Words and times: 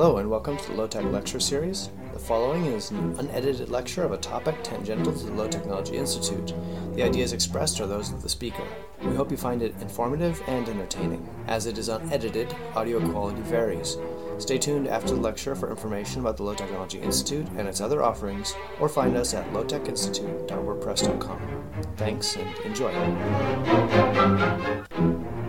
Hello 0.00 0.16
and 0.16 0.30
welcome 0.30 0.56
to 0.56 0.66
the 0.68 0.72
Low 0.72 0.86
Tech 0.86 1.04
Lecture 1.04 1.38
Series. 1.38 1.90
The 2.14 2.18
following 2.18 2.64
is 2.64 2.90
an 2.90 3.18
unedited 3.18 3.68
lecture 3.68 4.02
of 4.02 4.12
a 4.12 4.16
topic 4.16 4.56
tangential 4.62 5.12
to 5.12 5.26
the 5.26 5.32
Low 5.32 5.46
Technology 5.46 5.98
Institute. 5.98 6.54
The 6.94 7.02
ideas 7.02 7.34
expressed 7.34 7.82
are 7.82 7.86
those 7.86 8.10
of 8.10 8.22
the 8.22 8.28
speaker. 8.30 8.64
We 9.02 9.14
hope 9.14 9.30
you 9.30 9.36
find 9.36 9.60
it 9.60 9.74
informative 9.82 10.40
and 10.46 10.66
entertaining. 10.66 11.28
As 11.48 11.66
it 11.66 11.76
is 11.76 11.90
unedited, 11.90 12.56
audio 12.74 13.06
quality 13.10 13.42
varies. 13.42 13.98
Stay 14.38 14.56
tuned 14.56 14.88
after 14.88 15.14
the 15.14 15.20
lecture 15.20 15.54
for 15.54 15.68
information 15.68 16.22
about 16.22 16.38
the 16.38 16.44
Low 16.44 16.54
Technology 16.54 16.98
Institute 16.98 17.46
and 17.58 17.68
its 17.68 17.82
other 17.82 18.02
offerings, 18.02 18.54
or 18.80 18.88
find 18.88 19.18
us 19.18 19.34
at 19.34 19.52
lowtechinstitute.wordpress.com. 19.52 21.72
Thanks 21.98 22.36
and 22.36 22.48
enjoy. 22.64 22.90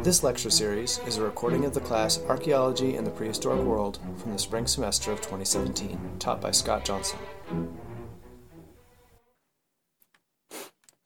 This 0.04 0.24
lecture 0.24 0.50
series 0.50 1.00
is 1.06 1.18
a 1.18 1.22
recording 1.22 1.64
of 1.64 1.76
the 1.76 1.80
class 1.80 2.20
Archaeology 2.28 2.96
in 2.96 3.04
the 3.04 3.12
Prehistoric 3.12 3.62
World 3.62 4.00
from 4.18 4.32
the 4.32 4.40
spring 4.40 4.66
semester 4.66 5.12
of 5.12 5.20
2017, 5.20 6.18
taught 6.18 6.42
by 6.42 6.50
Scott 6.50 6.84
Johnson. 6.84 7.20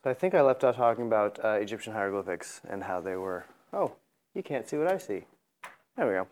So 0.01 0.09
I 0.09 0.13
think 0.13 0.34
I 0.34 0.41
left 0.41 0.63
off 0.63 0.77
talking 0.77 1.07
about 1.07 1.43
uh, 1.43 1.57
Egyptian 1.59 1.91
hieroglyphics 1.91 2.61
and 2.70 2.84
how 2.84 3.01
they 3.01 3.17
were. 3.17 3.43
Oh, 3.73 3.91
you 4.34 4.41
can't 4.41 4.65
see 4.65 4.77
what 4.77 4.87
I 4.87 4.98
see. 4.98 5.25
There 5.98 6.07
we 6.07 6.13
go. 6.13 6.27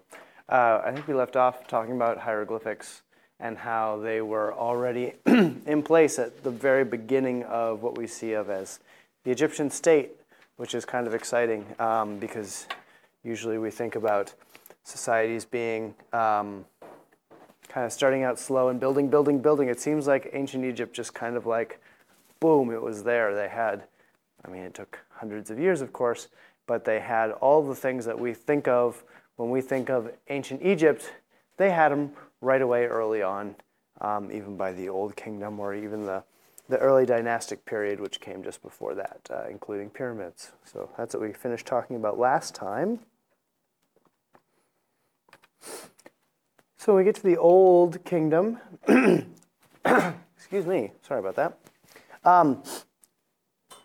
Uh, 0.47 0.83
I 0.85 0.93
think 0.93 1.05
we 1.05 1.15
left 1.15 1.35
off 1.35 1.67
talking 1.67 1.97
about 1.97 2.19
hieroglyphics 2.19 3.01
and 3.41 3.57
how 3.57 3.99
they 3.99 4.21
were 4.21 4.53
already 4.53 5.15
in 5.25 5.83
place 5.83 6.17
at 6.17 6.45
the 6.45 6.51
very 6.51 6.85
beginning 6.85 7.43
of 7.43 7.83
what 7.83 7.97
we 7.97 8.07
see 8.07 8.31
of 8.31 8.49
as 8.49 8.79
the 9.25 9.31
Egyptian 9.31 9.69
state 9.69 10.11
which 10.57 10.75
is 10.75 10.85
kind 10.85 11.07
of 11.07 11.13
exciting 11.13 11.65
um, 11.79 12.19
because 12.19 12.67
usually 13.23 13.57
we 13.57 13.71
think 13.71 13.95
about 13.95 14.33
societies 14.83 15.45
being 15.45 15.95
um, 16.11 16.65
kind 17.67 17.85
of 17.85 17.91
starting 17.91 18.23
out 18.23 18.37
slow 18.37 18.69
and 18.69 18.79
building, 18.79 19.09
building, 19.09 19.39
building. 19.39 19.67
It 19.69 19.79
seems 19.79 20.05
like 20.07 20.29
ancient 20.33 20.63
Egypt 20.65 20.95
just 20.95 21.13
kind 21.13 21.35
of 21.35 21.45
like, 21.45 21.79
boom, 22.39 22.71
it 22.71 22.81
was 22.81 23.03
there. 23.03 23.33
They 23.33 23.47
had, 23.47 23.83
I 24.45 24.49
mean, 24.49 24.63
it 24.63 24.73
took 24.73 24.99
hundreds 25.09 25.49
of 25.49 25.57
years, 25.57 25.81
of 25.81 25.93
course, 25.93 26.27
but 26.67 26.85
they 26.85 26.99
had 26.99 27.31
all 27.31 27.63
the 27.63 27.75
things 27.75 28.05
that 28.05 28.19
we 28.19 28.33
think 28.33 28.67
of 28.67 29.03
when 29.37 29.49
we 29.49 29.61
think 29.61 29.89
of 29.89 30.11
ancient 30.29 30.61
Egypt. 30.61 31.11
They 31.57 31.71
had 31.71 31.91
them 31.91 32.11
right 32.41 32.61
away 32.61 32.85
early 32.85 33.21
on, 33.21 33.55
um, 34.01 34.31
even 34.31 34.57
by 34.57 34.73
the 34.73 34.89
Old 34.89 35.15
Kingdom 35.15 35.59
or 35.59 35.73
even 35.73 36.05
the 36.05 36.23
the 36.69 36.77
early 36.77 37.05
dynastic 37.05 37.65
period, 37.65 37.99
which 37.99 38.19
came 38.19 38.43
just 38.43 38.61
before 38.61 38.95
that, 38.95 39.19
uh, 39.29 39.43
including 39.49 39.89
pyramids. 39.89 40.51
So 40.63 40.89
that's 40.97 41.13
what 41.13 41.21
we 41.21 41.33
finished 41.33 41.65
talking 41.65 41.95
about 41.95 42.17
last 42.17 42.55
time. 42.55 42.99
So 46.77 46.95
we 46.95 47.03
get 47.03 47.15
to 47.15 47.23
the 47.23 47.37
Old 47.37 48.03
Kingdom. 48.03 48.59
Excuse 50.35 50.65
me, 50.65 50.91
sorry 51.01 51.19
about 51.19 51.35
that. 51.35 51.57
Um, 52.23 52.63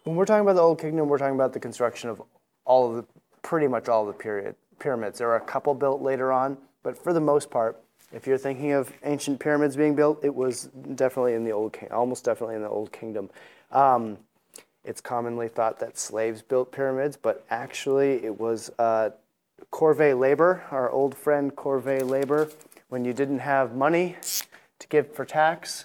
when 0.04 0.16
we're 0.16 0.24
talking 0.24 0.42
about 0.42 0.54
the 0.54 0.62
Old 0.62 0.80
Kingdom, 0.80 1.08
we're 1.08 1.18
talking 1.18 1.34
about 1.34 1.52
the 1.52 1.60
construction 1.60 2.10
of 2.10 2.22
all 2.64 2.90
of 2.90 2.96
the, 2.96 3.04
pretty 3.42 3.68
much 3.68 3.88
all 3.88 4.02
of 4.02 4.08
the 4.08 4.20
period 4.20 4.54
pyramids. 4.78 5.18
There 5.18 5.28
are 5.30 5.36
a 5.36 5.40
couple 5.40 5.74
built 5.74 6.02
later 6.02 6.32
on, 6.32 6.58
but 6.82 6.96
for 6.96 7.12
the 7.12 7.20
most 7.20 7.50
part, 7.50 7.80
if 8.12 8.26
you're 8.26 8.38
thinking 8.38 8.72
of 8.72 8.92
ancient 9.04 9.38
pyramids 9.38 9.76
being 9.76 9.94
built, 9.94 10.24
it 10.24 10.34
was 10.34 10.64
definitely 10.94 11.34
in 11.34 11.44
the 11.44 11.52
old, 11.52 11.76
almost 11.90 12.24
definitely 12.24 12.56
in 12.56 12.62
the 12.62 12.68
old 12.68 12.92
kingdom. 12.92 13.30
Um, 13.70 14.18
it's 14.84 15.00
commonly 15.00 15.48
thought 15.48 15.80
that 15.80 15.98
slaves 15.98 16.40
built 16.40 16.72
pyramids, 16.72 17.16
but 17.16 17.44
actually 17.50 18.24
it 18.24 18.40
was 18.40 18.70
uh, 18.78 19.10
corvée 19.70 20.18
labor, 20.18 20.64
our 20.70 20.90
old 20.90 21.14
friend 21.14 21.54
corvée 21.54 22.08
labor. 22.08 22.48
When 22.88 23.04
you 23.04 23.12
didn't 23.12 23.40
have 23.40 23.74
money 23.74 24.16
to 24.78 24.88
give 24.88 25.12
for 25.12 25.26
tax, 25.26 25.84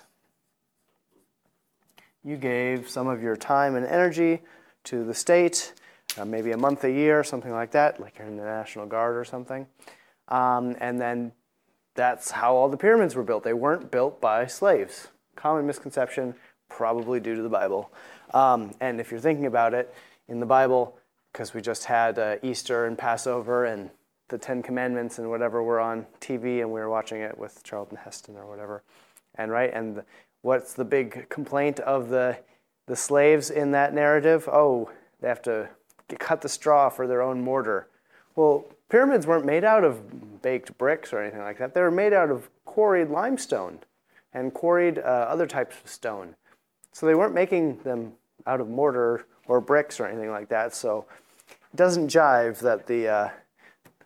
you 2.24 2.38
gave 2.38 2.90
some 2.90 3.08
of 3.08 3.22
your 3.22 3.36
time 3.36 3.76
and 3.76 3.86
energy 3.86 4.42
to 4.86 5.04
the 5.04 5.14
state, 5.14 5.74
uh, 6.18 6.24
maybe 6.24 6.52
a 6.52 6.58
month 6.58 6.86
a 6.86 6.92
year, 6.92 7.24
something 7.24 7.52
like 7.52 7.72
that, 7.72 8.00
like 8.00 8.18
you're 8.18 8.28
in 8.28 8.38
the 8.38 8.46
National 8.46 8.86
Guard 8.86 9.18
or 9.18 9.26
something. 9.26 9.68
Um, 10.30 10.78
and 10.80 11.02
then 11.02 11.34
that's 11.96 12.32
how 12.32 12.56
all 12.56 12.70
the 12.70 12.78
pyramids 12.78 13.16
were 13.16 13.24
built. 13.24 13.44
They 13.44 13.54
weren't 13.54 13.92
built 13.92 14.20
by 14.20 14.46
slaves. 14.48 15.10
Common 15.36 15.66
misconception, 15.66 16.36
probably 16.70 17.20
due 17.20 17.36
to 17.36 17.42
the 17.42 17.50
Bible. 17.50 17.92
Um, 18.34 18.72
and 18.80 19.00
if 19.00 19.12
you're 19.12 19.20
thinking 19.20 19.46
about 19.46 19.74
it, 19.74 19.94
in 20.28 20.40
the 20.40 20.46
Bible, 20.46 20.98
because 21.32 21.54
we 21.54 21.62
just 21.62 21.86
had 21.86 22.18
uh, 22.18 22.38
Easter 22.42 22.86
and 22.86 22.98
Passover 22.98 23.66
and 23.66 23.90
the 24.30 24.38
Ten 24.38 24.64
Commandments 24.64 25.20
and 25.20 25.30
whatever 25.30 25.62
were 25.62 25.80
on 25.80 26.06
TV, 26.22 26.62
and 26.62 26.72
we 26.72 26.80
were 26.80 26.90
watching 26.90 27.22
it 27.22 27.38
with 27.38 27.62
Charlton 27.64 27.98
Heston 27.98 28.38
or 28.38 28.48
whatever. 28.48 28.84
And 29.36 29.52
right, 29.52 29.72
and 29.74 29.98
the, 29.98 30.06
what's 30.42 30.74
the 30.74 30.86
big 30.86 31.28
complaint 31.30 31.80
of 31.82 32.10
the 32.10 32.38
the 32.86 32.96
slaves 32.96 33.50
in 33.50 33.72
that 33.72 33.94
narrative? 33.94 34.48
Oh, 34.52 34.90
they 35.22 35.28
have 35.28 35.42
to 35.44 35.70
cut 36.20 36.42
the 36.42 36.50
straw 36.50 36.90
for 36.90 37.08
their 37.08 37.22
own 37.22 37.42
mortar. 37.42 37.88
Well, 38.36 38.66
Pyramids 38.94 39.26
weren't 39.26 39.44
made 39.44 39.64
out 39.64 39.84
of 39.84 40.44
baked 40.44 40.78
bricks 40.78 41.12
or 41.14 41.20
anything 41.20 41.42
like 41.42 41.58
that. 41.58 41.74
They 41.74 41.82
were 41.82 41.90
made 41.90 42.14
out 42.14 42.30
of 42.30 42.48
quarried 42.64 43.10
limestone 43.10 43.80
and 44.36 44.54
quarried 44.54 45.00
uh, 45.00 45.02
other 45.02 45.48
types 45.48 45.76
of 45.84 45.90
stone. 45.90 46.36
So 46.92 47.08
they 47.08 47.16
weren't 47.16 47.34
making 47.34 47.80
them 47.80 48.14
out 48.46 48.62
of 48.62 48.70
mortar 48.70 49.26
or 49.48 49.62
bricks 49.62 50.00
or 50.00 50.06
anything 50.06 50.30
like 50.30 50.48
that. 50.50 50.76
So 50.76 51.06
it 51.50 51.76
doesn't 51.76 52.08
jive 52.08 52.60
that 52.60 52.86
the, 52.86 53.08
uh, 53.08 53.30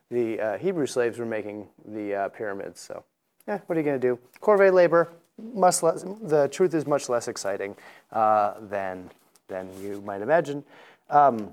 the 0.10 0.40
uh, 0.40 0.58
Hebrew 0.58 0.86
slaves 0.86 1.20
were 1.20 1.26
making 1.26 1.68
the 1.86 2.16
uh, 2.16 2.30
pyramids. 2.30 2.80
So, 2.80 3.04
yeah, 3.46 3.60
what 3.66 3.78
are 3.78 3.82
you 3.82 3.86
going 3.86 4.00
to 4.00 4.08
do? 4.08 4.18
Corvée 4.42 4.72
labor, 4.72 5.12
less, 5.54 5.82
the 5.82 6.48
truth 6.50 6.74
is 6.74 6.88
much 6.88 7.10
less 7.10 7.28
exciting 7.28 7.76
uh, 8.14 8.54
than, 8.62 9.10
than 9.50 9.68
you 9.82 10.02
might 10.06 10.22
imagine. 10.22 10.64
Um, 11.10 11.52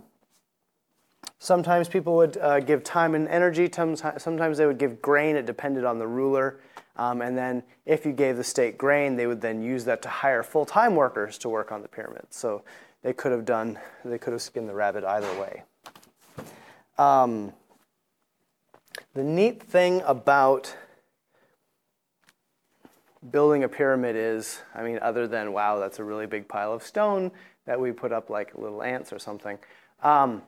Sometimes 1.45 1.91
people 1.91 2.17
would 2.17 2.39
uh, 2.39 2.61
give 2.61 2.83
time 2.83 3.15
and 3.15 3.29
energy. 3.29 3.71
Sometimes 3.71 4.57
they 4.57 4.65
would 4.65 4.79
give 4.79 5.03
grain. 5.03 5.37
It 5.37 5.45
depended 5.45 5.85
on 5.85 5.99
the 5.99 6.07
ruler. 6.07 6.59
Um, 6.97 7.21
and 7.21 7.37
then 7.37 7.63
if 7.85 8.07
you 8.07 8.13
gave 8.13 8.39
the 8.39 8.45
state 8.45 8.79
grain, 8.79 9.17
they 9.17 9.27
would 9.27 9.43
then 9.43 9.61
use 9.61 9.85
that 9.85 10.01
to 10.03 10.09
hire 10.09 10.43
full-time 10.43 10.95
workers 10.95 11.37
to 11.39 11.51
work 11.51 11.71
on 11.71 11.83
the 11.83 11.89
pyramid. 11.89 12.29
So 12.31 12.63
they 13.03 13.13
could 13.13 13.31
have 13.31 13.45
done, 13.45 13.79
they 14.07 14.17
could 14.17 14.33
have 14.33 14.41
skinned 14.41 14.71
the 14.71 14.75
rabbit 14.75 15.05
either 15.05 15.31
way. 15.39 15.65
Um, 16.97 17.53
the 19.13 19.23
neat 19.23 19.63
thing 19.63 20.01
about 20.07 20.75
building 23.31 23.65
a 23.65 23.69
pyramid 23.69 24.17
is, 24.17 24.63
I 24.75 24.83
mean, 24.83 24.99
other 25.03 25.29
than, 25.29 25.53
wow, 25.53 25.79
that's 25.79 25.99
a 25.99 26.05
really 26.05 26.27
big 26.27 26.49
pile 26.49 26.73
of 26.73 26.83
stone 26.83 27.31
that 27.67 27.79
we 27.79 27.93
put 27.93 28.13
up 28.13 28.31
like 28.31 28.55
little 28.55 28.83
ants 28.83 29.13
or 29.13 29.19
something. 29.19 29.59
Um, 30.03 30.41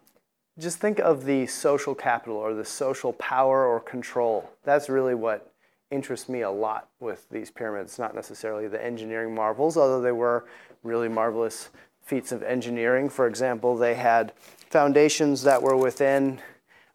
just 0.58 0.78
think 0.78 0.98
of 0.98 1.24
the 1.24 1.46
social 1.46 1.94
capital 1.94 2.36
or 2.36 2.54
the 2.54 2.64
social 2.64 3.12
power 3.12 3.66
or 3.66 3.80
control. 3.80 4.50
That's 4.64 4.88
really 4.88 5.14
what 5.14 5.52
interests 5.90 6.28
me 6.28 6.40
a 6.40 6.50
lot 6.50 6.88
with 6.98 7.28
these 7.30 7.50
pyramids, 7.50 7.98
not 7.98 8.14
necessarily 8.14 8.66
the 8.66 8.82
engineering 8.82 9.34
marvels, 9.34 9.76
although 9.76 10.00
they 10.00 10.12
were 10.12 10.46
really 10.82 11.08
marvelous 11.08 11.68
feats 12.02 12.32
of 12.32 12.42
engineering. 12.42 13.08
For 13.08 13.26
example, 13.26 13.76
they 13.76 13.94
had 13.94 14.32
foundations 14.70 15.42
that 15.42 15.62
were 15.62 15.76
within 15.76 16.40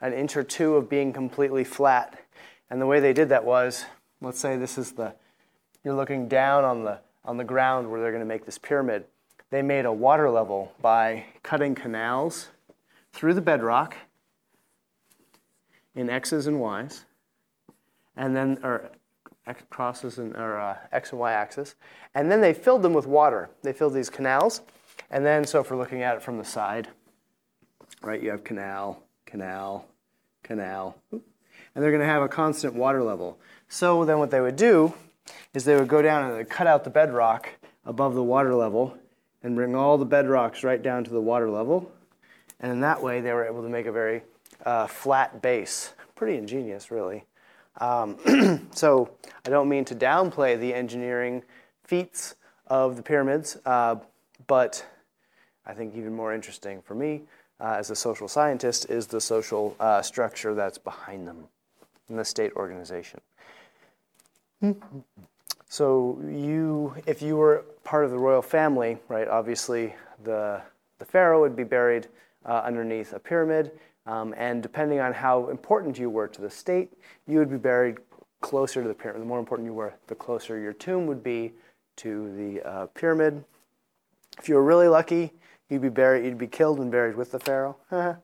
an 0.02 0.14
inch 0.14 0.36
or 0.36 0.44
two 0.44 0.76
of 0.76 0.90
being 0.90 1.14
completely 1.14 1.64
flat. 1.64 2.20
And 2.70 2.82
the 2.82 2.88
way 2.88 3.00
they 3.00 3.14
did 3.14 3.30
that 3.30 3.46
was, 3.46 3.86
let's 4.22 4.40
say 4.40 4.58
this 4.58 4.78
is 4.78 4.94
the, 4.94 5.14
you're 5.84 5.94
looking 5.94 6.28
down 6.28 6.64
on 6.64 6.84
the, 6.84 7.00
on 7.24 7.38
the 7.38 7.44
ground 7.44 7.92
where 7.92 8.02
they're 8.02 8.12
going 8.12 8.24
to 8.24 8.28
make 8.28 8.46
this 8.46 8.58
pyramid. 8.58 9.06
They 9.52 9.62
made 9.62 9.86
a 9.86 9.94
water 9.94 10.30
level 10.30 10.72
by 10.82 11.26
cutting 11.44 11.76
canals 11.76 12.48
through 13.14 13.34
the 13.34 13.42
bedrock 13.42 13.96
in 15.96 16.10
x's 16.10 16.48
and 16.48 16.60
y's, 16.60 17.06
and 18.16 18.36
then 18.36 18.60
or 18.64 18.90
x 19.46 19.64
crosses 19.70 20.18
and 20.18 20.36
or 20.36 20.60
uh, 20.60 20.78
x 20.92 21.12
and 21.12 21.20
y 21.20 21.32
axis, 21.32 21.76
and 22.14 22.32
then 22.32 22.42
they 22.42 22.54
filled 22.54 22.82
them 22.82 22.94
with 22.94 23.08
water. 23.08 23.50
They 23.64 23.74
filled 23.74 23.94
these 23.94 24.10
canals, 24.10 24.62
and 25.10 25.26
then 25.26 25.46
so 25.46 25.60
if 25.60 25.70
we're 25.70 25.78
looking 25.78 26.04
at 26.04 26.16
it 26.16 26.22
from 26.22 26.38
the 26.38 26.46
side, 26.46 26.88
right, 28.02 28.22
you 28.22 28.30
have 28.32 28.44
canal, 28.44 29.04
canal, 29.26 29.86
canal, 30.44 30.96
and 31.12 31.22
they're 31.76 31.92
going 31.92 32.02
to 32.02 32.08
have 32.08 32.24
a 32.24 32.30
constant 32.30 32.74
water 32.74 33.04
level. 33.04 33.40
So 33.68 34.06
then 34.06 34.20
what 34.20 34.32
they 34.32 34.42
would 34.42 34.56
do 34.56 34.94
is 35.54 35.64
they 35.64 35.76
would 35.76 35.88
go 35.88 36.02
down 36.02 36.30
and 36.30 36.38
they'd 36.38 36.50
cut 36.50 36.68
out 36.68 36.84
the 36.84 36.90
bedrock 36.90 37.50
above 37.86 38.16
the 38.16 38.24
water 38.24 38.54
level 38.54 38.98
and 39.44 39.56
bring 39.56 39.76
all 39.76 39.98
the 39.98 40.06
bedrocks 40.06 40.64
right 40.64 40.82
down 40.82 41.04
to 41.04 41.12
the 41.12 41.22
water 41.22 41.50
level 41.50 41.92
and 42.62 42.72
in 42.72 42.80
that 42.82 43.02
way, 43.02 43.20
they 43.22 43.34
were 43.34 43.46
able 43.46 43.64
to 43.64 43.70
make 43.70 43.88
a 43.88 43.92
very 43.92 44.22
uh, 44.66 44.88
flat 44.88 45.42
base. 45.42 45.94
Pretty 46.16 46.38
ingenious, 46.38 46.92
really. 46.92 47.26
Um, 47.80 48.18
so 48.72 49.10
I 49.46 49.50
don't 49.50 49.68
mean 49.68 49.84
to 49.86 49.96
downplay 49.96 50.60
the 50.60 50.74
engineering 50.74 51.44
feats 51.84 52.36
of 52.68 52.96
the 52.96 53.04
pyramids, 53.04 53.58
uh, 53.66 53.96
but 54.48 54.86
I 55.66 55.74
think 55.74 55.96
even 55.96 56.16
more 56.16 56.34
interesting 56.34 56.82
for 56.82 56.96
me 56.96 57.24
uh, 57.60 57.76
as 57.78 57.90
a 57.90 57.96
social 57.96 58.28
scientist 58.28 58.90
is 58.90 59.08
the 59.08 59.20
social 59.20 59.76
uh, 59.80 60.02
structure 60.02 60.54
that's 60.54 60.78
behind 60.78 61.28
them 61.28 61.46
in 62.10 62.16
the 62.16 62.26
state 62.26 62.54
organization. 62.54 63.20
So 65.68 66.20
you, 66.28 66.94
if 67.08 67.22
you 67.22 67.38
were 67.38 67.66
part 67.84 68.06
of 68.06 68.12
the 68.12 68.18
royal 68.18 68.42
family, 68.42 68.98
right? 69.08 69.28
Obviously, 69.28 69.96
the 70.24 70.62
the 71.00 71.06
pharaoh 71.06 71.42
would 71.42 71.56
be 71.56 71.64
buried 71.64 72.08
uh, 72.46 72.62
underneath 72.66 73.14
a 73.14 73.20
pyramid, 73.20 73.72
um, 74.06 74.34
and 74.38 74.64
depending 74.64 75.00
on 75.00 75.14
how 75.14 75.50
important 75.50 75.98
you 75.98 76.10
were 76.10 76.28
to 76.28 76.42
the 76.42 76.50
state, 76.50 76.94
you 77.28 77.38
would 77.40 77.50
be 77.50 77.58
buried 77.58 77.98
closer 78.42 78.82
to 78.82 78.88
the 78.88 78.94
pyramid. 78.94 79.22
The 79.22 79.28
more 79.28 79.40
important 79.40 79.66
you 79.66 79.74
were, 79.74 79.94
the 80.08 80.16
closer 80.16 80.60
your 80.60 80.74
tomb 80.74 81.06
would 81.06 81.24
be 81.24 81.54
to 81.98 82.36
the 82.36 82.68
uh, 82.68 82.88
pyramid. 82.88 83.44
If 84.40 84.50
you 84.50 84.56
were 84.56 84.64
really 84.64 84.88
lucky, 84.88 85.34
you'd 85.70 85.82
be 85.82 85.90
buried. 85.90 86.26
You'd 86.26 86.38
be 86.38 86.48
killed 86.48 86.80
and 86.80 86.92
buried 86.92 87.16
with 87.16 87.32
the 87.32 87.40
pharaoh. 87.40 87.78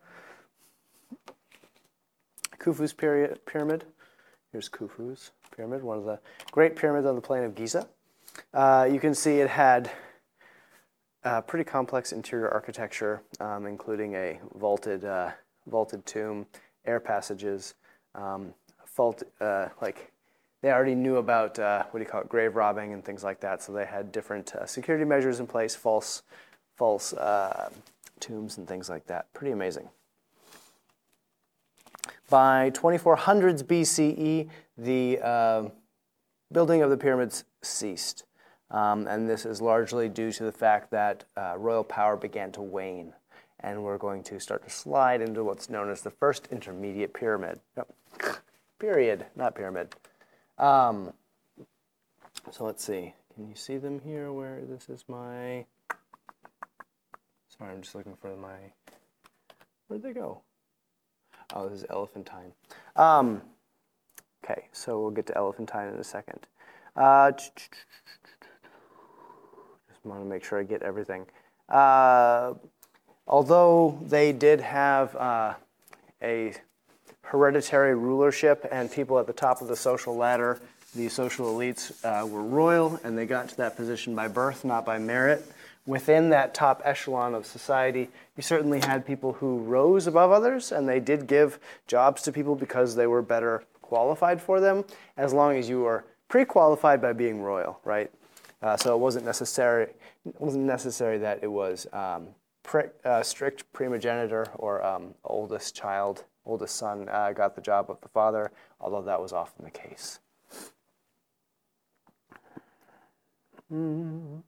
Khufu's 2.60 2.94
pyramid. 2.94 3.86
Here's 4.52 4.70
Khufu's 4.70 5.32
pyramid, 5.56 5.84
one 5.84 5.98
of 5.98 6.06
the 6.06 6.20
great 6.52 6.76
pyramids 6.76 7.06
on 7.06 7.16
the 7.16 7.22
plain 7.22 7.44
of 7.44 7.54
Giza. 7.56 7.88
Uh, 8.54 8.88
you 8.92 9.00
can 9.00 9.14
see 9.14 9.40
it 9.40 9.50
had 9.50 9.92
uh, 11.28 11.42
pretty 11.42 11.66
complex 11.66 12.14
interior 12.14 12.50
architecture, 12.50 13.22
um, 13.42 13.66
including 13.66 14.16
a 14.16 14.40
vaulted, 14.56 15.04
uh, 15.04 15.32
vaulted 15.68 16.06
tomb, 16.06 16.46
air 16.86 17.02
passages, 17.02 17.74
um, 18.16 18.54
fault, 18.86 19.24
uh, 19.42 19.68
like 19.82 20.14
they 20.62 20.72
already 20.72 20.96
knew 20.96 21.18
about 21.18 21.60
uh, 21.60 21.84
what 21.92 22.00
do 22.00 22.06
you 22.06 22.10
call 22.10 22.22
it, 22.22 22.30
grave 22.30 22.56
robbing 22.56 22.94
and 22.94 23.04
things 23.04 23.26
like 23.26 23.42
that. 23.42 23.62
So 23.62 23.74
they 23.74 23.86
had 23.86 24.14
different 24.14 24.56
uh, 24.56 24.66
security 24.66 25.04
measures 25.04 25.42
in 25.42 25.48
place, 25.48 25.76
false, 25.76 26.24
false 26.78 27.14
tombs 28.22 28.58
and 28.58 28.66
things 28.66 28.90
like 28.90 29.06
that. 29.08 29.32
Pretty 29.34 29.52
amazing. 29.52 29.90
By 32.30 32.72
2400s 32.72 33.64
BCE, 33.64 34.50
the 34.78 35.20
uh, 35.22 35.64
building 36.54 36.82
of 36.82 36.90
the 36.90 36.98
pyramids 36.98 37.44
ceased. 37.62 38.24
Um, 38.70 39.08
and 39.08 39.30
this 39.30 39.46
is 39.46 39.62
largely 39.62 40.10
due 40.10 40.32
to 40.34 40.44
the 40.44 40.52
fact 40.52 40.92
that 40.92 41.24
uh, 41.38 41.56
royal 41.58 41.84
power 41.84 42.18
began 42.18 42.52
to 42.54 42.62
wane. 42.62 43.14
And 43.60 43.84
we're 43.84 43.98
going 43.98 44.24
to 44.24 44.40
start 44.40 44.64
to 44.64 44.70
slide 44.70 45.22
into 45.22 45.44
what's 45.44 45.70
known 45.70 45.90
as 45.90 46.02
the 46.02 46.12
first 46.12 46.48
intermediate 46.52 47.14
pyramid. 47.14 47.60
Period, 48.80 49.26
not 49.36 49.56
pyramid. 49.56 49.96
Um, 50.58 51.14
so 52.52 52.66
let's 52.66 52.84
see. 52.84 53.14
Can 53.34 53.48
you 53.48 53.56
see 53.56 53.78
them 53.78 54.00
here 54.04 54.32
where 54.32 54.62
this 54.62 54.90
is 54.90 55.06
my. 55.08 55.66
Sorry, 57.50 57.72
I'm 57.72 57.82
just 57.82 57.96
looking 57.96 58.16
for 58.16 58.36
my. 58.36 58.58
Where'd 59.88 60.04
they 60.04 60.14
go? 60.14 60.42
Oh, 61.54 61.70
this 61.70 61.80
is 61.80 61.86
Elephantine. 61.90 62.52
Um, 62.96 63.42
okay, 64.44 64.68
so 64.72 65.00
we'll 65.00 65.12
get 65.12 65.26
to 65.28 65.38
Elephantine 65.38 65.94
in 65.94 66.00
a 66.00 66.04
second. 66.04 66.46
Uh, 66.96 67.32
just 70.08 70.16
want 70.16 70.24
to 70.24 70.30
make 70.30 70.44
sure 70.44 70.60
I 70.60 70.64
get 70.64 70.82
everything. 70.84 71.26
Uh, 71.68 72.54
although 73.28 74.00
they 74.08 74.32
did 74.32 74.62
have 74.62 75.16
uh, 75.16 75.54
a 76.22 76.54
hereditary 77.24 77.96
rulership 77.96 78.66
and 78.72 78.90
people 78.90 79.20
at 79.20 79.28
the 79.28 79.34
top 79.34 79.62
of 79.62 79.68
the 79.68 79.76
social 79.76 80.16
ladder, 80.16 80.62
the 80.96 81.10
social 81.10 81.48
elites 81.48 81.92
uh, 82.06 82.26
were 82.26 82.44
royal 82.44 83.00
and 83.04 83.18
they 83.18 83.26
got 83.26 83.50
to 83.50 83.58
that 83.58 83.76
position 83.76 84.16
by 84.16 84.30
birth, 84.30 84.64
not 84.64 84.86
by 84.86 84.98
merit 84.98 85.46
within 85.86 86.30
that 86.30 86.54
top 86.54 86.82
echelon 86.84 87.34
of 87.34 87.46
society, 87.46 88.10
you 88.36 88.44
certainly 88.44 88.82
had 88.82 89.06
people 89.06 89.32
who 89.34 89.60
rose 89.60 90.06
above 90.06 90.32
others, 90.32 90.72
and 90.74 90.88
they 90.88 91.00
did 91.00 91.26
give 91.26 91.58
jobs 91.88 92.22
to 92.22 92.32
people 92.32 92.56
because 92.56 92.96
they 92.96 93.08
were 93.08 93.22
better 93.22 93.64
qualified 93.82 94.42
for 94.42 94.60
them, 94.60 94.84
as 95.16 95.34
long 95.34 95.56
as 95.56 95.70
you 95.70 95.80
were 95.80 96.04
pre-qualified 96.28 97.02
by 97.02 97.14
being 97.14 97.42
royal, 97.42 97.80
right? 97.86 98.12
Uh, 98.62 98.76
so 98.76 98.96
it 98.96 99.00
wasn't 99.00 99.26
necessary. 99.26 99.84
It 100.26 100.40
wasn't 100.40 100.66
necessary 100.66 101.18
that 101.20 101.40
it 101.44 101.48
was 101.48 101.88
um, 101.94 102.30
pre, 102.64 102.84
uh, 103.06 103.22
strict 103.24 103.72
primogenitor 103.74 104.48
or 104.56 104.84
um, 104.84 105.14
oldest 105.24 105.76
child, 105.76 106.24
oldest 106.46 106.76
son 106.76 107.08
uh, 107.10 107.32
got 107.34 107.56
the 107.56 107.62
job 107.62 107.90
of 107.90 108.02
the 108.02 108.10
father, 108.10 108.52
although 108.80 109.04
that 109.04 109.22
was 109.22 109.32
often 109.32 109.66
the 109.66 109.72
case. 109.72 110.20
Mm 113.72 114.42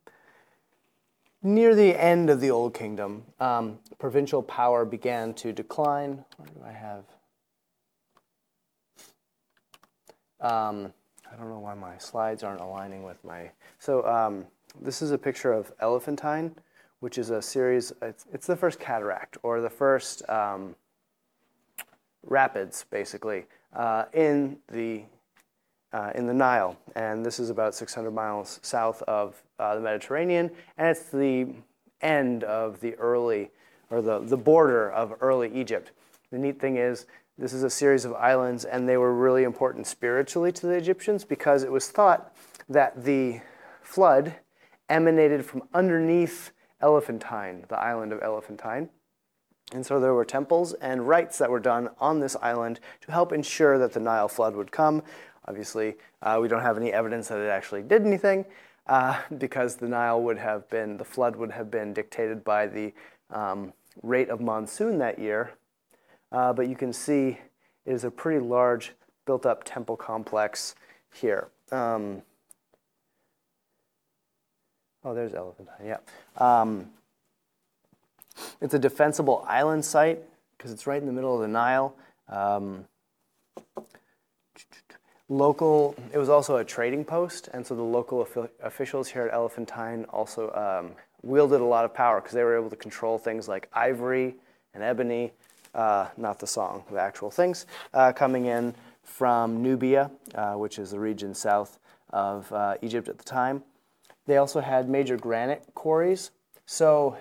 near 1.41 1.73
the 1.75 1.95
end 1.95 2.29
of 2.29 2.41
the 2.41 2.51
Old 2.51 2.73
Kingdom, 2.73 3.23
um, 3.39 3.79
provincial 3.97 4.43
power 4.43 4.85
began 4.85 5.33
to 5.35 5.53
decline. 5.53 6.23
Where 6.37 6.49
do 6.49 6.61
I 6.65 6.71
have? 6.71 7.03
Um, 10.41 10.93
don't 11.39 11.49
know 11.49 11.59
why 11.59 11.73
my 11.73 11.97
slides 11.97 12.43
aren't 12.43 12.61
aligning 12.61 13.03
with 13.03 13.23
my. 13.23 13.51
So 13.79 14.05
um, 14.05 14.45
this 14.81 15.01
is 15.01 15.11
a 15.11 15.17
picture 15.17 15.53
of 15.53 15.71
Elephantine, 15.79 16.55
which 16.99 17.17
is 17.17 17.29
a 17.29 17.41
series. 17.41 17.93
It's, 18.01 18.25
it's 18.33 18.47
the 18.47 18.55
first 18.55 18.79
cataract 18.79 19.37
or 19.43 19.61
the 19.61 19.69
first 19.69 20.27
um, 20.29 20.75
rapids, 22.25 22.85
basically, 22.89 23.45
uh, 23.73 24.05
in 24.13 24.57
the 24.71 25.03
uh, 25.91 26.11
in 26.13 26.27
the 26.27 26.33
Nile, 26.33 26.77
and 26.95 27.25
this 27.25 27.39
is 27.39 27.49
about 27.49 27.73
600 27.73 28.11
miles 28.11 28.59
south 28.61 29.01
of 29.03 29.41
uh, 29.57 29.75
the 29.75 29.81
Mediterranean, 29.81 30.51
and 30.77 30.87
it's 30.87 31.05
the 31.05 31.47
end 32.01 32.43
of 32.43 32.79
the 32.79 32.93
early, 32.95 33.49
or 33.89 34.01
the, 34.01 34.19
the 34.19 34.37
border 34.37 34.91
of 34.91 35.15
early 35.21 35.51
Egypt. 35.51 35.91
The 36.31 36.37
neat 36.37 36.59
thing 36.59 36.77
is, 36.77 37.07
this 37.39 37.53
is 37.53 37.63
a 37.63 37.69
series 37.69 38.03
of 38.03 38.13
islands, 38.13 38.65
and 38.65 38.87
they 38.87 38.97
were 38.97 39.13
really 39.13 39.43
important 39.43 39.87
spiritually 39.87 40.51
to 40.51 40.67
the 40.67 40.73
Egyptians 40.73 41.23
because 41.23 41.63
it 41.63 41.71
was 41.71 41.87
thought 41.87 42.35
that 42.67 43.05
the 43.05 43.39
flood 43.81 44.35
emanated 44.89 45.45
from 45.45 45.63
underneath 45.73 46.51
Elephantine, 46.81 47.63
the 47.69 47.79
island 47.79 48.11
of 48.11 48.21
Elephantine. 48.21 48.89
And 49.71 49.85
so 49.85 49.99
there 49.99 50.13
were 50.13 50.25
temples 50.25 50.73
and 50.73 51.07
rites 51.07 51.37
that 51.37 51.49
were 51.49 51.59
done 51.59 51.89
on 51.99 52.19
this 52.19 52.35
island 52.41 52.81
to 53.01 53.11
help 53.11 53.31
ensure 53.31 53.77
that 53.77 53.93
the 53.93 53.99
Nile 53.99 54.27
flood 54.27 54.55
would 54.55 54.71
come. 54.71 55.01
Obviously, 55.47 55.95
uh, 56.21 56.39
we 56.41 56.49
don't 56.49 56.61
have 56.61 56.77
any 56.77 56.91
evidence 56.91 57.29
that 57.29 57.39
it 57.39 57.49
actually 57.49 57.83
did 57.83 58.05
anything 58.05 58.45
uh, 58.87 59.17
because 59.37 59.75
the 59.75 59.87
Nile 59.87 60.21
would 60.21 60.39
have 60.39 60.69
been, 60.69 60.97
the 60.97 61.05
flood 61.05 61.37
would 61.37 61.51
have 61.51 61.71
been 61.71 61.93
dictated 61.93 62.43
by 62.43 62.67
the 62.67 62.91
um, 63.29 63.71
rate 64.01 64.29
of 64.29 64.41
monsoon 64.41 64.97
that 64.97 65.19
year. 65.19 65.51
Uh, 66.31 66.53
but 66.53 66.67
you 66.67 66.75
can 66.75 66.93
see 66.93 67.37
it 67.85 67.93
is 67.93 68.03
a 68.03 68.11
pretty 68.11 68.39
large 68.39 68.93
built 69.25 69.45
up 69.45 69.63
temple 69.63 69.97
complex 69.97 70.75
here. 71.13 71.47
Um, 71.71 72.21
oh, 75.03 75.13
there's 75.13 75.33
Elephantine, 75.33 75.85
yeah. 75.85 75.97
Um, 76.37 76.89
it's 78.61 78.73
a 78.73 78.79
defensible 78.79 79.45
island 79.47 79.83
site 79.83 80.19
because 80.57 80.71
it's 80.71 80.87
right 80.87 81.01
in 81.01 81.07
the 81.07 81.13
middle 81.13 81.35
of 81.35 81.41
the 81.41 81.47
Nile. 81.47 81.95
Um, 82.27 82.85
local, 85.29 85.95
it 86.13 86.17
was 86.17 86.29
also 86.29 86.57
a 86.57 86.65
trading 86.65 87.05
post, 87.05 87.49
and 87.53 87.65
so 87.65 87.75
the 87.75 87.81
local 87.81 88.27
officials 88.63 89.07
here 89.07 89.23
at 89.23 89.33
Elephantine 89.33 90.05
also 90.05 90.51
um, 90.53 90.91
wielded 91.21 91.61
a 91.61 91.65
lot 91.65 91.85
of 91.85 91.93
power 91.93 92.19
because 92.19 92.33
they 92.33 92.43
were 92.43 92.57
able 92.57 92.69
to 92.69 92.75
control 92.75 93.17
things 93.17 93.47
like 93.47 93.69
ivory 93.73 94.35
and 94.73 94.83
ebony, 94.83 95.31
not 95.73 96.39
the 96.39 96.47
song, 96.47 96.83
the 96.91 96.99
actual 96.99 97.31
things, 97.31 97.65
uh, 97.93 98.11
coming 98.11 98.45
in 98.45 98.73
from 99.03 99.61
Nubia, 99.61 100.11
uh, 100.35 100.53
which 100.53 100.79
is 100.79 100.91
the 100.91 100.99
region 100.99 101.33
south 101.33 101.79
of 102.11 102.51
uh, 102.51 102.75
Egypt 102.81 103.07
at 103.07 103.17
the 103.17 103.23
time. 103.23 103.63
They 104.25 104.37
also 104.37 104.59
had 104.59 104.89
major 104.89 105.17
granite 105.17 105.63
quarries. 105.73 106.31
So 106.65 107.17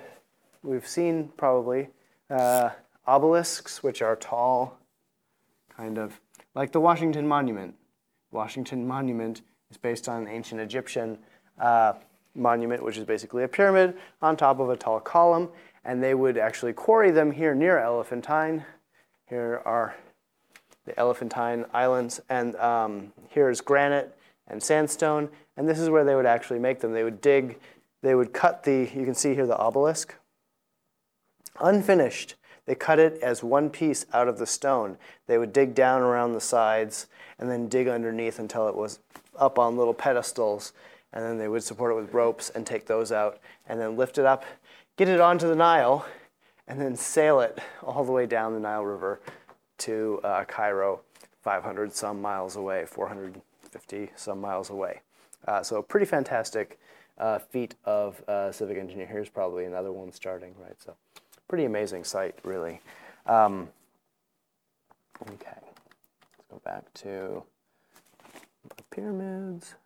we've 0.63 0.87
seen 0.87 1.31
probably 1.37 1.89
uh, 2.31 2.71
obelisks, 3.07 3.83
which 3.83 4.03
are 4.03 4.17
tall, 4.17 4.79
kind 5.77 5.99
of 5.99 6.21
like 6.55 6.73
the 6.73 6.81
Washington 6.81 7.27
Monument. 7.27 7.75
Washington 8.31 8.87
Monument 8.87 9.43
is 9.71 9.77
based 9.79 10.09
on 10.09 10.23
an 10.23 10.29
ancient 10.29 10.61
Egyptian 10.61 11.19
uh, 11.59 11.95
monument, 12.35 12.83
which 12.83 12.99
is 12.99 13.05
basically 13.05 13.43
a 13.43 13.49
pyramid 13.49 13.97
on 14.23 14.37
top 14.37 14.61
of 14.61 14.69
a 14.71 14.77
tall 14.77 15.01
column. 15.01 15.49
And 15.89 16.03
they 16.03 16.13
would 16.13 16.37
actually 16.37 16.75
quarry 16.75 17.11
them 17.11 17.33
here 17.33 17.55
near 17.55 17.79
Elephantine. 17.79 18.67
Here 19.27 19.63
are 19.65 19.97
the 20.85 20.99
Elephantine 21.01 21.65
Islands, 21.73 22.21
and 22.29 22.55
um, 22.57 23.15
here's 23.31 23.63
granite 23.63 24.15
and 24.49 24.63
sandstone. 24.63 25.31
And 25.57 25.67
this 25.67 25.79
is 25.79 25.89
where 25.89 26.05
they 26.05 26.15
would 26.15 26.27
actually 26.27 26.59
make 26.59 26.81
them. 26.81 26.93
They 26.93 27.05
would 27.05 27.23
dig, 27.23 27.59
they 28.03 28.15
would 28.15 28.35
cut 28.35 28.65
the, 28.65 28.91
you 28.95 29.07
can 29.07 29.15
see 29.15 29.35
here 29.35 29.47
the 29.47 29.57
obelisk, 29.57 30.15
unfinished. 31.59 32.35
They 32.67 32.75
cut 32.75 32.99
it 32.99 33.19
as 33.23 33.43
one 33.43 33.71
piece 33.71 34.05
out 34.13 34.29
of 34.29 34.39
the 34.39 34.47
stone. 34.47 34.99
They 35.27 35.39
would 35.39 35.55
dig 35.55 35.75
down 35.75 36.03
around 36.03 36.35
the 36.35 36.41
sides 36.41 37.07
and 37.39 37.51
then 37.51 37.67
dig 37.67 37.89
underneath 37.89 38.39
until 38.39 38.69
it 38.69 38.77
was 38.77 38.99
up 39.39 39.59
on 39.59 39.79
little 39.79 39.95
pedestals. 39.95 40.75
And 41.15 41.25
then 41.25 41.39
they 41.39 41.49
would 41.49 41.63
support 41.63 41.93
it 41.93 41.95
with 41.95 42.13
ropes 42.13 42.51
and 42.51 42.67
take 42.67 42.85
those 42.85 43.11
out 43.11 43.41
and 43.67 43.81
then 43.81 43.97
lift 43.97 44.19
it 44.19 44.27
up, 44.27 44.45
get 44.99 45.09
it 45.09 45.21
onto 45.21 45.47
the 45.47 45.55
Nile, 45.55 46.05
and 46.67 46.79
then 46.81 46.97
sail 46.97 47.41
it 47.41 47.59
all 47.83 48.05
the 48.05 48.13
way 48.13 48.27
down 48.27 48.53
the 48.53 48.61
Nile 48.61 48.85
River 48.85 49.21
to 49.79 50.21
uh, 50.25 50.45
Cairo, 50.45 51.01
500 51.41 51.95
some 51.95 52.21
miles 52.21 52.57
away, 52.57 52.85
450 52.85 54.11
some 54.17 54.41
miles 54.41 54.71
away. 54.71 55.01
Uh, 55.47 55.63
so, 55.63 55.81
pretty 55.81 56.05
fantastic 56.05 56.81
uh, 57.17 57.39
feat 57.39 57.77
of 57.85 58.23
uh, 58.29 58.51
civic 58.51 58.77
engineer. 58.77 59.07
Here's 59.07 59.29
probably 59.29 59.65
another 59.65 59.93
one 59.93 60.13
starting, 60.13 60.53
right? 60.61 60.75
So, 60.85 60.97
pretty 61.47 61.65
amazing 61.65 62.03
site, 62.03 62.35
really. 62.43 62.81
Um, 63.25 63.69
okay, 65.23 65.59
let's 65.61 66.49
go 66.51 66.61
back 66.65 66.93
to 66.95 67.45
the 68.77 68.83
pyramids. 68.91 69.77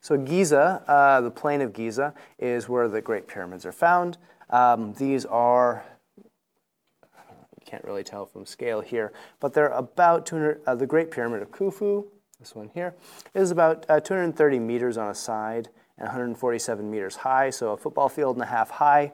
So 0.00 0.16
Giza, 0.16 0.82
uh, 0.88 1.20
the 1.20 1.30
plain 1.30 1.60
of 1.60 1.72
Giza, 1.72 2.14
is 2.38 2.68
where 2.68 2.88
the 2.88 3.00
Great 3.00 3.28
Pyramids 3.28 3.64
are 3.66 3.72
found. 3.72 4.18
Um, 4.48 4.92
these 4.94 5.24
are, 5.26 5.84
you 6.16 7.64
can't 7.64 7.84
really 7.84 8.02
tell 8.02 8.26
from 8.26 8.44
scale 8.44 8.80
here, 8.80 9.12
but 9.38 9.54
they're 9.54 9.68
about 9.68 10.26
200, 10.26 10.62
uh, 10.66 10.74
the 10.74 10.86
Great 10.86 11.10
Pyramid 11.10 11.42
of 11.42 11.50
Khufu, 11.50 12.06
this 12.40 12.54
one 12.54 12.70
here, 12.74 12.94
is 13.34 13.50
about 13.50 13.86
uh, 13.88 14.00
230 14.00 14.58
meters 14.58 14.96
on 14.96 15.10
a 15.10 15.14
side 15.14 15.68
and 15.98 16.08
147 16.08 16.90
meters 16.90 17.16
high, 17.16 17.50
so 17.50 17.72
a 17.72 17.76
football 17.76 18.08
field 18.08 18.36
and 18.36 18.42
a 18.42 18.46
half 18.46 18.70
high. 18.70 19.12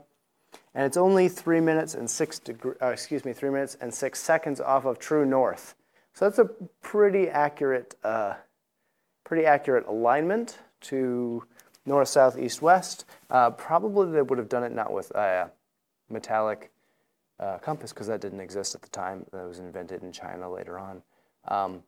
And 0.75 0.87
it's 0.87 0.97
only 0.97 1.29
three 1.29 1.61
minutes 1.61 1.95
and 1.95 2.09
six 2.09 2.38
degrees, 2.38 2.76
uh, 2.81 2.88
excuse 2.88 3.25
me, 3.25 3.33
three 3.33 3.50
minutes 3.50 3.76
and 3.81 3.93
six 3.93 4.21
seconds 4.21 4.61
off 4.61 4.85
of 4.85 4.99
true 4.99 5.26
north. 5.26 5.75
So 6.15 6.25
that's 6.25 6.38
a 6.38 6.47
pretty 6.81 7.29
accurate, 7.29 7.97
uh, 8.05 8.35
pretty 9.26 9.45
accurate 9.45 9.85
alignment 9.88 10.59
to 10.80 11.42
north, 11.85 12.06
south, 12.09 12.38
east, 12.38 12.62
west. 12.62 13.04
Uh, 13.28 13.50
probably 13.50 14.09
they 14.12 14.23
would 14.23 14.38
have 14.38 14.49
done 14.49 14.62
it 14.62 14.73
not 14.73 14.92
with 14.92 15.11
a 15.16 15.50
metallic 16.09 16.71
uh, 17.40 17.59
compass 17.59 17.92
because 17.92 18.06
that 18.06 18.21
didn't 18.21 18.38
exist 18.38 18.76
at 18.76 18.83
the 18.83 18.88
time. 18.88 19.26
That 19.33 19.47
was 19.47 19.59
invented 19.59 20.04
in 20.04 20.12
China 20.12 20.49
later 20.49 20.78
on. 20.78 21.02
Um, 21.49 21.83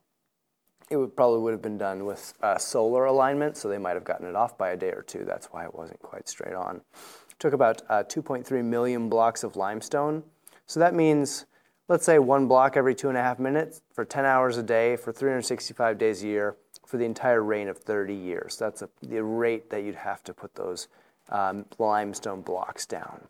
it 0.89 0.97
would 0.97 1.15
probably 1.15 1.39
would 1.39 1.53
have 1.53 1.61
been 1.61 1.77
done 1.77 2.05
with 2.05 2.33
uh, 2.41 2.57
solar 2.57 3.05
alignment, 3.05 3.55
so 3.55 3.69
they 3.69 3.77
might 3.77 3.93
have 3.93 4.03
gotten 4.03 4.27
it 4.27 4.35
off 4.35 4.57
by 4.57 4.71
a 4.71 4.77
day 4.77 4.89
or 4.89 5.01
two. 5.01 5.23
That's 5.23 5.47
why 5.47 5.63
it 5.63 5.73
wasn't 5.73 6.01
quite 6.01 6.27
straight 6.27 6.55
on. 6.55 6.81
It 7.29 7.39
took 7.39 7.53
about 7.53 7.83
uh, 7.87 8.03
2.3 8.03 8.65
million 8.65 9.07
blocks 9.07 9.43
of 9.45 9.55
limestone. 9.55 10.23
So 10.65 10.81
that 10.81 10.93
means, 10.93 11.45
let's 11.87 12.05
say 12.05 12.19
one 12.19 12.49
block 12.49 12.75
every 12.75 12.95
two 12.95 13.07
and 13.07 13.17
a 13.17 13.23
half 13.23 13.39
minutes 13.39 13.81
for 13.93 14.03
10 14.03 14.25
hours 14.25 14.57
a 14.57 14.63
day 14.63 14.97
for 14.97 15.13
365 15.13 15.97
days 15.97 16.21
a 16.21 16.27
year 16.27 16.57
for 16.89 16.97
the 16.97 17.05
entire 17.05 17.43
reign 17.43 17.67
of 17.67 17.77
30 17.77 18.15
years. 18.15 18.57
That's 18.57 18.81
a, 18.81 18.89
the 19.03 19.23
rate 19.23 19.69
that 19.69 19.83
you'd 19.83 19.93
have 19.93 20.23
to 20.23 20.33
put 20.33 20.55
those 20.55 20.87
um, 21.29 21.65
limestone 21.77 22.41
blocks 22.41 22.87
down. 22.87 23.27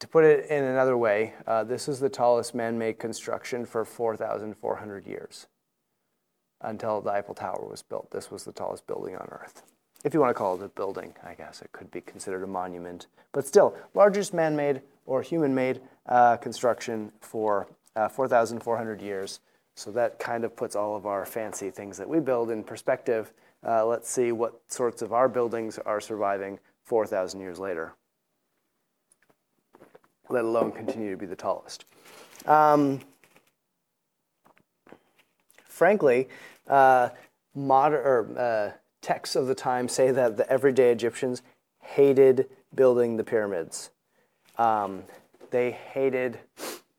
To 0.00 0.08
put 0.08 0.24
it 0.24 0.50
in 0.50 0.64
another 0.64 0.96
way, 0.96 1.34
uh, 1.46 1.62
this 1.62 1.86
is 1.86 2.00
the 2.00 2.08
tallest 2.08 2.52
man 2.52 2.76
made 2.76 2.98
construction 2.98 3.64
for 3.64 3.84
4,400 3.84 5.06
years 5.06 5.46
until 6.60 7.00
the 7.00 7.12
Eiffel 7.12 7.36
Tower 7.36 7.68
was 7.70 7.82
built. 7.82 8.10
This 8.10 8.32
was 8.32 8.42
the 8.42 8.52
tallest 8.52 8.84
building 8.88 9.14
on 9.14 9.28
Earth. 9.30 9.62
If 10.02 10.12
you 10.12 10.18
want 10.18 10.30
to 10.30 10.34
call 10.34 10.56
it 10.60 10.64
a 10.64 10.68
building, 10.68 11.14
I 11.24 11.34
guess 11.34 11.62
it 11.62 11.70
could 11.70 11.92
be 11.92 12.00
considered 12.00 12.42
a 12.42 12.48
monument. 12.48 13.06
But 13.30 13.46
still, 13.46 13.76
largest 13.94 14.34
man 14.34 14.56
made 14.56 14.82
or 15.06 15.22
human 15.22 15.54
made 15.54 15.80
uh, 16.06 16.36
construction 16.38 17.12
for 17.20 17.68
uh, 17.94 18.08
4,400 18.08 19.00
years. 19.00 19.38
So 19.74 19.90
that 19.92 20.18
kind 20.18 20.44
of 20.44 20.54
puts 20.54 20.76
all 20.76 20.96
of 20.96 21.06
our 21.06 21.26
fancy 21.26 21.70
things 21.70 21.98
that 21.98 22.08
we 22.08 22.20
build 22.20 22.50
in 22.50 22.62
perspective. 22.62 23.32
Uh, 23.66 23.84
let's 23.84 24.08
see 24.08 24.30
what 24.32 24.60
sorts 24.68 25.02
of 25.02 25.12
our 25.12 25.28
buildings 25.28 25.78
are 25.78 26.00
surviving 26.00 26.58
4,000 26.84 27.40
years 27.40 27.58
later, 27.58 27.94
let 30.28 30.44
alone 30.44 30.70
continue 30.70 31.10
to 31.10 31.16
be 31.16 31.26
the 31.26 31.36
tallest. 31.36 31.86
Um, 32.46 33.00
frankly, 35.66 36.28
uh, 36.68 37.08
uh, 37.56 38.70
texts 39.00 39.36
of 39.36 39.46
the 39.46 39.54
time 39.54 39.88
say 39.88 40.10
that 40.10 40.36
the 40.36 40.48
everyday 40.50 40.92
Egyptians 40.92 41.42
hated 41.80 42.48
building 42.74 43.16
the 43.16 43.24
pyramids. 43.24 43.90
Um, 44.58 45.04
they 45.50 45.70
hated 45.70 46.38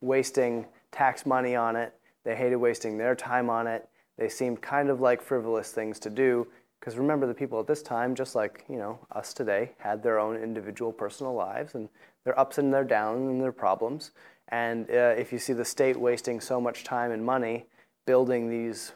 wasting 0.01 0.65
tax 0.91 1.25
money 1.25 1.55
on 1.55 1.75
it. 1.75 1.93
They 2.25 2.35
hated 2.35 2.57
wasting 2.57 2.97
their 2.97 3.15
time 3.15 3.49
on 3.49 3.67
it. 3.67 3.87
They 4.17 4.27
seemed 4.27 4.61
kind 4.61 4.89
of 4.89 4.99
like 4.99 5.21
frivolous 5.21 5.71
things 5.71 5.99
to 5.99 6.09
do 6.09 6.47
because 6.79 6.97
remember 6.97 7.25
the 7.25 7.33
people 7.33 7.59
at 7.59 7.65
this 7.65 7.81
time 7.81 8.13
just 8.13 8.35
like 8.35 8.63
you 8.69 8.77
know 8.77 8.99
us 9.11 9.33
today 9.33 9.71
had 9.79 10.03
their 10.03 10.19
own 10.19 10.35
individual 10.35 10.93
personal 10.93 11.33
lives 11.33 11.73
and 11.73 11.89
their 12.23 12.37
ups 12.39 12.57
and 12.57 12.71
their 12.71 12.83
downs 12.83 13.27
and 13.27 13.41
their 13.41 13.51
problems 13.51 14.11
and 14.49 14.89
uh, 14.91 15.15
if 15.17 15.33
you 15.33 15.39
see 15.39 15.53
the 15.53 15.65
state 15.65 15.97
wasting 15.97 16.39
so 16.39 16.61
much 16.61 16.83
time 16.83 17.11
and 17.11 17.25
money 17.25 17.65
building 18.05 18.49
these 18.49 18.91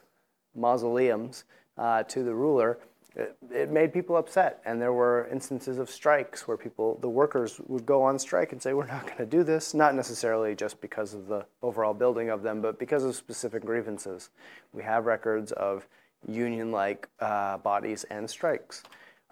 mausoleums 0.56 1.46
uh, 1.78 2.04
to 2.04 2.24
the 2.24 2.34
ruler 2.34 2.78
it, 3.16 3.72
made 3.72 3.94
people 3.94 4.18
upset. 4.18 4.62
And 4.66 4.82
there 4.82 4.94
were 4.94 5.28
instances 5.32 5.78
of 5.78 5.90
strikes 5.90 6.48
where 6.48 6.58
people 6.58 6.98
the 7.02 7.10
workers 7.10 7.60
would 7.68 7.86
go 7.86 8.02
on 8.02 8.20
strike 8.20 8.52
and 8.52 8.62
say 8.62 8.74
we're 8.74 8.86
not 8.86 9.06
going 9.06 9.18
to 9.18 9.26
do 9.26 9.44
this 9.44 9.74
not 9.74 9.96
necessarily 9.96 10.56
just 10.56 10.80
because 10.82 11.14
of 11.14 11.28
the 11.28 11.46
overall 11.62 11.94
building 11.94 12.30
of 12.30 12.44
them 12.44 12.62
but 12.62 12.80
because 12.80 13.04
of 13.04 13.16
specific 13.16 13.66
grievances. 13.66 14.30
We 14.74 14.84
have 14.84 15.06
records 15.06 15.52
of 15.54 15.88
union 16.28 16.72
like 16.72 17.08
uh, 17.20 17.58
bodies 17.58 18.04
and 18.06 18.30
strikes 18.30 18.84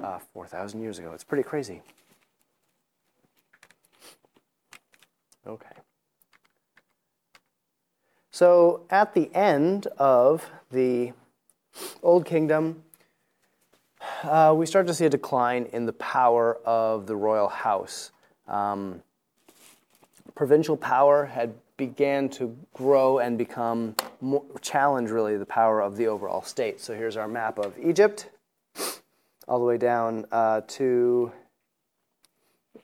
uh, 0.03 0.19
4000 0.33 0.81
years 0.81 0.99
ago. 0.99 1.11
It's 1.13 1.23
pretty 1.23 1.43
crazy. 1.43 1.81
Okay. 5.45 5.75
So 8.31 8.81
at 8.89 9.13
the 9.13 9.33
end 9.33 9.87
of 9.97 10.49
the 10.71 11.13
old 12.03 12.25
kingdom 12.25 12.83
uh, 14.23 14.53
we 14.55 14.65
start 14.65 14.87
to 14.87 14.93
see 14.93 15.05
a 15.05 15.09
decline 15.09 15.67
in 15.73 15.85
the 15.85 15.93
power 15.93 16.57
of 16.65 17.07
the 17.07 17.15
royal 17.15 17.47
house. 17.47 18.11
Um, 18.47 19.01
provincial 20.35 20.77
power 20.77 21.25
had 21.25 21.53
began 21.77 22.27
to 22.27 22.57
grow 22.73 23.19
and 23.19 23.37
become 23.37 23.95
more, 24.19 24.43
challenge 24.61 25.11
really 25.11 25.37
the 25.37 25.45
power 25.45 25.79
of 25.79 25.95
the 25.95 26.07
overall 26.07 26.41
state. 26.41 26.81
So 26.81 26.95
here's 26.95 27.15
our 27.15 27.27
map 27.27 27.59
of 27.59 27.77
Egypt, 27.79 28.29
all 29.47 29.59
the 29.59 29.65
way 29.65 29.77
down 29.77 30.25
uh, 30.31 30.61
to 30.67 31.31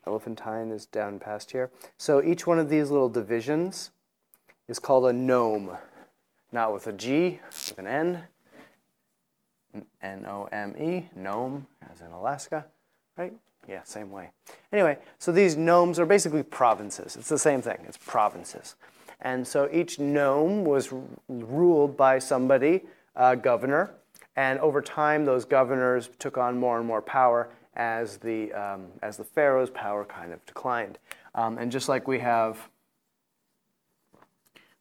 Elephantine 0.06 0.72
is 0.72 0.86
down 0.86 1.20
past 1.20 1.52
here. 1.52 1.72
So 1.98 2.22
each 2.22 2.46
one 2.46 2.60
of 2.60 2.70
these 2.70 2.92
little 2.92 3.10
divisions 3.10 3.92
is 4.68 4.78
called 4.80 5.06
a 5.06 5.14
nome, 5.14 5.72
not 6.52 6.74
with 6.74 6.88
a 6.88 6.94
G, 6.94 7.40
with 7.70 7.80
an 7.80 7.88
N. 7.88 8.24
N 10.02 10.26
O 10.26 10.48
M 10.52 10.76
E, 10.80 11.10
Nome, 11.16 11.68
as 11.92 12.02
in 12.02 12.08
Alaska, 12.08 12.66
right? 13.18 13.34
Yeah, 13.68 13.84
same 13.84 14.12
way. 14.12 14.30
Anyway, 14.72 14.98
so 15.20 15.32
these 15.32 15.56
nomes 15.56 16.00
are 16.00 16.06
basically 16.06 16.44
provinces. 16.44 17.16
It's 17.16 17.30
the 17.30 17.40
same 17.40 17.62
thing, 17.62 17.78
it's 17.88 17.98
provinces. 17.98 18.76
And 19.22 19.48
so 19.48 19.70
each 19.72 20.00
nome 20.00 20.66
was 20.66 20.94
ruled 21.30 21.96
by 21.96 22.20
somebody, 22.20 22.82
a 23.16 23.38
governor, 23.38 23.96
and 24.36 24.60
over 24.60 24.82
time 24.82 25.24
those 25.24 25.46
governors 25.46 26.10
took 26.20 26.38
on 26.38 26.60
more 26.60 26.78
and 26.78 26.86
more 26.86 27.02
power 27.02 27.50
as 27.76 28.18
the, 28.18 28.52
um, 28.52 28.88
as 29.02 29.18
the 29.18 29.24
pharaoh's 29.24 29.70
power 29.70 30.04
kind 30.04 30.34
of 30.34 30.46
declined. 30.46 31.00
Um, 31.36 31.58
and 31.58 31.72
just 31.72 31.88
like 31.88 32.08
we 32.08 32.20
have 32.20 32.70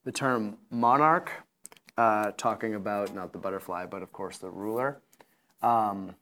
the 0.05 0.13
term 0.13 0.59
monarch, 0.71 1.31
uh, 1.99 2.33
talking 2.37 2.75
about 2.75 3.15
not 3.15 3.33
the 3.33 3.39
butterfly, 3.39 3.87
but 3.87 4.03
of 4.03 4.13
course 4.13 4.39
the 4.39 4.51
ruler. 4.51 5.01
Um, 5.63 6.15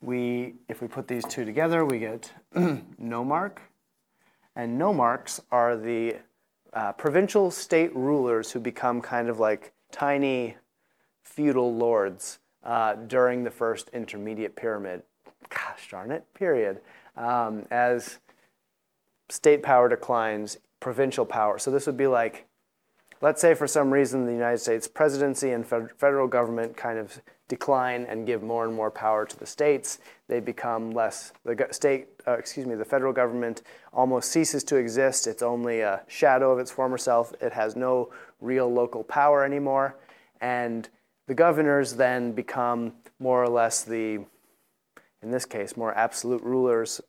we, 0.00 0.54
if 0.68 0.82
we 0.82 0.88
put 0.88 1.06
these 1.06 1.24
two 1.24 1.44
together, 1.44 1.84
we 1.84 1.98
get 2.00 2.32
nomarch, 2.54 3.58
and 4.56 4.80
nomarchs 4.80 5.40
are 5.50 5.76
the 5.76 6.16
uh, 6.72 6.92
provincial 6.92 7.50
state 7.50 7.94
rulers 7.94 8.50
who 8.50 8.60
become 8.60 9.00
kind 9.00 9.28
of 9.28 9.38
like 9.38 9.72
tiny 9.90 10.56
feudal 11.22 11.74
lords 11.74 12.40
uh, 12.64 12.94
during 12.94 13.44
the 13.44 13.50
first 13.50 13.90
intermediate 13.92 14.56
pyramid. 14.56 15.02
Gosh 15.48 15.90
darn 15.90 16.10
it, 16.10 16.24
period. 16.34 16.80
Um, 17.16 17.66
as 17.70 18.18
state 19.28 19.62
power 19.62 19.88
declines, 19.88 20.58
provincial 20.80 21.24
power. 21.24 21.58
So 21.58 21.70
this 21.70 21.86
would 21.86 21.96
be 21.96 22.06
like 22.06 22.46
let's 23.22 23.40
say 23.40 23.54
for 23.54 23.66
some 23.68 23.90
reason 23.90 24.26
the 24.26 24.32
United 24.32 24.58
States 24.58 24.86
presidency 24.88 25.52
and 25.52 25.64
federal 25.66 26.26
government 26.26 26.76
kind 26.76 26.98
of 26.98 27.22
decline 27.48 28.04
and 28.08 28.26
give 28.26 28.42
more 28.42 28.64
and 28.64 28.74
more 28.74 28.90
power 28.90 29.24
to 29.24 29.38
the 29.38 29.46
states, 29.46 30.00
they 30.26 30.40
become 30.40 30.90
less, 30.90 31.32
the 31.44 31.68
state, 31.70 32.08
uh, 32.26 32.32
excuse 32.32 32.66
me, 32.66 32.74
the 32.74 32.84
federal 32.84 33.12
government 33.12 33.62
almost 33.92 34.30
ceases 34.30 34.64
to 34.64 34.76
exist. 34.76 35.26
It's 35.26 35.42
only 35.42 35.80
a 35.80 36.02
shadow 36.08 36.50
of 36.50 36.58
its 36.58 36.70
former 36.70 36.98
self. 36.98 37.32
It 37.40 37.52
has 37.52 37.76
no 37.76 38.10
real 38.40 38.72
local 38.72 39.04
power 39.04 39.44
anymore. 39.44 39.96
And 40.40 40.88
the 41.28 41.34
governors 41.34 41.94
then 41.94 42.32
become 42.32 42.94
more 43.20 43.42
or 43.42 43.48
less 43.48 43.82
the, 43.84 44.24
in 45.22 45.30
this 45.30 45.44
case, 45.44 45.76
more 45.76 45.94
absolute 45.94 46.42
rulers 46.42 47.00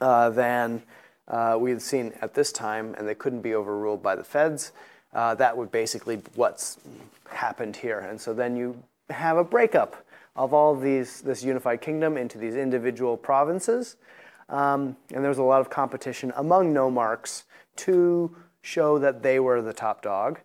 uh, 0.00 0.28
than 0.28 0.82
uh, 1.28 1.56
we 1.58 1.70
had 1.70 1.80
seen 1.80 2.12
at 2.20 2.34
this 2.34 2.52
time, 2.52 2.94
and 2.98 3.08
they 3.08 3.14
couldn't 3.14 3.40
be 3.40 3.54
overruled 3.54 4.02
by 4.02 4.14
the 4.14 4.24
feds. 4.24 4.72
Uh, 5.16 5.34
that 5.34 5.56
would 5.56 5.72
basically 5.72 6.20
what's 6.34 6.76
happened 7.30 7.74
here. 7.74 8.00
And 8.00 8.20
so 8.20 8.34
then 8.34 8.54
you 8.54 8.80
have 9.08 9.38
a 9.38 9.44
breakup 9.44 10.04
of 10.36 10.52
all 10.52 10.76
these 10.76 11.22
this 11.22 11.42
unified 11.42 11.80
kingdom 11.80 12.18
into 12.18 12.36
these 12.36 12.54
individual 12.54 13.16
provinces. 13.16 13.96
Um, 14.50 14.96
and 15.12 15.24
there 15.24 15.30
was 15.30 15.38
a 15.38 15.42
lot 15.42 15.60
of 15.62 15.70
competition 15.70 16.32
among 16.36 16.74
nomarchs 16.74 17.44
to 17.76 18.36
show 18.60 18.98
that 18.98 19.22
they 19.22 19.40
were 19.40 19.62
the 19.62 19.72
top 19.72 20.02
dog. 20.02 20.38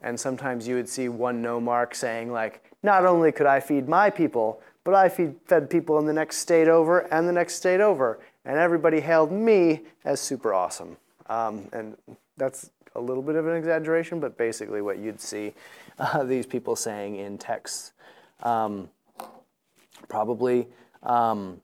And 0.00 0.18
sometimes 0.18 0.68
you 0.68 0.76
would 0.76 0.88
see 0.88 1.08
one 1.08 1.42
nomarch 1.42 1.94
saying, 1.96 2.30
like, 2.30 2.62
not 2.82 3.04
only 3.04 3.32
could 3.32 3.46
I 3.46 3.58
feed 3.60 3.88
my 3.88 4.08
people, 4.08 4.62
but 4.84 4.94
I 4.94 5.08
feed, 5.08 5.34
fed 5.46 5.68
people 5.68 5.98
in 5.98 6.06
the 6.06 6.12
next 6.12 6.38
state 6.38 6.68
over 6.68 7.00
and 7.12 7.28
the 7.28 7.32
next 7.32 7.54
state 7.54 7.80
over. 7.80 8.20
And 8.44 8.56
everybody 8.56 9.00
hailed 9.00 9.32
me 9.32 9.82
as 10.04 10.20
super 10.20 10.54
awesome. 10.54 10.96
Um, 11.28 11.68
and 11.72 11.96
that's 12.36 12.70
a 12.94 13.00
little 13.00 13.22
bit 13.22 13.36
of 13.36 13.46
an 13.46 13.56
exaggeration, 13.56 14.20
but 14.20 14.36
basically 14.36 14.82
what 14.82 14.98
you'd 14.98 15.20
see 15.20 15.54
uh, 15.98 16.24
these 16.24 16.46
people 16.46 16.76
saying 16.76 17.16
in 17.16 17.38
texts. 17.38 17.92
Um, 18.42 18.88
probably 20.08 20.68
um, 21.02 21.60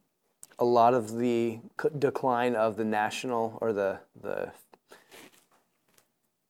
a 0.57 0.65
lot 0.65 0.93
of 0.93 1.17
the 1.17 1.59
decline 1.97 2.55
of 2.55 2.75
the 2.75 2.85
national 2.85 3.57
or 3.61 3.73
the 3.73 3.99
the 4.21 4.51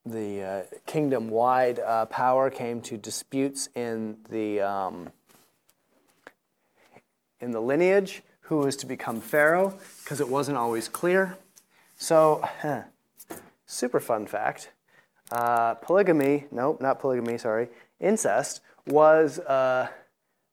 the 0.06 0.42
uh, 0.42 0.62
kingdom-wide 0.86 1.78
uh, 1.78 2.06
power 2.06 2.48
came 2.50 2.80
to 2.80 2.96
disputes 2.96 3.68
in 3.74 4.16
the 4.30 4.60
um, 4.60 5.10
in 7.40 7.50
the 7.50 7.60
lineage 7.60 8.22
who 8.42 8.58
was 8.58 8.76
to 8.76 8.86
become 8.86 9.20
pharaoh 9.20 9.78
because 10.02 10.20
it 10.20 10.28
wasn't 10.28 10.56
always 10.56 10.88
clear. 10.88 11.36
So, 11.96 12.44
super 13.70 14.00
fun 14.00 14.26
fact: 14.26 14.70
uh, 15.30 15.74
polygamy, 15.74 16.46
nope, 16.50 16.80
not 16.80 16.98
polygamy. 16.98 17.38
Sorry, 17.38 17.68
incest 18.00 18.60
was 18.86 19.38
uh, 19.40 19.88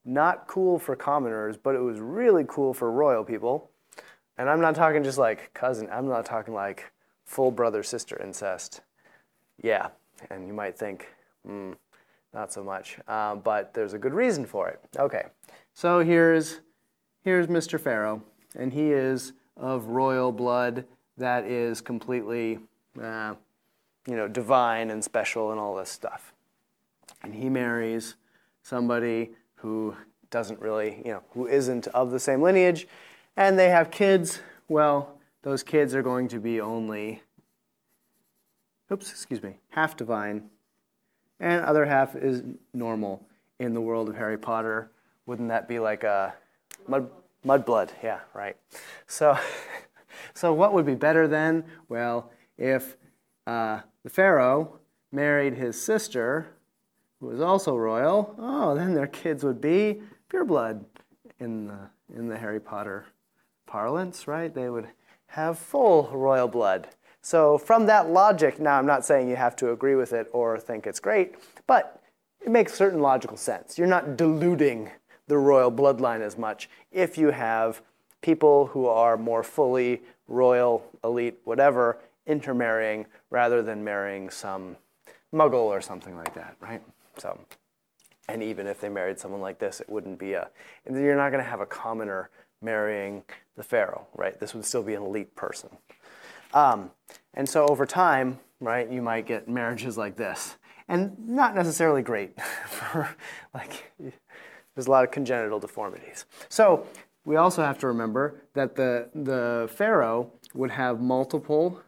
not 0.06 0.48
cool 0.48 0.80
for 0.80 0.96
commoners, 0.96 1.58
but 1.58 1.76
it 1.76 1.82
was 1.82 2.00
really 2.00 2.46
cool 2.48 2.74
for 2.74 2.92
royal 2.92 3.24
people. 3.24 3.70
And 4.38 4.50
I'm 4.50 4.62
not 4.62 4.76
talking 4.76 5.04
just 5.04 5.18
like 5.18 5.54
cousin, 5.54 5.90
I'm 5.92 6.08
not 6.08 6.26
talking 6.26 6.54
like 6.54 6.92
full 7.26 7.52
brother 7.52 7.84
sister 7.84 8.22
incest. 8.22 8.82
Yeah, 9.62 9.90
and 10.30 10.48
you 10.48 10.54
might 10.54 10.78
think, 10.78 11.08
hmm, 11.46 11.74
not 12.34 12.54
so 12.54 12.64
much. 12.64 12.98
Uh, 13.08 13.36
but 13.36 13.74
there's 13.74 13.94
a 13.94 13.98
good 13.98 14.14
reason 14.14 14.46
for 14.46 14.70
it. 14.70 14.80
Okay, 14.98 15.26
so 15.74 16.00
here's, 16.00 16.62
here's 17.24 17.48
Mr. 17.48 17.80
Pharaoh, 17.80 18.22
and 18.56 18.72
he 18.72 18.92
is 18.92 19.34
of 19.56 19.88
royal 19.88 20.32
blood 20.32 20.86
that 21.18 21.46
is 21.46 21.82
completely, 21.82 22.60
uh, 23.02 23.36
you 24.08 24.16
know, 24.16 24.28
divine 24.28 24.90
and 24.90 25.04
special 25.04 25.52
and 25.52 25.60
all 25.60 25.76
this 25.76 25.90
stuff. 25.90 26.34
And 27.24 27.36
he 27.36 27.50
marries 27.50 28.16
somebody 28.62 29.32
who 29.56 29.96
doesn't 30.30 30.60
really, 30.60 31.02
you 31.06 31.12
know, 31.12 31.24
who 31.32 31.48
isn't 31.48 31.88
of 31.88 32.12
the 32.12 32.20
same 32.20 32.42
lineage, 32.42 32.88
and 33.36 33.58
they 33.58 33.70
have 33.70 33.92
kids, 33.92 34.42
well, 34.68 35.18
those 35.44 35.64
kids 35.64 35.94
are 35.96 36.02
going 36.02 36.28
to 36.28 36.40
be 36.40 36.60
only, 36.60 37.22
oops, 38.92 39.10
excuse 39.10 39.42
me, 39.42 39.58
half 39.70 39.96
divine, 39.96 40.50
and 41.40 41.64
other 41.64 41.86
half 41.86 42.16
is 42.16 42.44
normal 42.74 43.26
in 43.60 43.74
the 43.74 43.82
world 43.82 44.10
of 44.10 44.16
Harry 44.16 44.38
Potter. 44.38 44.92
Wouldn't 45.26 45.50
that 45.50 45.68
be 45.68 45.80
like 45.80 46.04
a 46.04 46.34
mud, 46.88 47.10
mudblood? 47.46 47.90
Yeah, 48.04 48.20
right. 48.34 48.58
So, 49.06 49.38
so 50.34 50.54
what 50.54 50.74
would 50.74 50.86
be 50.86 50.96
better 50.96 51.28
then? 51.28 51.64
Well, 51.90 52.32
if 52.58 52.98
uh, 53.46 53.82
the 54.04 54.10
Pharaoh 54.10 54.80
married 55.12 55.54
his 55.54 55.82
sister, 55.82 56.48
who 57.20 57.28
was 57.28 57.42
also 57.42 57.76
royal, 57.76 58.36
oh, 58.38 58.76
then 58.76 58.94
their 58.94 59.08
kids 59.08 59.44
would 59.44 59.62
be 59.62 60.02
pureblood 60.32 60.84
in 61.40 61.68
the, 61.68 61.90
in 62.16 62.28
the 62.28 62.38
Harry 62.38 62.60
Potter 62.60 63.06
parlance, 63.66 64.28
right? 64.28 64.54
They 64.54 64.70
would 64.70 64.88
have 65.28 65.58
full 65.60 66.10
royal 66.14 66.48
blood. 66.48 66.90
So, 67.22 67.58
from 67.58 67.86
that 67.88 68.10
logic, 68.10 68.60
now 68.60 68.78
I'm 68.78 68.86
not 68.86 69.06
saying 69.06 69.28
you 69.28 69.36
have 69.36 69.56
to 69.58 69.72
agree 69.72 69.96
with 69.96 70.14
it 70.14 70.28
or 70.32 70.58
think 70.60 70.88
it's 70.88 71.00
great, 71.00 71.36
but 71.66 72.02
it 72.40 72.50
makes 72.50 72.74
certain 72.74 73.02
logical 73.02 73.36
sense. 73.36 73.78
You're 73.78 73.88
not 73.88 74.16
diluting 74.16 74.92
the 75.28 75.38
royal 75.38 75.72
bloodline 75.72 76.22
as 76.22 76.38
much 76.38 76.70
if 76.92 77.18
you 77.18 77.32
have 77.32 77.82
people 78.22 78.68
who 78.68 78.88
are 78.88 79.18
more 79.18 79.44
fully 79.44 80.02
royal, 80.28 80.86
elite, 81.04 81.38
whatever, 81.44 82.00
intermarrying 82.28 83.06
rather 83.30 83.62
than 83.64 83.84
marrying 83.84 84.30
some 84.30 84.76
muggle 85.34 85.66
or 85.66 85.82
something 85.82 86.16
like 86.16 86.34
that, 86.36 86.56
right? 86.60 86.82
So, 87.18 87.40
and 88.30 88.44
even 88.44 88.68
if 88.68 88.80
they 88.80 88.90
married 88.90 89.20
someone 89.20 89.42
like 89.42 89.60
this, 89.60 89.80
it 89.80 89.90
wouldn't 89.90 90.20
be 90.20 90.34
a, 90.34 90.50
you're 90.90 91.16
not 91.16 91.32
going 91.32 91.44
to 91.44 91.50
have 91.50 91.62
a 91.62 91.66
commoner 91.66 92.30
marrying 92.62 93.24
the 93.56 93.64
pharaoh, 93.64 94.08
right? 94.16 94.40
This 94.40 94.54
would 94.54 94.66
still 94.66 94.84
be 94.84 94.94
an 94.94 95.04
elite 95.04 95.36
person. 95.36 95.70
Um, 96.54 96.92
and 97.34 97.48
so 97.48 97.68
over 97.68 97.86
time, 97.86 98.40
right, 98.60 98.90
you 98.90 99.02
might 99.02 99.26
get 99.26 99.48
marriages 99.48 99.98
like 99.98 100.16
this. 100.16 100.58
And 100.88 101.18
not 101.28 101.56
necessarily 101.56 102.02
great 102.02 102.40
for, 102.68 103.10
like, 103.54 103.92
there's 104.76 104.88
a 104.88 104.92
lot 104.92 105.04
of 105.04 105.12
congenital 105.12 105.60
deformities. 105.60 106.26
So 106.50 106.88
we 107.26 107.36
also 107.36 107.62
have 107.62 107.78
to 107.80 107.88
remember 107.88 108.42
that 108.54 108.76
the, 108.76 109.10
the 109.14 109.70
pharaoh 109.74 110.32
would 110.54 110.72
have 110.72 111.02
multiple 111.02 111.82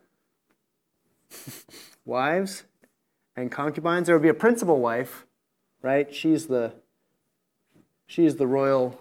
wives 2.05 2.63
and 3.35 3.51
concubines. 3.51 4.07
There 4.07 4.15
would 4.15 4.23
be 4.23 4.29
a 4.29 4.33
principal 4.33 4.79
wife, 4.79 5.25
right? 5.81 6.13
She's 6.13 6.47
the 6.47 6.73
she's 8.07 8.35
the 8.35 8.47
royal, 8.47 8.99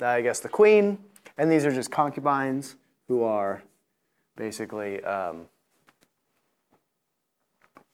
I 0.00 0.20
guess, 0.20 0.40
the 0.40 0.48
queen, 0.48 0.98
and 1.36 1.50
these 1.50 1.64
are 1.64 1.72
just 1.72 1.90
concubines 1.90 2.76
who 3.06 3.22
are 3.22 3.62
basically 4.36 5.02
um, 5.04 5.46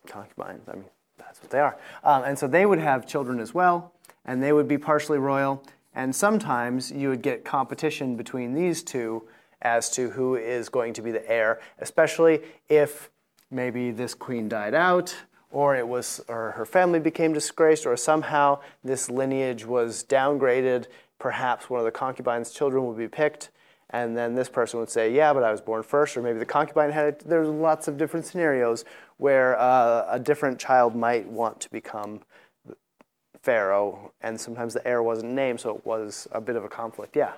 concubines. 0.07 0.69
I 0.69 0.75
mean, 0.75 0.85
that's 1.19 1.41
what 1.41 1.51
they 1.51 1.61
are. 1.61 1.79
Um, 2.03 2.25
and 2.25 2.39
so 2.39 2.47
they 2.47 2.67
would 2.67 2.79
have 2.79 3.07
children 3.07 3.41
as 3.41 3.55
well, 3.55 3.93
and 4.25 4.43
they 4.43 4.53
would 4.53 4.69
be 4.69 4.79
partially 4.79 5.19
royal. 5.19 5.63
And 5.95 6.15
sometimes 6.15 6.91
you 6.91 7.09
would 7.09 7.23
get 7.23 7.45
competition 7.45 8.17
between 8.17 8.53
these 8.53 8.83
two 8.83 9.29
as 9.63 9.89
to 9.91 10.11
who 10.11 10.35
is 10.35 10.69
going 10.69 10.93
to 10.95 11.03
be 11.03 11.11
the 11.11 11.29
heir, 11.31 11.61
especially 11.79 12.43
if 12.69 13.11
maybe 13.55 13.91
this 13.91 14.15
queen 14.15 14.49
died 14.49 14.75
out 14.75 15.15
or 15.51 15.77
it 15.77 15.87
was 15.87 16.21
or 16.29 16.51
her 16.53 16.67
family 16.67 16.99
became 16.99 17.33
disgraced 17.33 17.87
or 17.87 17.97
somehow 17.97 18.59
this 18.83 19.09
lineage 19.09 19.65
was 19.65 20.05
downgraded. 20.05 20.87
Perhaps 21.19 21.71
one 21.71 21.79
of 21.79 21.85
the 21.87 21.93
concubine's 21.93 22.51
children 22.51 22.87
would 22.87 22.99
be 22.99 23.09
picked 23.09 23.51
and 23.91 24.17
then 24.17 24.35
this 24.35 24.49
person 24.49 24.81
would 24.81 24.91
say 24.91 25.13
yeah 25.13 25.33
but 25.33 25.45
i 25.45 25.53
was 25.53 25.61
born 25.61 25.83
first. 25.83 26.17
Or 26.17 26.23
maybe 26.23 26.39
the 26.39 26.45
concubine 26.45 26.91
had 26.91 27.21
there's 27.21 27.49
lots 27.49 27.87
of 27.89 27.97
different 27.97 28.27
scenarios 28.27 28.85
where 29.17 29.59
uh, 29.59 30.07
a 30.11 30.19
different 30.19 30.59
child 30.59 30.97
might 30.97 31.27
want 31.27 31.61
to 31.61 31.71
become 31.71 32.21
pharaoh 33.41 34.13
and 34.23 34.41
sometimes 34.41 34.75
the 34.75 34.87
heir 34.87 35.03
wasn't 35.03 35.33
named 35.33 35.61
so 35.61 35.77
it 35.77 35.87
was 35.87 36.27
a 36.33 36.41
bit 36.41 36.57
of 36.57 36.65
a 36.65 36.69
conflict 36.69 37.15
yeah. 37.15 37.33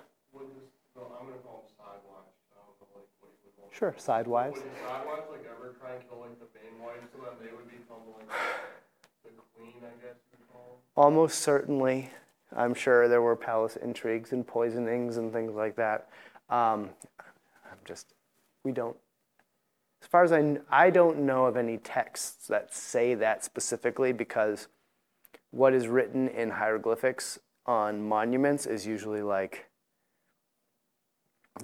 Sure, 3.76 3.94
sidewives. 3.98 4.55
Would 4.55 4.62
the 4.62 4.88
sidewives 4.88 5.31
like 5.31 5.44
ever 5.44 5.44
try 5.44 5.44
and 5.44 5.45
like 5.88 6.09
the 6.09 6.16
so 7.12 7.18
that 7.22 7.40
they 7.40 7.51
would 7.55 7.68
become 7.68 8.03
like 8.16 8.29
the 9.25 9.31
queen, 9.57 9.75
I 9.83 9.94
guess 10.05 10.16
you 10.33 10.38
call? 10.53 10.81
Almost 10.96 11.40
certainly. 11.40 12.11
I'm 12.55 12.75
sure 12.75 13.09
there 13.09 13.22
were 13.22 13.37
palace 13.37 13.77
intrigues 13.77 14.33
and 14.33 14.46
poisonings 14.46 15.16
and 15.16 15.33
things 15.33 15.55
like 15.55 15.77
that. 15.77 16.09
Um, 16.49 16.90
I'm 17.64 17.79
just, 17.85 18.14
we 18.64 18.72
don't, 18.72 18.96
as 20.01 20.09
far 20.09 20.22
as 20.25 20.33
I, 20.33 20.59
I 20.70 20.90
don't 20.90 21.20
know 21.20 21.46
of 21.46 21.57
any 21.57 21.79
texts 21.79 22.46
that 22.46 22.75
say 22.75 23.14
that 23.14 23.44
specifically 23.44 24.12
because 24.12 24.68
what 25.51 25.75
is 25.75 25.88
written 25.88 26.29
in 26.29 26.51
hieroglyphics 26.51 27.38
on 27.66 28.07
monuments 28.07 28.66
is 28.66 28.87
usually 28.87 29.22
like 29.22 29.66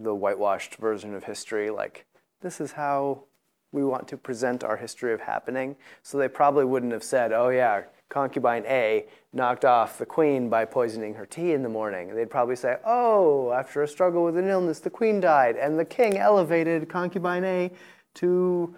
the 0.01 0.15
whitewashed 0.15 0.77
version 0.77 1.15
of 1.15 1.25
history, 1.25 1.71
like 1.71 2.07
this 2.41 2.61
is 2.61 2.73
how 2.73 3.25
we 3.73 3.85
want 3.85 4.07
to 4.09 4.17
present 4.17 4.63
our 4.63 4.77
history 4.77 5.13
of 5.13 5.21
happening. 5.21 5.77
So 6.03 6.19
they 6.19 6.29
probably 6.29 6.65
wouldn't 6.65 6.93
have 6.93 7.03
said, 7.03 7.33
oh 7.33 7.49
yeah, 7.49 7.83
concubine 8.09 8.65
A 8.67 9.07
knocked 9.33 9.65
off 9.65 9.97
the 9.97 10.05
queen 10.05 10.51
by 10.51 10.67
poisoning 10.67 11.15
her 11.15 11.25
tea 11.25 11.53
in 11.53 11.63
the 11.63 11.69
morning. 11.69 12.15
They'd 12.15 12.31
probably 12.31 12.57
say, 12.57 12.77
oh, 12.85 13.51
after 13.53 13.83
a 13.83 13.89
struggle 13.89 14.25
with 14.25 14.37
an 14.37 14.49
illness, 14.49 14.81
the 14.81 14.91
queen 14.91 15.19
died, 15.21 15.57
and 15.57 15.79
the 15.79 15.85
king 15.87 16.19
elevated 16.19 16.89
concubine 16.91 17.45
A 17.45 17.71
to 18.15 18.75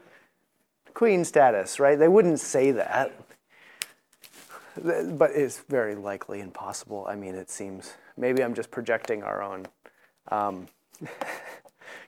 queen 0.95 1.25
status, 1.25 1.81
right? 1.81 1.99
They 1.99 2.09
wouldn't 2.09 2.39
say 2.39 2.71
that. 2.71 3.13
But 4.81 5.33
it's 5.33 5.61
very 5.69 5.97
likely 5.97 6.41
and 6.41 6.55
possible. 6.55 7.07
I 7.09 7.17
mean, 7.17 7.35
it 7.35 7.51
seems, 7.51 7.95
maybe 8.17 8.43
I'm 8.43 8.55
just 8.55 8.71
projecting 8.71 9.23
our 9.25 9.43
own 9.43 9.67
um, 10.31 10.69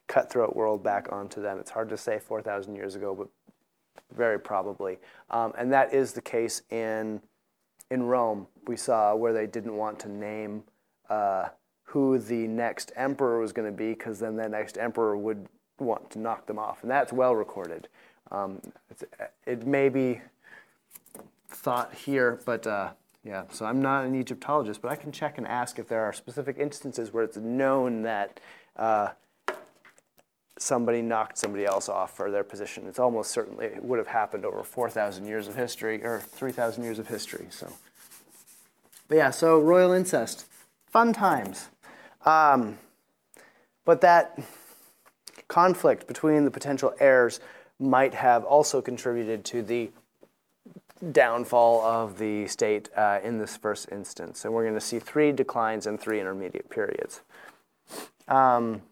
cutthroat 0.06 0.54
world 0.54 0.82
back 0.82 1.12
onto 1.12 1.40
them. 1.42 1.58
It's 1.58 1.70
hard 1.70 1.88
to 1.90 1.96
say 1.96 2.18
4,000 2.18 2.74
years 2.76 2.94
ago, 2.94 3.14
but 3.14 3.28
very 4.14 4.38
probably. 4.38 4.98
Um, 5.30 5.52
and 5.58 5.72
that 5.72 5.92
is 5.92 6.12
the 6.12 6.22
case 6.22 6.62
in, 6.70 7.20
in 7.90 8.02
Rome. 8.04 8.46
We 8.66 8.76
saw 8.76 9.14
where 9.14 9.32
they 9.32 9.46
didn't 9.46 9.76
want 9.76 9.98
to 10.00 10.08
name 10.08 10.62
uh, 11.08 11.48
who 11.84 12.18
the 12.18 12.46
next 12.48 12.92
emperor 12.96 13.40
was 13.40 13.52
going 13.52 13.70
to 13.70 13.76
be 13.76 13.90
because 13.90 14.18
then 14.18 14.36
the 14.36 14.48
next 14.48 14.76
emperor 14.76 15.16
would 15.16 15.46
want 15.78 16.10
to 16.10 16.18
knock 16.18 16.46
them 16.46 16.58
off. 16.58 16.82
And 16.82 16.90
that's 16.90 17.12
well 17.12 17.34
recorded. 17.34 17.88
Um, 18.30 18.60
it 19.46 19.66
may 19.66 19.88
be 19.88 20.20
thought 21.48 21.94
here, 21.94 22.40
but 22.44 22.66
uh, 22.66 22.90
yeah, 23.24 23.44
so 23.50 23.66
I'm 23.66 23.80
not 23.80 24.04
an 24.04 24.14
Egyptologist, 24.14 24.82
but 24.82 24.90
I 24.90 24.96
can 24.96 25.12
check 25.12 25.38
and 25.38 25.46
ask 25.46 25.78
if 25.78 25.88
there 25.88 26.02
are 26.04 26.12
specific 26.12 26.56
instances 26.58 27.12
where 27.12 27.24
it's 27.24 27.36
known 27.36 28.02
that 28.02 28.40
uh, 28.76 29.10
somebody 30.58 31.02
knocked 31.02 31.38
somebody 31.38 31.64
else 31.64 31.88
off 31.88 32.16
for 32.16 32.30
their 32.30 32.44
position. 32.44 32.84
It's 32.86 32.98
almost 32.98 33.30
certainly 33.30 33.66
it 33.66 33.84
would 33.84 33.98
have 33.98 34.08
happened 34.08 34.44
over 34.44 34.62
4,000 34.62 35.26
years 35.26 35.48
of 35.48 35.54
history 35.54 36.02
or 36.02 36.20
3,000 36.20 36.82
years 36.82 36.98
of 36.98 37.08
history. 37.08 37.46
So, 37.50 37.72
but 39.08 39.16
yeah, 39.16 39.30
so 39.30 39.58
royal 39.58 39.92
incest, 39.92 40.46
fun 40.86 41.12
times. 41.12 41.68
Um, 42.24 42.78
but 43.84 44.00
that 44.00 44.38
conflict 45.48 46.06
between 46.06 46.44
the 46.44 46.50
potential 46.50 46.94
heirs 46.98 47.40
might 47.78 48.14
have 48.14 48.44
also 48.44 48.80
contributed 48.80 49.44
to 49.44 49.62
the 49.62 49.90
downfall 51.12 51.82
of 51.82 52.18
the 52.18 52.46
state 52.46 52.88
uh, 52.96 53.20
in 53.22 53.38
this 53.38 53.56
first 53.56 53.90
instance. 53.92 54.44
And 54.44 54.54
we're 54.54 54.62
going 54.62 54.74
to 54.74 54.80
see 54.80 54.98
three 54.98 55.30
declines 55.30 55.86
and 55.86 56.00
three 56.00 56.20
intermediate 56.20 56.70
periods. 56.70 57.20
Um, 58.28 58.82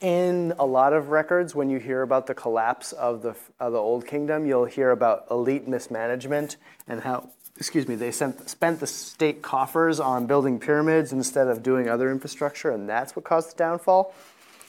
in 0.00 0.54
a 0.58 0.66
lot 0.66 0.92
of 0.92 1.08
records, 1.10 1.54
when 1.54 1.70
you 1.70 1.78
hear 1.78 2.02
about 2.02 2.26
the 2.26 2.34
collapse 2.34 2.92
of 2.92 3.22
the, 3.22 3.34
of 3.58 3.72
the 3.72 3.78
Old 3.78 4.06
Kingdom, 4.06 4.46
you'll 4.46 4.64
hear 4.64 4.90
about 4.90 5.26
elite 5.30 5.66
mismanagement 5.66 6.56
and 6.86 7.00
how, 7.00 7.28
excuse 7.56 7.88
me, 7.88 7.96
they 7.96 8.12
sent, 8.12 8.48
spent 8.48 8.78
the 8.78 8.86
state 8.86 9.42
coffers 9.42 9.98
on 9.98 10.26
building 10.26 10.60
pyramids 10.60 11.12
instead 11.12 11.48
of 11.48 11.62
doing 11.62 11.88
other 11.88 12.12
infrastructure, 12.12 12.70
and 12.70 12.88
that's 12.88 13.16
what 13.16 13.24
caused 13.24 13.52
the 13.52 13.56
downfall. 13.56 14.14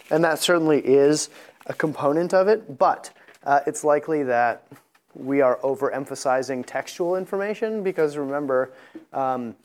And 0.09 0.23
that 0.23 0.39
certainly 0.39 0.79
is 0.79 1.29
a 1.67 1.73
component 1.73 2.33
of 2.33 2.47
it, 2.47 2.79
but 2.79 3.11
uh, 3.43 3.59
it's 3.67 3.83
likely 3.83 4.23
that 4.23 4.63
we 5.13 5.41
are 5.41 5.57
overemphasizing 5.57 6.65
textual 6.65 7.15
information 7.15 7.83
because 7.83 8.17
remember, 8.17 8.71
um, 9.13 9.55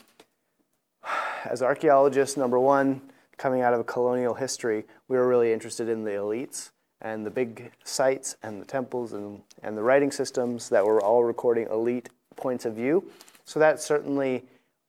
as 1.44 1.62
archaeologists, 1.62 2.36
number 2.36 2.58
one, 2.58 3.00
coming 3.36 3.62
out 3.62 3.74
of 3.74 3.86
colonial 3.86 4.34
history, 4.34 4.84
we 5.08 5.16
were 5.16 5.28
really 5.28 5.52
interested 5.52 5.88
in 5.88 6.04
the 6.04 6.12
elites 6.12 6.70
and 7.00 7.24
the 7.24 7.30
big 7.30 7.70
sites 7.84 8.36
and 8.42 8.60
the 8.60 8.64
temples 8.64 9.12
and, 9.12 9.42
and 9.62 9.76
the 9.76 9.82
writing 9.82 10.10
systems 10.10 10.68
that 10.68 10.84
were 10.84 11.00
all 11.00 11.24
recording 11.24 11.66
elite 11.70 12.08
points 12.36 12.64
of 12.64 12.74
view. 12.74 13.04
So 13.44 13.60
that's 13.60 13.84
certainly 13.84 14.44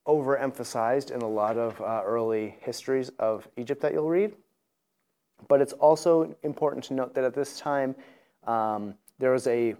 overemphasized 0.06 1.10
in 1.10 1.20
a 1.20 1.28
lot 1.28 1.58
of 1.58 1.80
uh, 1.80 2.02
early 2.04 2.56
histories 2.60 3.10
of 3.18 3.48
Egypt 3.56 3.82
that 3.82 3.92
you'll 3.92 4.08
read. 4.08 4.32
But 5.48 5.60
it's 5.60 5.74
also 5.74 6.34
important 6.42 6.84
to 6.84 6.94
note 6.94 7.14
that 7.14 7.24
at 7.24 7.34
this 7.34 7.58
time, 7.58 7.94
um, 8.46 8.94
there 9.18 9.32
was 9.32 9.46
a 9.46 9.74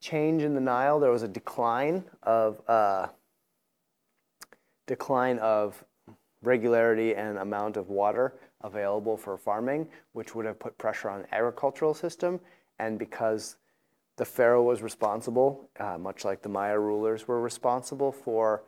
change 0.00 0.42
in 0.42 0.54
the 0.54 0.60
Nile. 0.60 0.98
There 0.98 1.10
was 1.10 1.22
a 1.22 1.28
decline 1.28 2.04
of 2.22 2.60
uh, 2.66 3.08
decline 4.86 5.38
of 5.38 5.84
regularity 6.42 7.14
and 7.14 7.38
amount 7.38 7.76
of 7.76 7.88
water 7.88 8.34
available 8.62 9.16
for 9.16 9.36
farming, 9.36 9.88
which 10.12 10.34
would 10.34 10.46
have 10.46 10.58
put 10.58 10.76
pressure 10.78 11.08
on 11.08 11.22
the 11.22 11.34
agricultural 11.34 11.94
system. 11.94 12.40
And 12.78 12.98
because 12.98 13.56
the 14.16 14.24
pharaoh 14.24 14.62
was 14.62 14.82
responsible, 14.82 15.68
uh, 15.78 15.98
much 15.98 16.24
like 16.24 16.42
the 16.42 16.48
Maya 16.48 16.78
rulers 16.78 17.26
were 17.26 17.40
responsible 17.40 18.12
for 18.12 18.64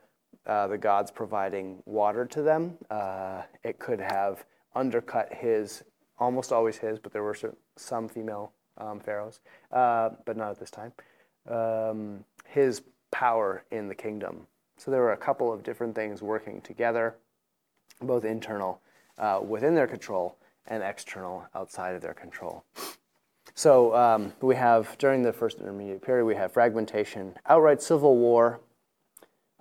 uh, 0.46 0.66
the 0.66 0.78
gods 0.78 1.10
providing 1.10 1.82
water 1.86 2.24
to 2.26 2.42
them, 2.42 2.76
uh, 2.90 3.42
it 3.62 3.78
could 3.78 4.00
have 4.00 4.44
undercut 4.74 5.32
his, 5.32 5.84
almost 6.18 6.52
always 6.52 6.76
his, 6.76 6.98
but 6.98 7.12
there 7.12 7.22
were 7.22 7.36
some 7.76 8.08
female 8.08 8.52
um, 8.78 9.00
pharaohs, 9.00 9.40
uh, 9.72 10.10
but 10.24 10.36
not 10.36 10.50
at 10.50 10.58
this 10.58 10.70
time, 10.70 10.92
um, 11.48 12.24
his 12.46 12.82
power 13.10 13.64
in 13.70 13.88
the 13.88 13.94
kingdom. 13.94 14.46
So 14.76 14.90
there 14.90 15.00
were 15.00 15.12
a 15.12 15.16
couple 15.16 15.52
of 15.52 15.62
different 15.62 15.94
things 15.94 16.20
working 16.20 16.60
together 16.60 17.16
both 18.00 18.24
internal 18.24 18.80
uh, 19.18 19.40
within 19.46 19.74
their 19.74 19.86
control 19.86 20.36
and 20.66 20.82
external 20.82 21.46
outside 21.54 21.94
of 21.94 22.02
their 22.02 22.14
control. 22.14 22.64
So 23.54 23.94
um, 23.94 24.32
we 24.40 24.56
have, 24.56 24.96
during 24.98 25.22
the 25.22 25.32
first 25.32 25.60
intermediate 25.60 26.02
period, 26.02 26.24
we 26.24 26.34
have 26.34 26.52
fragmentation, 26.52 27.34
outright 27.46 27.80
civil 27.80 28.16
war. 28.16 28.60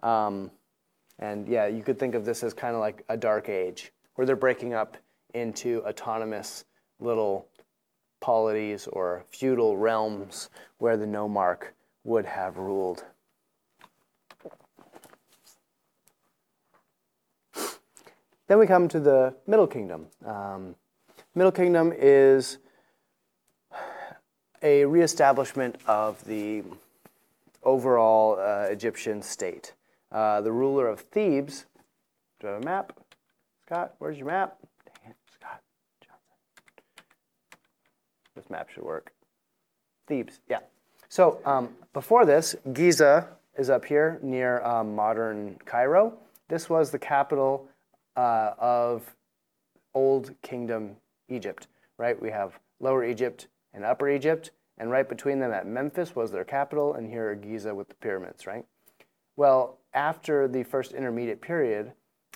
Um, 0.01 0.49
and 1.19 1.47
yeah, 1.47 1.67
you 1.67 1.83
could 1.83 1.99
think 1.99 2.15
of 2.15 2.25
this 2.25 2.43
as 2.43 2.53
kind 2.53 2.73
of 2.73 2.79
like 2.79 3.03
a 3.09 3.17
dark 3.17 3.49
age, 3.49 3.91
where 4.15 4.25
they're 4.25 4.35
breaking 4.35 4.73
up 4.73 4.97
into 5.33 5.83
autonomous 5.85 6.65
little 6.99 7.47
polities 8.19 8.87
or 8.87 9.25
feudal 9.29 9.77
realms 9.77 10.49
where 10.77 10.97
the 10.97 11.05
nomarch 11.05 11.65
would 12.03 12.25
have 12.25 12.57
ruled. 12.57 13.05
Then 18.53 18.59
we 18.59 18.67
come 18.67 18.87
to 18.89 18.99
the 18.99 19.33
Middle 19.47 19.65
Kingdom. 19.65 20.05
Um, 20.23 20.75
Middle 21.33 21.51
Kingdom 21.51 21.91
is 21.91 22.59
a 24.61 24.85
reestablishment 24.85 25.77
of 25.87 26.23
the 26.25 26.61
overall 27.63 28.37
uh, 28.39 28.67
Egyptian 28.69 29.23
state. 29.23 29.73
Uh, 30.11 30.39
the 30.41 30.51
ruler 30.51 30.87
of 30.87 30.99
Thebes, 30.99 31.65
do 32.39 32.47
I 32.47 32.51
have 32.51 32.61
a 32.61 32.63
map? 32.63 32.93
Scott, 33.65 33.95
where's 33.97 34.19
your 34.19 34.27
map? 34.27 34.59
Dang 34.85 35.09
it, 35.09 35.17
Scott 35.33 35.59
Johnson. 35.99 37.57
This 38.35 38.51
map 38.51 38.69
should 38.69 38.83
work. 38.83 39.13
Thebes, 40.05 40.41
yeah. 40.47 40.59
So 41.09 41.39
um, 41.43 41.69
before 41.91 42.23
this, 42.23 42.55
Giza 42.71 43.29
is 43.57 43.71
up 43.71 43.83
here 43.83 44.19
near 44.21 44.63
um, 44.63 44.93
modern 44.93 45.57
Cairo. 45.65 46.13
This 46.49 46.69
was 46.69 46.91
the 46.91 46.99
capital 46.99 47.67
uh, 48.15 48.51
of 48.57 49.15
Old 49.93 50.33
Kingdom 50.41 50.95
Egypt, 51.29 51.67
right? 51.97 52.19
We 52.19 52.29
have 52.31 52.59
Lower 52.79 53.03
Egypt 53.03 53.47
and 53.73 53.83
Upper 53.83 54.09
Egypt, 54.09 54.51
and 54.77 54.89
right 54.89 55.07
between 55.07 55.39
them 55.39 55.51
at 55.51 55.67
Memphis 55.67 56.15
was 56.15 56.31
their 56.31 56.43
capital, 56.43 56.93
and 56.93 57.07
here 57.07 57.29
are 57.29 57.35
Giza 57.35 57.73
with 57.73 57.89
the 57.89 57.95
pyramids, 57.95 58.45
right? 58.45 58.65
Well, 59.35 59.79
after 59.93 60.47
the 60.47 60.63
first 60.63 60.93
intermediate 60.93 61.41
period, 61.41 61.93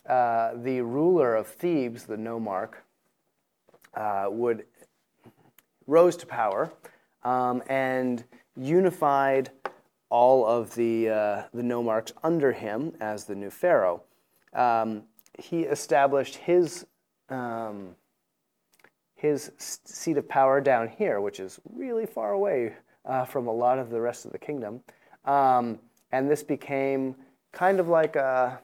uh, 0.07 0.51
the 0.55 0.81
ruler 0.81 1.35
of 1.35 1.47
Thebes, 1.47 2.05
the 2.05 2.15
nomarch, 2.15 2.73
uh, 3.93 4.27
would 4.29 4.65
rose 5.87 6.15
to 6.17 6.25
power 6.25 6.71
um, 7.23 7.63
and 7.67 8.23
unified 8.55 9.49
all 10.09 10.45
of 10.45 10.73
the 10.75 11.09
uh, 11.09 11.43
the 11.53 11.61
nomarchs 11.61 12.11
under 12.23 12.51
him 12.51 12.93
as 12.99 13.25
the 13.25 13.35
new 13.35 13.49
pharaoh. 13.49 14.03
Um, 14.53 15.03
he 15.37 15.61
established 15.61 16.35
his 16.35 16.85
um, 17.29 17.95
his 19.15 19.51
seat 19.57 20.17
of 20.17 20.29
power 20.29 20.61
down 20.61 20.87
here, 20.87 21.19
which 21.21 21.39
is 21.39 21.59
really 21.73 22.05
far 22.05 22.33
away 22.33 22.73
uh, 23.05 23.25
from 23.25 23.47
a 23.47 23.51
lot 23.51 23.79
of 23.79 23.89
the 23.89 23.99
rest 23.99 24.25
of 24.25 24.31
the 24.31 24.37
kingdom. 24.37 24.79
Um, 25.25 25.79
and 26.11 26.29
this 26.29 26.43
became 26.43 27.15
kind 27.51 27.79
of 27.79 27.87
like 27.87 28.15
a 28.15 28.59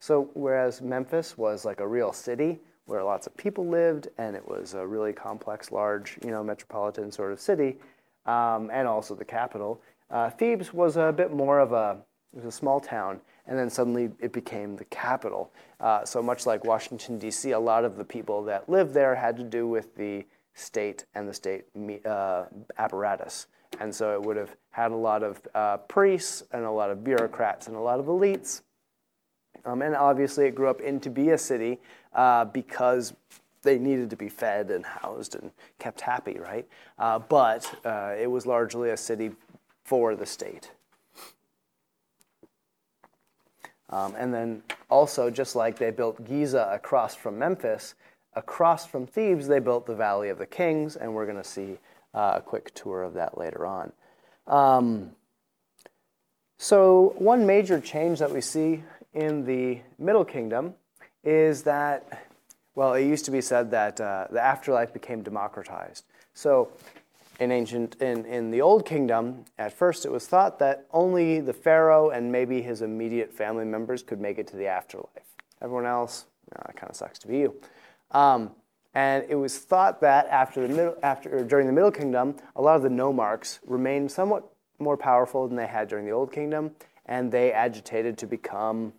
so 0.00 0.30
whereas 0.34 0.80
Memphis 0.80 1.36
was 1.36 1.64
like 1.64 1.80
a 1.80 1.86
real 1.86 2.12
city 2.12 2.58
where 2.86 3.02
lots 3.02 3.26
of 3.26 3.36
people 3.36 3.66
lived 3.66 4.08
and 4.18 4.34
it 4.34 4.48
was 4.48 4.74
a 4.74 4.86
really 4.86 5.12
complex, 5.12 5.70
large, 5.70 6.18
you 6.24 6.30
know, 6.30 6.42
metropolitan 6.42 7.12
sort 7.12 7.32
of 7.32 7.40
city, 7.40 7.76
um, 8.26 8.70
and 8.72 8.88
also 8.88 9.14
the 9.14 9.24
capital. 9.24 9.80
Uh, 10.10 10.30
Thebes 10.30 10.72
was 10.72 10.96
a 10.96 11.12
bit 11.12 11.32
more 11.32 11.60
of 11.60 11.72
a 11.72 11.98
it 12.32 12.36
was 12.36 12.46
a 12.46 12.52
small 12.52 12.80
town, 12.80 13.20
and 13.48 13.58
then 13.58 13.70
suddenly 13.70 14.10
it 14.20 14.32
became 14.32 14.76
the 14.76 14.84
capital. 14.84 15.50
Uh, 15.80 16.04
so 16.04 16.22
much 16.22 16.46
like 16.46 16.64
Washington, 16.64 17.18
D.C., 17.18 17.50
a 17.50 17.58
lot 17.58 17.84
of 17.84 17.96
the 17.96 18.04
people 18.04 18.44
that 18.44 18.68
lived 18.68 18.92
there 18.94 19.14
had 19.14 19.36
to 19.38 19.42
do 19.42 19.66
with 19.66 19.96
the 19.96 20.24
state 20.54 21.06
and 21.14 21.28
the 21.28 21.34
state 21.34 21.64
uh, 22.04 22.44
apparatus. 22.76 23.46
And 23.80 23.94
so 23.94 24.12
it 24.12 24.22
would 24.22 24.36
have 24.36 24.54
had 24.70 24.92
a 24.92 24.96
lot 24.96 25.22
of 25.22 25.40
uh, 25.54 25.78
priests 25.78 26.42
and 26.52 26.64
a 26.64 26.70
lot 26.70 26.90
of 26.90 27.02
bureaucrats 27.02 27.68
and 27.68 27.76
a 27.76 27.80
lot 27.80 28.00
of 28.00 28.06
elites. 28.06 28.62
Um, 29.64 29.82
and 29.82 29.96
obviously, 29.96 30.46
it 30.46 30.54
grew 30.54 30.68
up 30.68 30.80
into 30.80 31.10
be 31.10 31.30
a 31.30 31.38
city 31.38 31.80
uh, 32.14 32.44
because 32.44 33.14
they 33.62 33.78
needed 33.78 34.10
to 34.10 34.16
be 34.16 34.28
fed 34.28 34.70
and 34.70 34.84
housed 34.84 35.34
and 35.34 35.50
kept 35.78 36.00
happy, 36.00 36.38
right? 36.38 36.66
Uh, 36.98 37.18
but 37.18 37.68
uh, 37.84 38.14
it 38.18 38.30
was 38.30 38.46
largely 38.46 38.90
a 38.90 38.96
city 38.96 39.30
for 39.84 40.14
the 40.14 40.26
state. 40.26 40.70
Um, 43.90 44.14
and 44.16 44.32
then 44.32 44.62
also, 44.90 45.30
just 45.30 45.56
like 45.56 45.78
they 45.78 45.90
built 45.90 46.24
Giza 46.26 46.68
across 46.72 47.14
from 47.14 47.38
Memphis, 47.38 47.94
across 48.34 48.86
from 48.86 49.06
Thebes, 49.06 49.48
they 49.48 49.58
built 49.58 49.86
the 49.86 49.94
Valley 49.94 50.28
of 50.28 50.38
the 50.38 50.46
Kings, 50.46 50.96
and 50.96 51.14
we're 51.14 51.26
going 51.26 51.38
to 51.38 51.44
see 51.44 51.78
uh, 52.14 52.34
a 52.36 52.40
quick 52.40 52.74
tour 52.74 53.02
of 53.02 53.14
that 53.14 53.38
later 53.38 53.66
on. 53.66 53.92
Um, 54.46 55.12
so, 56.58 57.14
one 57.18 57.46
major 57.46 57.80
change 57.80 58.18
that 58.18 58.32
we 58.32 58.40
see 58.40 58.82
in 59.14 59.44
the 59.44 59.78
Middle 59.98 60.24
Kingdom 60.24 60.74
is 61.24 61.62
that, 61.62 62.26
well, 62.74 62.94
it 62.94 63.04
used 63.04 63.24
to 63.26 63.30
be 63.30 63.40
said 63.40 63.70
that 63.70 64.00
uh, 64.00 64.26
the 64.30 64.40
afterlife 64.40 64.92
became 64.92 65.22
democratized. 65.22 66.04
So, 66.34 66.70
in 67.38 67.52
ancient 67.52 67.96
in, 68.00 68.24
in 68.24 68.50
the 68.50 68.60
old 68.60 68.84
kingdom 68.84 69.44
at 69.58 69.72
first 69.72 70.04
it 70.04 70.10
was 70.10 70.26
thought 70.26 70.58
that 70.58 70.86
only 70.92 71.40
the 71.40 71.52
pharaoh 71.52 72.10
and 72.10 72.30
maybe 72.32 72.62
his 72.62 72.82
immediate 72.82 73.32
family 73.32 73.64
members 73.64 74.02
could 74.02 74.20
make 74.20 74.38
it 74.38 74.46
to 74.48 74.56
the 74.56 74.66
afterlife. 74.66 75.34
Everyone 75.62 75.86
else 75.86 76.26
no, 76.54 76.66
it 76.68 76.76
kind 76.76 76.90
of 76.90 76.96
sucks 76.96 77.18
to 77.20 77.28
be 77.28 77.38
you. 77.38 77.54
Um, 78.10 78.52
and 78.94 79.24
it 79.28 79.34
was 79.34 79.58
thought 79.58 80.00
that 80.00 80.26
after 80.28 80.66
the 80.66 80.74
middle 80.74 80.96
after 81.02 81.44
during 81.44 81.66
the 81.66 81.72
middle 81.72 81.92
kingdom 81.92 82.36
a 82.56 82.62
lot 82.62 82.76
of 82.76 82.82
the 82.82 82.88
nomarchs 82.88 83.58
remained 83.66 84.10
somewhat 84.10 84.44
more 84.78 84.96
powerful 84.96 85.46
than 85.46 85.56
they 85.56 85.66
had 85.66 85.88
during 85.88 86.06
the 86.06 86.12
old 86.12 86.32
kingdom 86.32 86.72
and 87.06 87.30
they 87.30 87.52
agitated 87.52 88.18
to 88.18 88.26
become 88.26 88.92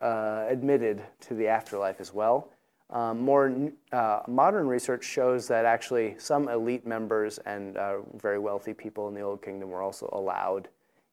uh, 0.00 0.44
admitted 0.48 1.02
to 1.20 1.34
the 1.34 1.46
afterlife 1.46 2.00
as 2.00 2.12
well 2.12 2.48
um, 2.92 3.20
more 3.20 3.70
uh, 3.92 4.20
modern 4.28 4.66
research 4.66 5.04
shows 5.04 5.48
that 5.48 5.64
actually 5.64 6.14
some 6.18 6.48
elite 6.48 6.86
members 6.86 7.38
and 7.38 7.76
uh, 7.76 7.96
very 8.14 8.38
wealthy 8.38 8.74
people 8.74 9.08
in 9.08 9.14
the 9.14 9.22
Old 9.22 9.42
Kingdom 9.42 9.70
were 9.70 9.82
also 9.82 10.08
allowed 10.12 10.68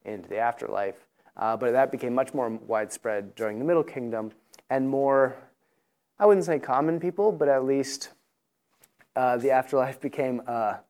into 0.05 0.27
the 0.27 0.37
afterlife. 0.37 1.07
Uh, 1.37 1.55
but 1.55 1.71
that 1.71 1.89
became 1.89 2.13
much 2.13 2.33
more 2.33 2.49
widespread 2.49 3.33
during 3.35 3.59
the 3.59 3.65
Middle 3.65 3.83
Kingdom 3.83 4.31
and 4.69 4.87
more, 4.87 5.37
I 6.19 6.25
wouldn't 6.25 6.45
say 6.45 6.59
common 6.59 6.99
people, 6.99 7.31
but 7.31 7.47
at 7.47 7.63
least 7.63 8.09
uh, 9.15 9.37
the 9.37 9.51
afterlife 9.51 9.99
became 10.01 10.41
a, 10.41 10.81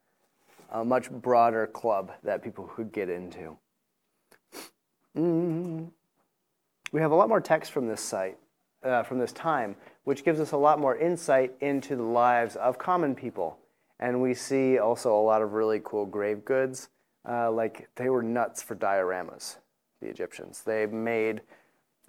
a, 0.72 0.84
much 0.84 1.10
broader 1.12 1.68
club 1.68 2.12
that 2.24 2.44
people 2.44 2.66
could 2.66 2.92
get 2.92 3.10
into. 3.10 3.58
Mm-hmm. 5.16 5.86
We 6.92 7.02
have 7.02 7.12
a 7.12 7.16
lot 7.16 7.30
more 7.30 7.42
text 7.42 7.72
from 7.72 7.88
this 7.88 8.02
site, 8.02 8.38
uh, 8.84 9.04
from 9.04 9.20
this 9.20 9.32
time, 9.34 9.76
which 10.04 10.24
gives 10.24 10.40
us 10.40 10.52
a 10.52 10.58
lot 10.58 10.80
more 10.80 10.98
insight 10.98 11.54
into 11.62 11.96
the 11.96 12.04
lives 12.04 12.56
of 12.56 12.78
common 12.78 13.16
people. 13.16 13.58
And 14.00 14.22
we 14.22 14.34
see 14.34 14.80
also 14.80 15.14
a 15.18 15.22
lot 15.22 15.42
of 15.42 15.54
really 15.54 15.82
cool 15.84 16.06
grave 16.06 16.46
goods. 16.46 16.90
Uh, 17.28 17.52
like 17.52 17.90
they 17.96 18.10
were 18.10 18.24
nuts 18.24 18.64
for 18.64 18.76
dioramas, 18.76 19.58
the 20.02 20.08
Egyptians. 20.08 20.64
They 20.66 20.86
made 20.86 21.42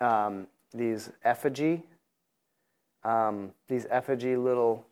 um, 0.01 0.47
these 0.73 1.11
effigy, 1.25 1.83
um, 3.03 3.51
these 3.69 3.87
effigy 3.91 4.37
little 4.37 4.87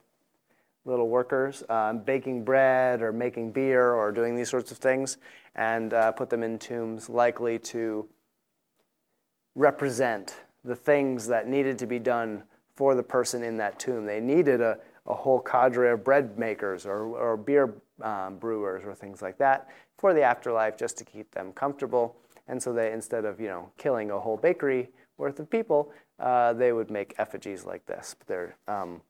little 0.85 1.09
workers 1.09 1.62
um, 1.69 1.99
baking 1.99 2.45
bread 2.45 3.03
or 3.03 3.12
making 3.12 3.53
beer 3.53 3.93
or 3.93 4.11
doing 4.11 4.35
these 4.35 4.49
sorts 4.49 4.73
of 4.73 4.79
things 4.79 5.19
and 5.55 5.93
uh, 5.93 6.11
put 6.12 6.31
them 6.31 6.43
in 6.43 6.59
tombs 6.59 7.11
likely 7.11 7.59
to 7.59 8.09
represent 9.55 10.35
the 10.68 10.76
things 10.76 11.26
that 11.26 11.48
needed 11.48 11.78
to 11.78 11.87
be 11.87 11.98
done 11.98 12.42
for 12.76 12.94
the 12.94 13.02
person 13.02 13.42
in 13.42 13.57
that 13.57 13.78
tomb. 13.78 14.04
They 14.04 14.20
needed 14.20 14.61
a, 14.61 14.78
a 15.07 15.14
whole 15.14 15.40
cadre 15.40 15.90
of 15.90 16.04
bread 16.04 16.38
makers 16.38 16.87
or, 16.87 17.07
or 17.16 17.37
beer 17.37 17.74
um, 18.02 18.37
brewers 18.37 18.85
or 18.85 18.94
things 18.94 19.22
like 19.22 19.38
that 19.38 19.68
for 19.96 20.14
the 20.14 20.22
afterlife 20.22 20.76
just 20.76 20.96
to 20.98 21.04
keep 21.04 21.33
them 21.33 21.52
comfortable. 21.52 22.16
And 22.46 22.62
so 22.62 22.72
they, 22.72 22.92
instead 22.92 23.24
of 23.24 23.40
you 23.40 23.48
know 23.48 23.70
killing 23.78 24.11
a 24.11 24.20
whole 24.20 24.37
bakery 24.37 24.90
worth 25.16 25.40
of 25.40 25.50
people, 25.50 25.90
uh, 26.20 26.52
they 26.52 26.72
would 26.72 26.90
make 26.90 27.14
effigies 27.18 27.64
like 27.64 27.85
this. 27.87 28.14
But 28.16 28.28
they're 28.28 28.57
um, 28.68 29.00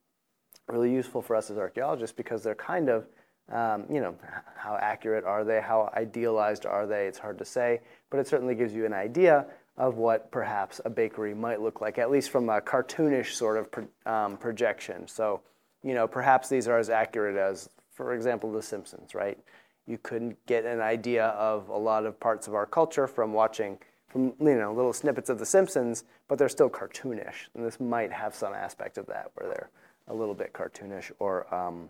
really 0.69 0.93
useful 0.93 1.21
for 1.21 1.37
us 1.37 1.51
as 1.51 1.59
archaeologists 1.59 2.17
because 2.17 2.43
they're 2.43 2.55
kind 2.55 2.89
of 2.89 3.07
um, 3.51 3.87
you 3.91 4.01
know, 4.01 4.15
how 4.57 4.77
accurate 4.77 5.25
are 5.25 5.43
they? 5.43 5.61
How 5.61 5.91
idealized 5.97 6.67
are 6.67 6.87
they? 6.87 7.07
It's 7.07 7.19
hard 7.19 7.39
to 7.39 7.47
say, 7.47 7.81
but 8.11 8.21
it 8.21 8.29
certainly 8.29 8.55
gives 8.55 8.75
you 8.75 8.85
an 8.85 8.93
idea 8.93 9.47
of 9.79 9.97
what 9.97 10.31
perhaps 10.33 10.81
a 10.85 10.91
bakery 10.91 11.33
might 11.33 11.63
look 11.63 11.81
like, 11.81 11.99
at 11.99 12.11
least 12.11 12.31
from 12.31 12.49
a 12.49 12.61
cartoonish 12.61 13.33
sort 13.33 13.57
of 13.57 13.71
pro, 13.71 13.87
um, 14.07 14.37
projection. 14.37 15.07
So, 15.07 15.41
you 15.85 15.95
know, 15.95 16.09
perhaps 16.09 16.49
these 16.49 16.67
are 16.67 16.79
as 16.79 16.91
accurate 16.91 17.37
as, 17.37 17.71
for 17.93 18.13
example, 18.13 18.51
The 18.53 18.61
Simpsons, 18.61 19.15
right? 19.15 19.39
You 19.87 19.97
couldn't 20.03 20.45
get 20.47 20.65
an 20.65 20.81
idea 20.81 21.27
of 21.27 21.69
a 21.69 21.77
lot 21.77 22.05
of 22.05 22.19
parts 22.19 22.49
of 22.49 22.55
our 22.55 22.67
culture 22.67 23.07
from 23.07 23.33
watching, 23.33 23.79
from 24.09 24.35
you 24.41 24.57
know, 24.57 24.75
little 24.75 24.93
snippets 24.93 25.31
of 25.31 25.39
The 25.39 25.47
Simpsons, 25.47 26.03
but 26.27 26.39
they're 26.39 26.49
still 26.49 26.69
cartoonish, 26.69 27.47
and 27.55 27.65
this 27.65 27.79
might 27.79 28.13
have 28.13 28.35
some 28.35 28.55
aspect 28.55 28.99
of 28.99 29.07
that 29.07 29.31
where 29.35 29.49
they're 29.49 29.71
a 30.09 30.15
little 30.15 30.35
bit 30.35 30.53
cartoonish 30.53 31.13
or 31.21 31.53
um, 31.55 31.89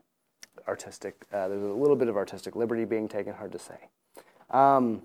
artistic. 0.67 1.17
Uh, 1.33 1.49
there's 1.49 1.63
a 1.63 1.67
little 1.67 1.97
bit 1.97 2.09
of 2.09 2.17
artistic 2.19 2.55
liberty 2.55 2.85
being 2.85 3.09
taken, 3.09 3.33
hard 3.33 3.53
to 3.53 3.59
say. 3.59 3.79
Um, 4.51 5.03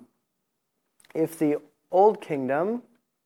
if 1.15 1.39
the 1.39 1.61
Old 1.93 2.19
Kingdom, 2.19 2.81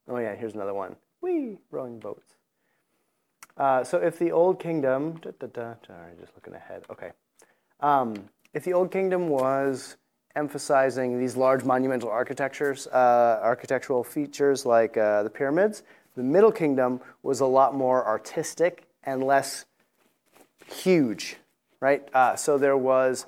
oh 0.09 0.17
yeah, 0.17 0.35
here's 0.35 0.53
another 0.53 0.73
one. 0.73 0.97
Wee, 1.21 1.57
rowing 1.71 1.99
boats. 1.99 2.35
Uh, 3.55 3.83
so 3.83 3.97
if 3.97 4.19
the 4.19 4.31
Old 4.31 4.59
Kingdom, 4.59 5.13
da, 5.21 5.31
da, 5.39 5.47
da, 5.47 5.73
sorry, 5.87 6.11
just 6.19 6.33
looking 6.35 6.53
ahead. 6.53 6.83
Okay. 6.91 7.11
Um, 7.79 8.13
if 8.53 8.65
the 8.65 8.73
Old 8.73 8.91
Kingdom 8.91 9.29
was 9.29 9.95
emphasizing 10.35 11.17
these 11.17 11.37
large 11.37 11.63
monumental 11.63 12.09
architectures, 12.09 12.87
uh, 12.87 13.39
architectural 13.41 14.03
features 14.03 14.65
like 14.65 14.97
uh, 14.97 15.23
the 15.23 15.29
pyramids, 15.29 15.83
the 16.15 16.23
Middle 16.23 16.51
Kingdom 16.51 16.99
was 17.23 17.39
a 17.39 17.45
lot 17.45 17.73
more 17.73 18.05
artistic 18.05 18.85
and 19.03 19.23
less 19.23 19.65
huge, 20.69 21.37
right? 21.79 22.07
Uh, 22.13 22.35
so 22.35 22.57
there 22.57 22.77
was 22.77 23.27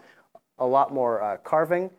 a 0.59 0.65
lot 0.65 0.93
more 0.93 1.23
uh, 1.23 1.37
carving, 1.37 1.89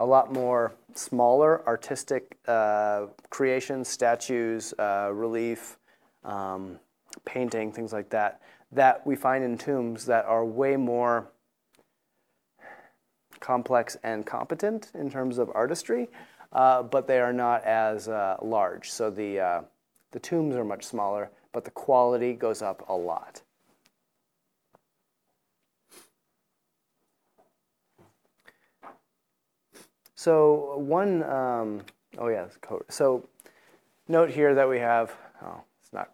a 0.00 0.04
lot 0.04 0.32
more 0.32 0.74
smaller 0.94 1.66
artistic 1.66 2.36
uh, 2.46 3.06
creations, 3.30 3.88
statues, 3.88 4.74
uh, 4.78 5.10
relief, 5.12 5.78
um, 6.24 6.78
painting, 7.24 7.72
things 7.72 7.92
like 7.92 8.10
that, 8.10 8.40
that 8.72 9.06
we 9.06 9.16
find 9.16 9.44
in 9.44 9.56
tombs 9.56 10.04
that 10.06 10.24
are 10.24 10.44
way 10.44 10.76
more 10.76 11.30
complex 13.40 13.96
and 14.02 14.26
competent 14.26 14.90
in 14.94 15.10
terms 15.10 15.38
of 15.38 15.50
artistry, 15.54 16.08
uh, 16.52 16.82
but 16.82 17.06
they 17.06 17.20
are 17.20 17.32
not 17.32 17.62
as 17.64 18.08
uh, 18.08 18.36
large. 18.42 18.90
So 18.90 19.10
the, 19.10 19.40
uh, 19.40 19.60
the 20.12 20.18
tombs 20.18 20.56
are 20.56 20.64
much 20.64 20.84
smaller, 20.84 21.30
but 21.52 21.64
the 21.64 21.70
quality 21.70 22.32
goes 22.32 22.62
up 22.62 22.84
a 22.88 22.94
lot. 22.94 23.42
So 30.18 30.78
one, 30.78 31.22
um, 31.22 31.82
oh 32.18 32.26
yeah, 32.26 32.46
so 32.88 33.24
note 34.08 34.30
here 34.30 34.52
that 34.52 34.68
we 34.68 34.80
have, 34.80 35.12
oh, 35.44 35.60
it's 35.80 35.92
not 35.92 36.10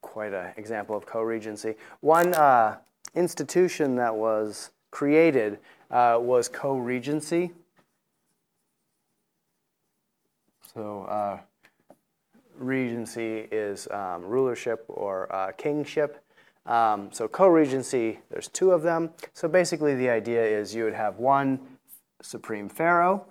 quite 0.00 0.32
an 0.32 0.52
example 0.56 0.96
of 0.96 1.06
co-regency. 1.06 1.74
One 2.02 2.34
uh, 2.34 2.76
institution 3.16 3.96
that 3.96 4.14
was 4.14 4.70
created 4.92 5.58
uh, 5.90 6.18
was 6.20 6.46
co-regency. 6.46 7.50
So 10.72 11.02
uh, 11.06 11.40
regency 12.56 13.48
is 13.50 13.88
um, 13.90 14.24
rulership 14.24 14.84
or 14.86 15.34
uh, 15.34 15.50
kingship. 15.50 16.24
Um, 16.64 17.08
so 17.10 17.26
co-regency, 17.26 18.20
there's 18.30 18.46
two 18.46 18.70
of 18.70 18.82
them. 18.82 19.10
So 19.32 19.48
basically 19.48 19.96
the 19.96 20.10
idea 20.10 20.44
is 20.44 20.76
you 20.76 20.84
would 20.84 20.94
have 20.94 21.18
one 21.18 21.58
supreme 22.20 22.68
pharaoh 22.68 23.26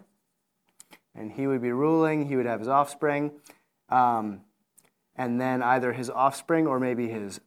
and 1.15 1.31
he 1.31 1.47
would 1.47 1.61
be 1.61 1.71
ruling, 1.71 2.27
he 2.27 2.35
would 2.35 2.45
have 2.45 2.59
his 2.59 2.69
offspring, 2.69 3.31
um, 3.89 4.41
and 5.15 5.39
then 5.39 5.61
either 5.61 5.93
his 5.93 6.09
offspring 6.09 6.67
or 6.67 6.79
maybe 6.79 7.09
his 7.09 7.41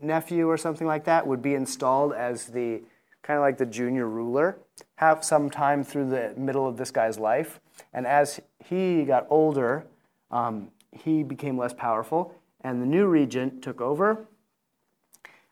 nephew 0.00 0.48
or 0.48 0.56
something 0.56 0.86
like 0.86 1.04
that 1.04 1.26
would 1.26 1.42
be 1.42 1.54
installed 1.54 2.12
as 2.12 2.46
the 2.46 2.82
kind 3.22 3.36
of 3.36 3.42
like 3.42 3.58
the 3.58 3.66
junior 3.66 4.08
ruler, 4.08 4.58
have 4.96 5.24
some 5.24 5.50
time 5.50 5.84
through 5.84 6.08
the 6.08 6.32
middle 6.36 6.66
of 6.66 6.76
this 6.76 6.90
guy's 6.90 7.18
life. 7.18 7.60
And 7.92 8.06
as 8.06 8.40
he 8.64 9.04
got 9.04 9.26
older, 9.28 9.86
um, 10.30 10.70
he 10.92 11.22
became 11.22 11.58
less 11.58 11.72
powerful, 11.72 12.34
and 12.62 12.80
the 12.80 12.86
new 12.86 13.06
regent 13.06 13.62
took 13.62 13.80
over. 13.80 14.26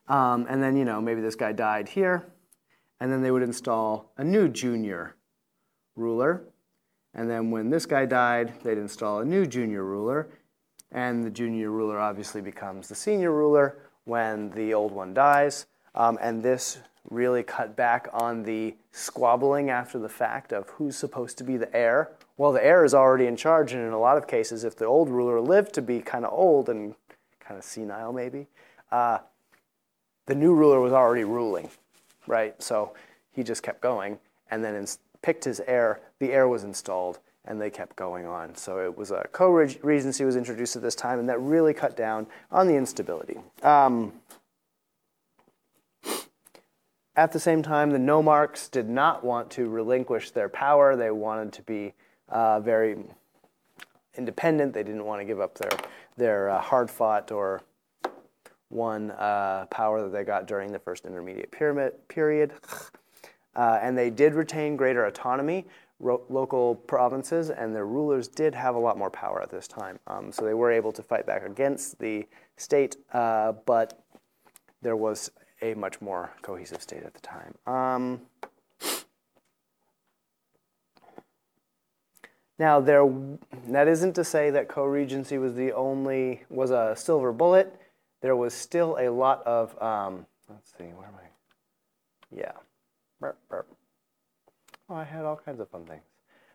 Um, 0.07 0.47
and 0.49 0.63
then, 0.63 0.77
you 0.77 0.85
know, 0.85 1.01
maybe 1.01 1.21
this 1.21 1.35
guy 1.35 1.51
died 1.51 1.89
here, 1.89 2.27
and 2.99 3.11
then 3.11 3.21
they 3.21 3.31
would 3.31 3.43
install 3.43 4.11
a 4.17 4.23
new 4.23 4.47
junior 4.47 5.15
ruler. 5.95 6.43
And 7.17 7.29
then 7.29 7.49
when 7.49 7.69
this 7.69 7.85
guy 7.85 8.05
died, 8.05 8.53
they'd 8.63 8.77
install 8.77 9.19
a 9.19 9.25
new 9.25 9.45
junior 9.45 9.83
ruler. 9.83 10.29
And 10.91 11.25
the 11.25 11.31
junior 11.31 11.71
ruler 11.71 11.99
obviously 11.99 12.41
becomes 12.41 12.87
the 12.87 12.95
senior 12.95 13.33
ruler 13.33 13.79
when 14.05 14.51
the 14.51 14.73
old 14.73 14.91
one 14.91 15.13
dies. 15.13 15.65
Um, 15.95 16.17
and 16.21 16.41
this 16.41 16.77
really 17.09 17.41
cut 17.41 17.75
back 17.75 18.07
on 18.13 18.43
the 18.43 18.75
squabbling 18.91 19.69
after 19.69 19.97
the 19.97 20.09
fact 20.09 20.53
of 20.53 20.69
who's 20.69 20.95
supposed 20.95 21.37
to 21.39 21.43
be 21.43 21.57
the 21.57 21.75
heir. 21.75 22.11
Well, 22.37 22.51
the 22.51 22.63
heir 22.63 22.85
is 22.85 22.93
already 22.93 23.25
in 23.25 23.35
charge, 23.35 23.73
and 23.73 23.81
in 23.81 23.93
a 23.93 23.99
lot 23.99 24.17
of 24.17 24.27
cases, 24.27 24.63
if 24.63 24.75
the 24.75 24.85
old 24.85 25.09
ruler 25.09 25.41
lived 25.41 25.73
to 25.73 25.81
be 25.81 26.01
kind 26.01 26.23
of 26.23 26.31
old 26.33 26.69
and 26.69 26.95
kind 27.39 27.57
of 27.57 27.63
senile, 27.63 28.13
maybe, 28.13 28.47
uh, 28.91 29.19
the 30.25 30.35
new 30.35 30.53
ruler 30.53 30.79
was 30.79 30.93
already 30.93 31.23
ruling, 31.23 31.69
right? 32.27 32.61
So 32.61 32.93
he 33.31 33.43
just 33.43 33.63
kept 33.63 33.81
going 33.81 34.19
and 34.51 34.63
then 34.63 34.75
picked 35.27 35.43
his 35.43 35.59
heir. 35.67 35.99
The 36.19 36.31
heir 36.31 36.47
was 36.47 36.63
installed 36.63 37.19
and 37.43 37.59
they 37.59 37.69
kept 37.69 37.97
going 37.97 38.25
on. 38.25 38.55
So 38.55 38.79
it 38.79 38.97
was 38.97 39.11
a 39.11 39.27
co-regency 39.33 40.23
was 40.23 40.37
introduced 40.37 40.77
at 40.77 40.81
this 40.81 40.95
time, 40.95 41.19
and 41.19 41.27
that 41.27 41.37
really 41.41 41.73
cut 41.73 41.97
down 41.97 42.27
on 42.49 42.65
the 42.65 42.75
instability. 42.75 43.37
Um, 43.61 44.13
at 47.17 47.33
the 47.33 47.41
same 47.41 47.61
time, 47.61 47.89
the 47.89 47.97
nomarchs 47.97 48.71
did 48.71 48.87
not 48.87 49.21
want 49.21 49.51
to 49.51 49.67
relinquish 49.67 50.31
their 50.31 50.47
power. 50.47 50.95
They 50.95 51.11
wanted 51.11 51.51
to 51.53 51.61
be 51.63 51.93
uh, 52.29 52.61
very 52.61 52.95
independent. 54.15 54.73
They 54.73 54.83
didn't 54.83 55.03
want 55.03 55.19
to 55.19 55.25
give 55.25 55.41
up 55.41 55.57
their 55.57 55.77
their 56.15 56.49
uh, 56.51 56.61
hard 56.61 56.89
fought 56.89 57.33
or 57.33 57.61
won 58.69 59.11
uh, 59.11 59.65
power 59.71 60.01
that 60.03 60.13
they 60.13 60.23
got 60.23 60.47
during 60.47 60.71
the 60.71 60.79
first 60.79 61.05
intermediate 61.05 61.51
pyramid 61.51 62.07
period. 62.07 62.53
Uh, 63.57 63.79
and 63.81 63.97
they 63.97 64.09
did 64.09 64.35
retain 64.35 64.77
greater 64.77 65.05
autonomy. 65.05 65.65
Ro- 65.99 66.21
local 66.29 66.75
provinces 66.75 67.49
and 67.49 67.75
their 67.75 67.87
rulers 67.87 68.27
did 68.27 68.53
have 68.53 68.75
a 68.75 68.79
lot 68.79 68.97
more 68.99 69.09
power 69.09 69.41
at 69.41 69.49
this 69.49 69.67
time. 69.67 69.99
Um, 70.05 70.31
so 70.31 70.45
they 70.45 70.53
were 70.53 70.71
able 70.71 70.91
to 70.91 71.01
fight 71.01 71.25
back 71.25 71.43
against 71.43 71.97
the 71.97 72.27
state, 72.55 72.97
uh, 73.13 73.53
but 73.65 73.99
there 74.83 74.95
was 74.95 75.31
a 75.63 75.73
much 75.73 75.99
more 75.99 76.31
cohesive 76.43 76.83
state 76.83 77.01
at 77.03 77.15
the 77.15 77.19
time. 77.19 77.55
Um, 77.65 78.21
now, 82.59 82.79
there, 82.79 83.09
that 83.69 83.87
isn't 83.87 84.13
to 84.13 84.23
say 84.23 84.51
that 84.51 84.67
co-regency 84.67 85.39
was 85.39 85.55
the 85.55 85.71
only 85.73 86.43
was 86.49 86.69
a 86.69 86.95
silver 86.95 87.31
bullet. 87.31 87.75
There 88.21 88.35
was 88.35 88.53
still 88.53 88.97
a 88.99 89.09
lot 89.09 89.45
of 89.45 89.79
um, 89.81 90.27
let's 90.49 90.73
see, 90.77 90.85
where 90.85 91.07
am 91.07 91.15
I? 91.15 91.27
Yeah, 92.35 92.51
burp, 93.19 93.37
burp. 93.49 93.67
Oh, 94.89 94.95
I 94.95 95.03
had 95.03 95.25
all 95.25 95.35
kinds 95.35 95.59
of 95.59 95.69
fun 95.69 95.85
things. 95.85 96.03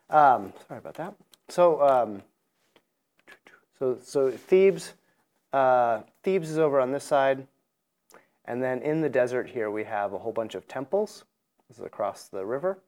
Um, 0.09 0.53
sorry 0.67 0.79
about 0.79 0.95
that. 0.95 1.13
So, 1.49 1.81
um, 1.81 2.23
so, 3.79 3.97
so 4.03 4.31
Thebes, 4.31 4.93
uh, 5.51 6.01
Thebes 6.23 6.49
is 6.49 6.57
over 6.57 6.79
on 6.79 6.91
this 6.91 7.03
side. 7.03 7.47
And 8.45 8.61
then 8.61 8.81
in 8.81 9.01
the 9.01 9.09
desert 9.09 9.49
here, 9.49 9.71
we 9.71 9.83
have 9.85 10.13
a 10.13 10.17
whole 10.17 10.33
bunch 10.33 10.55
of 10.55 10.67
temples. 10.67 11.23
This 11.67 11.79
is 11.79 11.85
across 11.85 12.27
the 12.27 12.45
river. 12.45 12.79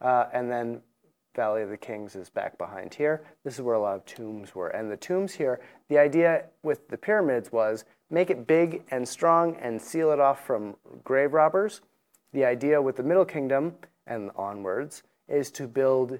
Uh, 0.00 0.26
and 0.32 0.50
then 0.50 0.80
Valley 1.34 1.62
of 1.62 1.70
the 1.70 1.76
Kings 1.76 2.16
is 2.16 2.28
back 2.28 2.58
behind 2.58 2.94
here. 2.94 3.22
This 3.44 3.54
is 3.54 3.62
where 3.62 3.74
a 3.74 3.80
lot 3.80 3.96
of 3.96 4.04
tombs 4.04 4.54
were. 4.54 4.68
And 4.68 4.90
the 4.90 4.96
tombs 4.96 5.32
here, 5.32 5.60
the 5.88 5.98
idea 5.98 6.44
with 6.62 6.88
the 6.88 6.98
pyramids 6.98 7.52
was 7.52 7.84
make 8.10 8.30
it 8.30 8.46
big 8.46 8.82
and 8.90 9.08
strong 9.08 9.56
and 9.56 9.80
seal 9.80 10.10
it 10.10 10.20
off 10.20 10.44
from 10.44 10.76
grave 11.04 11.32
robbers. 11.32 11.80
The 12.32 12.44
idea 12.44 12.80
with 12.80 12.96
the 12.96 13.02
Middle 13.02 13.24
Kingdom 13.24 13.74
and 14.06 14.30
onwards 14.36 15.02
is 15.28 15.50
to 15.52 15.66
build 15.66 16.18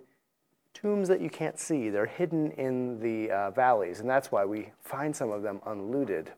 tombs 0.75 1.09
that 1.09 1.21
you 1.21 1.31
can't 1.31 1.59
see. 1.59 1.91
They're 1.91 2.07
hidden 2.07 2.53
in 2.53 3.01
the 3.01 3.31
uh, 3.31 3.51
valleys, 3.51 4.01
and 4.01 4.09
that's 4.09 4.33
why 4.33 4.45
we 4.45 4.71
find 4.83 5.15
some 5.15 5.31
of 5.31 5.43
them 5.43 5.61
unlooted. 5.67 6.33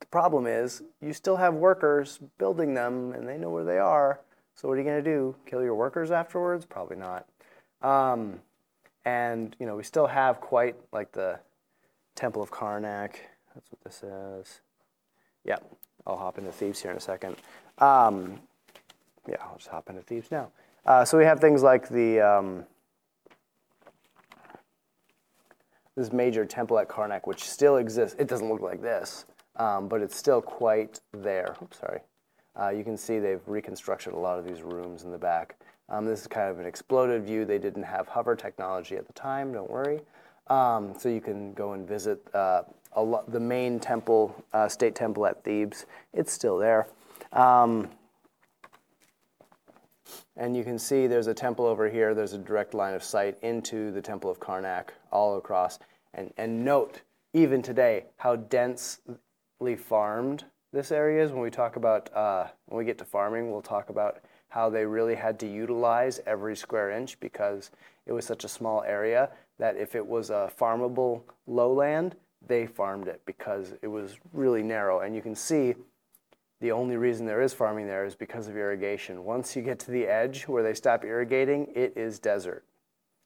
The 0.00 0.06
problem 0.06 0.46
is 0.46 0.82
you 1.00 1.12
still 1.12 1.36
have 1.36 1.54
workers 1.54 2.18
building 2.38 2.74
them, 2.74 3.12
and 3.12 3.28
they 3.28 3.38
know 3.38 3.50
where 3.50 3.64
they 3.64 3.78
are. 3.78 4.20
So 4.54 4.68
what 4.68 4.74
are 4.74 4.78
you 4.78 4.84
going 4.84 5.02
to 5.02 5.10
do? 5.10 5.34
Kill 5.46 5.62
your 5.62 5.74
workers 5.74 6.10
afterwards? 6.10 6.64
Probably 6.64 6.96
not. 6.96 7.26
Um, 7.82 8.40
and 9.04 9.56
you 9.58 9.66
know 9.66 9.76
we 9.76 9.82
still 9.82 10.06
have 10.06 10.40
quite 10.40 10.76
like 10.92 11.12
the 11.12 11.40
Temple 12.14 12.42
of 12.42 12.50
Karnak. 12.50 13.14
That's 13.54 13.70
what 13.70 13.80
this 13.84 14.02
is. 14.02 14.60
Yeah, 15.44 15.56
I'll 16.06 16.16
hop 16.16 16.38
into 16.38 16.52
Thebes 16.52 16.80
here 16.80 16.90
in 16.90 16.96
a 16.96 17.00
second. 17.00 17.36
Um, 17.78 18.40
yeah, 19.28 19.36
I'll 19.42 19.56
just 19.56 19.68
hop 19.68 19.88
into 19.88 20.02
Thebes 20.02 20.30
now. 20.30 20.50
Uh, 20.84 21.04
so 21.04 21.16
we 21.16 21.24
have 21.24 21.40
things 21.40 21.62
like 21.62 21.88
the 21.88 22.20
um, 22.20 22.64
this 25.96 26.12
major 26.12 26.44
temple 26.44 26.78
at 26.78 26.88
Karnak, 26.88 27.26
which 27.26 27.44
still 27.44 27.76
exists. 27.76 28.16
It 28.18 28.28
doesn't 28.28 28.48
look 28.48 28.60
like 28.60 28.82
this, 28.82 29.24
um, 29.56 29.88
but 29.88 30.00
it's 30.00 30.16
still 30.16 30.42
quite 30.42 31.00
there. 31.12 31.56
Oops, 31.62 31.78
sorry. 31.78 32.00
Uh, 32.58 32.68
you 32.68 32.84
can 32.84 32.96
see 32.96 33.18
they've 33.18 33.46
reconstructed 33.46 34.12
a 34.12 34.18
lot 34.18 34.38
of 34.38 34.44
these 34.44 34.62
rooms 34.62 35.04
in 35.04 35.10
the 35.10 35.18
back. 35.18 35.56
Um, 35.88 36.04
this 36.04 36.20
is 36.20 36.26
kind 36.26 36.50
of 36.50 36.58
an 36.58 36.66
exploded 36.66 37.24
view. 37.24 37.44
They 37.44 37.58
didn't 37.58 37.82
have 37.82 38.08
hover 38.08 38.34
technology 38.34 38.96
at 38.96 39.06
the 39.06 39.12
time. 39.12 39.52
Don't 39.52 39.70
worry. 39.70 40.00
Um, 40.48 40.94
so 40.98 41.08
you 41.08 41.20
can 41.20 41.52
go 41.54 41.72
and 41.72 41.86
visit 41.86 42.22
uh, 42.34 42.62
lo- 42.96 43.24
the 43.28 43.40
main 43.40 43.78
temple, 43.78 44.34
uh, 44.52 44.68
state 44.68 44.94
temple 44.94 45.26
at 45.26 45.44
Thebes. 45.44 45.86
It's 46.12 46.32
still 46.32 46.58
there. 46.58 46.88
Um, 47.32 47.88
and 50.36 50.56
you 50.56 50.64
can 50.64 50.78
see 50.78 51.06
there's 51.06 51.26
a 51.26 51.34
temple 51.34 51.66
over 51.66 51.88
here. 51.88 52.14
There's 52.14 52.32
a 52.32 52.38
direct 52.38 52.74
line 52.74 52.94
of 52.94 53.02
sight 53.02 53.36
into 53.42 53.90
the 53.90 54.00
Temple 54.00 54.30
of 54.30 54.40
Karnak 54.40 54.88
all 55.10 55.36
across. 55.36 55.78
And, 56.14 56.32
and 56.36 56.64
note, 56.64 57.02
even 57.34 57.62
today, 57.62 58.06
how 58.16 58.36
densely 58.36 59.76
farmed 59.76 60.44
this 60.72 60.90
area 60.90 61.22
is. 61.22 61.32
When 61.32 61.42
we 61.42 61.50
talk 61.50 61.76
about, 61.76 62.14
uh, 62.14 62.46
when 62.66 62.78
we 62.78 62.84
get 62.84 62.98
to 62.98 63.04
farming, 63.04 63.50
we'll 63.50 63.62
talk 63.62 63.90
about 63.90 64.20
how 64.48 64.68
they 64.68 64.84
really 64.84 65.14
had 65.14 65.38
to 65.40 65.46
utilize 65.46 66.20
every 66.26 66.56
square 66.56 66.90
inch 66.90 67.18
because 67.20 67.70
it 68.06 68.12
was 68.12 68.26
such 68.26 68.44
a 68.44 68.48
small 68.48 68.82
area 68.82 69.30
that 69.58 69.76
if 69.76 69.94
it 69.94 70.06
was 70.06 70.30
a 70.30 70.50
farmable 70.58 71.22
lowland, 71.46 72.16
they 72.46 72.66
farmed 72.66 73.06
it 73.06 73.20
because 73.26 73.74
it 73.82 73.86
was 73.86 74.18
really 74.32 74.62
narrow. 74.62 75.00
And 75.00 75.14
you 75.14 75.22
can 75.22 75.34
see 75.34 75.74
the 76.62 76.70
only 76.70 76.96
reason 76.96 77.26
there 77.26 77.42
is 77.42 77.52
farming 77.52 77.88
there 77.88 78.06
is 78.06 78.14
because 78.14 78.46
of 78.46 78.56
irrigation. 78.56 79.24
Once 79.24 79.56
you 79.56 79.62
get 79.62 79.80
to 79.80 79.90
the 79.90 80.06
edge 80.06 80.44
where 80.44 80.62
they 80.62 80.74
stop 80.74 81.04
irrigating, 81.04 81.66
it 81.74 81.92
is 81.96 82.20
desert. 82.20 82.64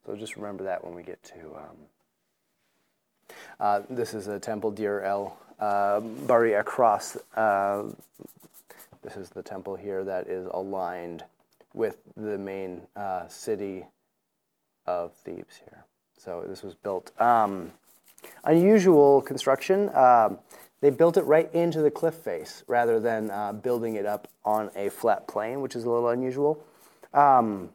So 0.06 0.16
just 0.16 0.36
remember 0.36 0.64
that 0.64 0.82
when 0.82 0.94
we 0.94 1.02
get 1.02 1.22
to. 1.24 1.34
Um, 1.54 3.36
uh, 3.60 3.82
this 3.90 4.14
is 4.14 4.26
a 4.26 4.40
temple 4.40 4.70
Deir 4.70 5.02
el 5.02 5.36
uh, 5.60 6.00
Bahari 6.00 6.54
across. 6.54 7.18
Uh, 7.36 7.84
this 9.02 9.18
is 9.18 9.28
the 9.28 9.42
temple 9.42 9.76
here 9.76 10.02
that 10.02 10.28
is 10.28 10.48
aligned 10.52 11.22
with 11.74 11.98
the 12.16 12.38
main 12.38 12.80
uh, 12.96 13.28
city 13.28 13.84
of 14.86 15.12
Thebes 15.12 15.60
here. 15.62 15.84
So 16.16 16.42
this 16.48 16.62
was 16.62 16.74
built. 16.74 17.12
Um, 17.20 17.70
unusual 18.44 19.20
construction. 19.20 19.94
Um, 19.94 20.38
they 20.80 20.90
built 20.90 21.16
it 21.16 21.22
right 21.22 21.52
into 21.54 21.80
the 21.80 21.90
cliff 21.90 22.14
face 22.14 22.62
rather 22.66 23.00
than 23.00 23.30
uh, 23.30 23.52
building 23.52 23.96
it 23.96 24.06
up 24.06 24.28
on 24.44 24.70
a 24.76 24.88
flat 24.90 25.26
plain, 25.26 25.60
which 25.60 25.74
is 25.74 25.84
a 25.84 25.90
little 25.90 26.08
unusual. 26.08 26.62
Um, 27.14 27.70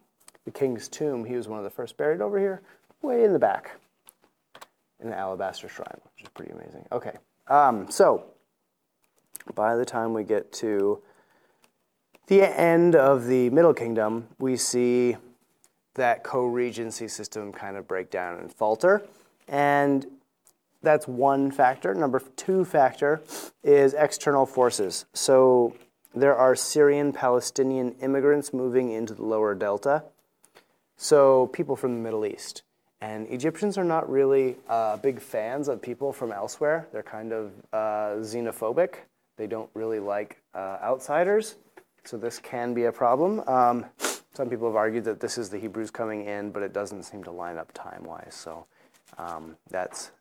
the 0.45 0.51
king's 0.51 0.87
tomb, 0.87 1.25
he 1.25 1.35
was 1.35 1.47
one 1.47 1.57
of 1.57 1.63
the 1.63 1.69
first 1.69 1.97
buried 1.97 2.21
over 2.21 2.39
here, 2.39 2.61
way 3.01 3.23
in 3.23 3.33
the 3.33 3.39
back, 3.39 3.71
in 4.99 5.09
the 5.09 5.17
alabaster 5.17 5.67
shrine, 5.67 5.99
which 6.15 6.23
is 6.23 6.29
pretty 6.29 6.51
amazing. 6.51 6.85
Okay, 6.91 7.17
um, 7.47 7.89
so 7.89 8.25
by 9.55 9.75
the 9.75 9.85
time 9.85 10.13
we 10.13 10.23
get 10.23 10.51
to 10.53 11.01
the 12.27 12.43
end 12.43 12.95
of 12.95 13.25
the 13.25 13.49
Middle 13.49 13.73
Kingdom, 13.73 14.27
we 14.39 14.55
see 14.55 15.17
that 15.95 16.23
co 16.23 16.45
regency 16.45 17.07
system 17.07 17.51
kind 17.51 17.75
of 17.75 17.87
break 17.87 18.09
down 18.09 18.39
and 18.39 18.53
falter. 18.53 19.03
And 19.47 20.05
that's 20.82 21.08
one 21.08 21.52
factor. 21.52 21.94
Number 21.94 22.22
two 22.36 22.65
factor 22.65 23.22
is 23.63 23.94
external 23.94 24.46
forces. 24.46 25.06
So 25.13 25.76
there 26.13 26.36
are 26.36 26.56
Syrian 26.56 27.13
Palestinian 27.13 27.94
immigrants 28.02 28.54
moving 28.54 28.91
into 28.91 29.13
the 29.13 29.24
lower 29.24 29.56
delta. 29.56 30.04
So 30.98 31.48
people 31.48 31.76
from 31.76 31.94
the 31.96 32.00
Middle 32.00 32.26
East. 32.26 32.63
And 33.00 33.28
Egyptians 33.32 33.80
are 33.80 33.84
not 33.84 34.10
really 34.10 34.58
uh, 34.70 34.98
big 34.98 35.20
fans 35.20 35.67
of 35.67 35.82
people 35.82 36.13
from 36.13 36.32
elsewhere. 36.32 36.88
They're 36.91 37.02
kind 37.02 37.34
of 37.34 37.52
uh, 37.74 38.20
xenophobic. 38.20 38.96
They 39.38 39.48
don't 39.48 39.69
really 39.73 40.00
like 40.00 40.38
uh, 40.54 40.77
outsiders. 40.84 41.56
So 42.04 42.17
this 42.17 42.38
can 42.38 42.73
be 42.75 42.86
a 42.86 42.92
problem. 42.92 43.40
Um, 43.48 43.86
some 44.34 44.50
people 44.50 44.67
have 44.67 44.75
argued 44.75 45.04
that 45.06 45.19
this 45.19 45.38
is 45.38 45.50
the 45.50 45.58
Hebrews 45.58 45.92
coming 45.92 46.25
in, 46.25 46.52
but 46.52 46.62
it 46.62 46.73
doesn't 46.73 47.04
seem 47.04 47.23
to 47.23 47.32
line 47.32 47.58
up 47.58 47.71
time 47.73 48.04
wise. 48.04 48.36
So 48.36 48.65
um, 49.17 49.58
that's 49.69 50.12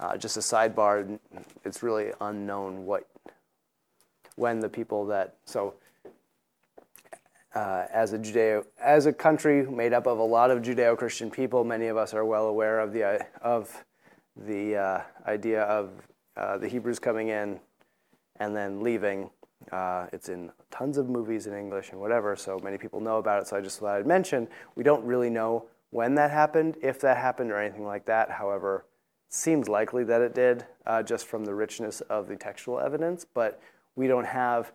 uh, 0.00 0.16
just 0.16 0.36
a 0.36 0.40
sidebar, 0.40 1.18
it's 1.64 1.82
really 1.82 2.12
unknown 2.20 2.84
what, 2.84 3.08
when 4.36 4.60
the 4.60 4.68
people 4.68 5.06
that, 5.06 5.36
so 5.44 5.74
uh, 7.54 7.86
as 7.92 8.12
a 8.12 8.18
Judeo, 8.18 8.64
as 8.80 9.06
a 9.06 9.12
country 9.12 9.64
made 9.66 9.92
up 9.92 10.06
of 10.06 10.18
a 10.18 10.24
lot 10.24 10.50
of 10.50 10.62
Judeo-Christian 10.62 11.30
people, 11.30 11.64
many 11.64 11.86
of 11.86 11.96
us 11.96 12.12
are 12.12 12.24
well 12.24 12.46
aware 12.46 12.80
of 12.80 12.92
the 12.92 13.24
of 13.42 13.84
the 14.36 14.76
uh, 14.76 15.02
idea 15.26 15.62
of 15.62 15.90
uh, 16.36 16.58
the 16.58 16.66
Hebrews 16.66 16.98
coming 16.98 17.28
in 17.28 17.60
and 18.40 18.56
then 18.56 18.82
leaving. 18.82 19.30
Uh, 19.70 20.06
it's 20.12 20.28
in 20.28 20.50
tons 20.70 20.98
of 20.98 21.08
movies 21.08 21.46
in 21.46 21.54
English 21.54 21.90
and 21.92 22.00
whatever, 22.00 22.34
so 22.34 22.58
many 22.58 22.76
people 22.76 23.00
know 23.00 23.18
about 23.18 23.40
it. 23.40 23.46
So 23.46 23.56
I 23.56 23.60
just 23.60 23.78
thought 23.78 23.96
I'd 23.96 24.06
mention 24.06 24.48
we 24.74 24.82
don't 24.82 25.04
really 25.04 25.30
know 25.30 25.66
when 25.90 26.16
that 26.16 26.32
happened, 26.32 26.76
if 26.82 27.00
that 27.02 27.16
happened, 27.16 27.52
or 27.52 27.60
anything 27.60 27.86
like 27.86 28.04
that. 28.06 28.32
However, 28.32 28.84
seems 29.28 29.68
likely 29.68 30.04
that 30.04 30.20
it 30.20 30.34
did, 30.34 30.64
uh, 30.86 31.02
just 31.02 31.26
from 31.26 31.44
the 31.44 31.54
richness 31.54 32.00
of 32.02 32.28
the 32.28 32.36
textual 32.36 32.78
evidence, 32.80 33.24
but 33.34 33.60
we 33.96 34.06
don't 34.06 34.26
have 34.26 34.72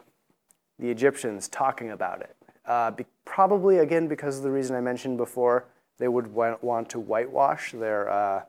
the 0.79 0.89
Egyptians 0.89 1.47
talking 1.47 1.91
about 1.91 2.21
it. 2.21 2.35
uh, 2.65 2.91
be, 2.91 3.05
probably 3.25 3.79
again 3.79 4.07
because 4.07 4.37
of 4.37 4.43
the 4.43 4.51
reason 4.51 4.75
I 4.75 4.81
mentioned 4.81 5.17
before, 5.17 5.65
they 5.97 6.07
would 6.07 6.27
wa- 6.27 6.57
want 6.61 6.89
to 6.89 6.99
whitewash 6.99 7.71
their 7.71 8.09
uh, 8.09 8.43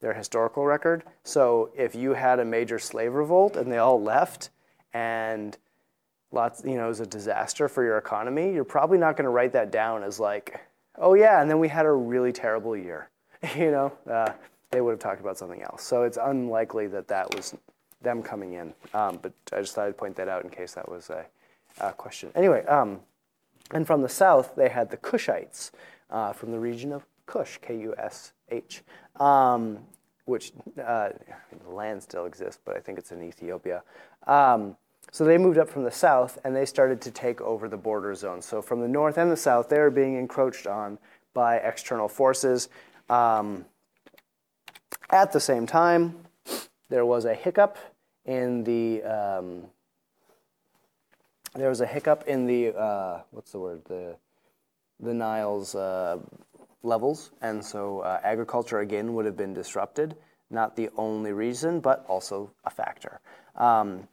their 0.00 0.14
historical 0.14 0.64
record. 0.64 1.04
So 1.24 1.70
if 1.76 1.94
you 1.94 2.14
had 2.14 2.38
a 2.40 2.44
major 2.44 2.78
slave 2.78 3.12
revolt 3.12 3.56
and 3.56 3.70
they 3.70 3.76
all 3.78 4.00
left, 4.00 4.50
and 4.94 5.56
lots, 6.32 6.62
you 6.64 6.76
know, 6.76 6.86
it 6.86 6.88
was 6.88 7.00
a 7.00 7.06
disaster 7.06 7.68
for 7.68 7.84
your 7.84 7.98
economy, 7.98 8.52
you're 8.52 8.64
probably 8.64 8.96
not 8.98 9.16
going 9.16 9.24
to 9.24 9.30
write 9.30 9.52
that 9.52 9.70
down 9.70 10.02
as 10.02 10.18
like, 10.18 10.58
oh 10.96 11.14
yeah, 11.14 11.42
and 11.42 11.50
then 11.50 11.58
we 11.58 11.68
had 11.68 11.84
a 11.84 11.92
really 11.92 12.32
terrible 12.32 12.74
year. 12.76 13.10
you 13.56 13.70
know, 13.70 13.92
uh, 14.10 14.32
they 14.70 14.80
would 14.80 14.92
have 14.92 15.00
talked 15.00 15.20
about 15.20 15.36
something 15.36 15.62
else. 15.62 15.82
So 15.82 16.04
it's 16.04 16.18
unlikely 16.20 16.86
that 16.88 17.08
that 17.08 17.34
was 17.34 17.54
them 18.02 18.22
coming 18.22 18.52
in. 18.54 18.72
Um, 18.94 19.18
but 19.20 19.32
I 19.52 19.60
just 19.60 19.74
thought 19.74 19.88
I'd 19.88 19.96
point 19.96 20.16
that 20.16 20.28
out 20.28 20.44
in 20.44 20.50
case 20.50 20.74
that 20.74 20.88
was 20.88 21.10
a, 21.10 21.26
a 21.80 21.92
question. 21.92 22.30
Anyway, 22.34 22.64
um, 22.66 23.00
and 23.72 23.86
from 23.86 24.02
the 24.02 24.08
south, 24.08 24.54
they 24.56 24.68
had 24.68 24.90
the 24.90 24.96
Kushites 24.96 25.70
uh, 26.10 26.32
from 26.32 26.52
the 26.52 26.58
region 26.58 26.92
of 26.92 27.04
Kush, 27.26 27.58
K 27.60 27.78
U 27.78 27.94
S 27.98 28.32
H, 28.48 28.82
um, 29.18 29.78
which 30.24 30.52
uh, 30.82 31.10
the 31.64 31.70
land 31.70 32.02
still 32.02 32.26
exists, 32.26 32.60
but 32.64 32.76
I 32.76 32.80
think 32.80 32.98
it's 32.98 33.12
in 33.12 33.22
Ethiopia. 33.22 33.82
Um, 34.26 34.76
so 35.12 35.24
they 35.24 35.38
moved 35.38 35.58
up 35.58 35.68
from 35.68 35.82
the 35.82 35.90
south 35.90 36.38
and 36.44 36.54
they 36.54 36.64
started 36.64 37.00
to 37.02 37.10
take 37.10 37.40
over 37.40 37.68
the 37.68 37.76
border 37.76 38.14
zone. 38.14 38.40
So 38.40 38.62
from 38.62 38.80
the 38.80 38.88
north 38.88 39.18
and 39.18 39.30
the 39.30 39.36
south, 39.36 39.68
they 39.68 39.78
were 39.78 39.90
being 39.90 40.16
encroached 40.16 40.66
on 40.66 40.98
by 41.34 41.56
external 41.56 42.08
forces. 42.08 42.68
Um, 43.08 43.64
at 45.10 45.32
the 45.32 45.40
same 45.40 45.66
time, 45.66 46.16
there 46.88 47.04
was 47.04 47.24
a 47.24 47.34
hiccup 47.34 47.78
in 48.24 48.64
the 48.64 49.02
um, 49.02 49.64
there 51.54 51.68
was 51.68 51.80
a 51.80 51.86
hiccup 51.86 52.24
in 52.26 52.46
the 52.46 52.76
uh, 52.76 53.20
what's 53.30 53.52
the 53.52 53.58
word 53.58 53.84
the 53.86 54.16
the 55.00 55.14
Nile's 55.14 55.74
uh, 55.74 56.18
levels, 56.82 57.30
and 57.40 57.64
so 57.64 58.00
uh, 58.00 58.20
agriculture 58.22 58.80
again 58.80 59.14
would 59.14 59.24
have 59.24 59.36
been 59.36 59.54
disrupted. 59.54 60.16
Not 60.50 60.76
the 60.76 60.90
only 60.96 61.32
reason, 61.32 61.80
but 61.80 62.04
also 62.08 62.50
a 62.64 62.70
factor. 62.70 63.20
Um, 63.56 64.08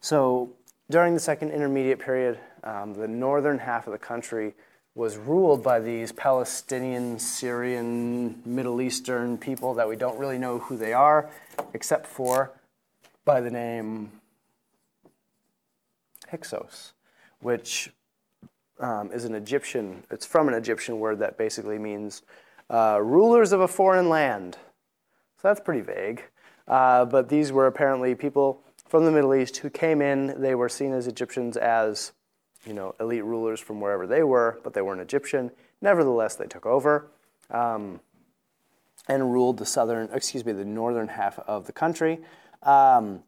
so 0.00 0.52
during 0.90 1.14
the 1.14 1.20
second 1.20 1.50
intermediate 1.50 1.98
period, 1.98 2.38
um, 2.62 2.94
the 2.94 3.08
northern 3.08 3.58
half 3.58 3.86
of 3.86 3.92
the 3.92 3.98
country 3.98 4.54
was 4.98 5.16
ruled 5.16 5.62
by 5.62 5.78
these 5.78 6.10
Palestinian, 6.10 7.20
Syrian, 7.20 8.42
Middle 8.44 8.82
Eastern 8.82 9.38
people 9.38 9.72
that 9.74 9.88
we 9.88 9.94
don't 9.94 10.18
really 10.18 10.38
know 10.38 10.58
who 10.58 10.76
they 10.76 10.92
are, 10.92 11.30
except 11.72 12.04
for 12.04 12.50
by 13.24 13.40
the 13.40 13.48
name 13.48 14.10
Hyksos, 16.28 16.94
which 17.38 17.92
um, 18.80 19.12
is 19.12 19.24
an 19.24 19.36
Egyptian, 19.36 20.02
it's 20.10 20.26
from 20.26 20.48
an 20.48 20.54
Egyptian 20.54 20.98
word 20.98 21.20
that 21.20 21.38
basically 21.38 21.78
means 21.78 22.22
uh, 22.68 22.98
rulers 23.00 23.52
of 23.52 23.60
a 23.60 23.68
foreign 23.68 24.08
land. 24.08 24.58
So 25.40 25.46
that's 25.46 25.60
pretty 25.60 25.82
vague. 25.82 26.24
Uh, 26.66 27.04
but 27.04 27.28
these 27.28 27.52
were 27.52 27.68
apparently 27.68 28.16
people 28.16 28.64
from 28.88 29.04
the 29.04 29.12
Middle 29.12 29.36
East 29.36 29.58
who 29.58 29.70
came 29.70 30.02
in. 30.02 30.42
They 30.42 30.56
were 30.56 30.68
seen 30.68 30.92
as 30.92 31.06
Egyptians 31.06 31.56
as, 31.56 32.10
you 32.68 32.74
know, 32.74 32.94
elite 33.00 33.24
rulers 33.24 33.58
from 33.58 33.80
wherever 33.80 34.06
they 34.06 34.22
were, 34.22 34.60
but 34.62 34.74
they 34.74 34.82
weren't 34.82 35.00
Egyptian. 35.00 35.50
Nevertheless, 35.80 36.36
they 36.36 36.46
took 36.46 36.66
over 36.66 37.06
um, 37.50 38.00
and 39.08 39.32
ruled 39.32 39.56
the 39.56 39.66
southern, 39.66 40.08
excuse 40.12 40.44
me, 40.44 40.52
the 40.52 40.64
northern 40.64 41.08
half 41.08 41.38
of 41.40 41.66
the 41.66 41.72
country. 41.72 42.20
Um, 42.62 43.22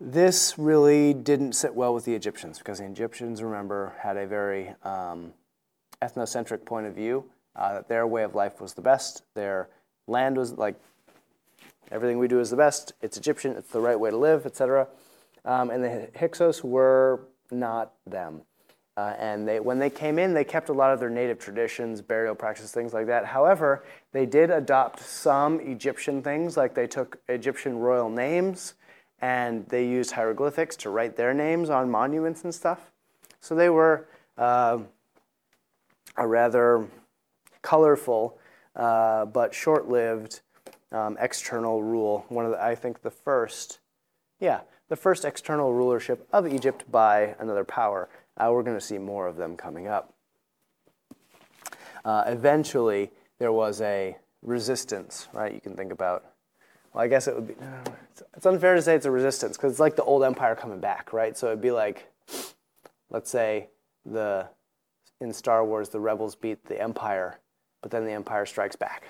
this 0.00 0.54
really 0.56 1.12
didn't 1.12 1.52
sit 1.52 1.74
well 1.74 1.92
with 1.92 2.04
the 2.04 2.14
Egyptians 2.14 2.58
because 2.58 2.78
the 2.78 2.86
Egyptians, 2.86 3.42
remember, 3.42 3.92
had 3.98 4.16
a 4.16 4.26
very 4.26 4.74
um, 4.82 5.34
ethnocentric 6.00 6.64
point 6.64 6.86
of 6.86 6.94
view. 6.94 7.24
Uh, 7.56 7.74
that 7.74 7.88
their 7.88 8.06
way 8.06 8.22
of 8.22 8.34
life 8.34 8.60
was 8.60 8.74
the 8.74 8.80
best. 8.80 9.24
Their 9.34 9.68
land 10.06 10.36
was 10.36 10.52
like 10.52 10.76
everything 11.90 12.18
we 12.18 12.28
do 12.28 12.38
is 12.38 12.48
the 12.48 12.56
best. 12.56 12.92
It's 13.02 13.16
Egyptian. 13.16 13.56
It's 13.56 13.70
the 13.70 13.80
right 13.80 13.98
way 13.98 14.10
to 14.10 14.16
live, 14.16 14.46
etc. 14.46 14.86
Um, 15.44 15.70
and 15.70 15.82
the 15.82 16.08
Hyksos 16.16 16.62
were 16.62 17.20
not 17.52 17.92
them. 18.06 18.42
Uh, 18.96 19.14
and 19.18 19.48
they, 19.48 19.60
when 19.60 19.78
they 19.78 19.88
came 19.88 20.18
in, 20.18 20.34
they 20.34 20.44
kept 20.44 20.68
a 20.68 20.72
lot 20.72 20.92
of 20.92 21.00
their 21.00 21.10
native 21.10 21.38
traditions, 21.38 22.02
burial 22.02 22.34
practices, 22.34 22.70
things 22.70 22.92
like 22.92 23.06
that. 23.06 23.24
However, 23.24 23.84
they 24.12 24.26
did 24.26 24.50
adopt 24.50 25.00
some 25.00 25.60
Egyptian 25.60 26.22
things, 26.22 26.56
like 26.56 26.74
they 26.74 26.86
took 26.86 27.18
Egyptian 27.28 27.78
royal 27.78 28.10
names 28.10 28.74
and 29.22 29.66
they 29.68 29.86
used 29.86 30.12
hieroglyphics 30.12 30.76
to 30.76 30.90
write 30.90 31.16
their 31.16 31.34
names 31.34 31.70
on 31.70 31.90
monuments 31.90 32.44
and 32.44 32.54
stuff. 32.54 32.90
So 33.40 33.54
they 33.54 33.68
were 33.68 34.06
uh, 34.38 34.78
a 36.16 36.26
rather 36.26 36.86
colorful 37.62 38.38
uh, 38.76 39.26
but 39.26 39.54
short-lived 39.54 40.40
um, 40.92 41.16
external 41.20 41.82
rule. 41.82 42.24
One 42.28 42.44
of 42.44 42.52
the, 42.52 42.62
I 42.62 42.74
think 42.74 43.02
the 43.02 43.10
first, 43.10 43.79
yeah, 44.40 44.60
the 44.88 44.96
first 44.96 45.24
external 45.24 45.72
rulership 45.72 46.26
of 46.32 46.46
Egypt 46.52 46.90
by 46.90 47.36
another 47.38 47.64
power. 47.64 48.08
Uh, 48.36 48.48
we're 48.50 48.62
going 48.62 48.76
to 48.76 48.84
see 48.84 48.98
more 48.98 49.26
of 49.26 49.36
them 49.36 49.56
coming 49.56 49.86
up. 49.86 50.14
Uh, 52.04 52.24
eventually, 52.26 53.12
there 53.38 53.52
was 53.52 53.80
a 53.82 54.16
resistance, 54.42 55.28
right? 55.32 55.54
You 55.54 55.60
can 55.60 55.76
think 55.76 55.92
about 55.92 56.24
well, 56.92 57.04
I 57.04 57.08
guess 57.08 57.28
it 57.28 57.34
would 57.34 57.46
be. 57.46 57.54
It's 58.36 58.46
unfair 58.46 58.74
to 58.74 58.82
say 58.82 58.96
it's 58.96 59.06
a 59.06 59.10
resistance 59.10 59.56
because 59.56 59.72
it's 59.72 59.80
like 59.80 59.96
the 59.96 60.04
old 60.04 60.24
empire 60.24 60.54
coming 60.56 60.80
back, 60.80 61.12
right? 61.12 61.36
So 61.36 61.48
it'd 61.48 61.60
be 61.60 61.70
like, 61.70 62.10
let's 63.10 63.30
say 63.30 63.68
the 64.04 64.48
in 65.20 65.32
Star 65.32 65.64
Wars 65.64 65.90
the 65.90 66.00
rebels 66.00 66.34
beat 66.34 66.64
the 66.64 66.80
empire, 66.80 67.38
but 67.82 67.90
then 67.90 68.04
the 68.04 68.12
empire 68.12 68.46
strikes 68.46 68.76
back, 68.76 69.04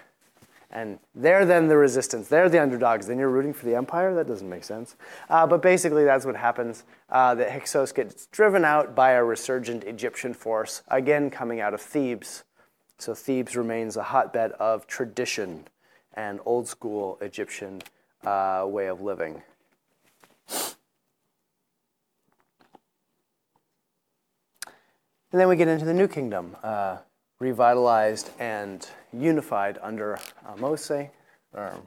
and 0.73 0.99
they're 1.15 1.45
then 1.45 1.69
the 1.69 1.77
resistance. 1.77 2.29
They're 2.29 2.49
the 2.49 2.63
underdogs. 2.63 3.07
Then 3.07 3.19
you're 3.19 3.31
rooting 3.31 3.53
for 3.53 3.67
the 3.67 3.75
empire. 3.75 4.15
That 4.15 4.29
doesn't 4.29 4.49
make 4.49 4.65
sense. 4.65 4.97
Uh, 5.29 5.47
but 5.47 5.63
basically, 5.63 6.05
that's 6.05 6.25
what 6.25 6.37
happens. 6.37 6.85
Uh, 7.09 7.35
the 7.35 7.45
Hyksos 7.51 7.93
gets 7.93 8.27
driven 8.27 8.65
out 8.65 8.95
by 8.95 9.13
a 9.13 9.25
resurgent 9.25 9.85
Egyptian 9.85 10.33
force, 10.33 10.83
again 10.89 11.31
coming 11.31 11.61
out 11.61 11.75
of 11.75 11.81
Thebes. 11.81 12.45
So 12.99 13.15
Thebes 13.15 13.57
remains 13.57 13.97
a 13.97 14.03
hotbed 14.03 14.53
of 14.53 14.87
tradition 14.87 15.67
and 16.15 16.39
old 16.45 16.69
school 16.69 17.19
Egyptian 17.21 17.83
uh, 18.25 18.65
way 18.67 18.87
of 18.87 19.01
living. 19.01 19.43
And 25.33 25.41
then 25.41 25.49
we 25.49 25.57
get 25.57 25.69
into 25.69 25.85
the 25.85 25.95
New 25.95 26.09
Kingdom, 26.09 26.57
uh, 26.63 26.99
revitalized 27.39 28.31
and 28.41 28.87
unified 29.13 29.79
under 29.83 30.19
uh. 30.47 31.11
Um, 31.55 31.83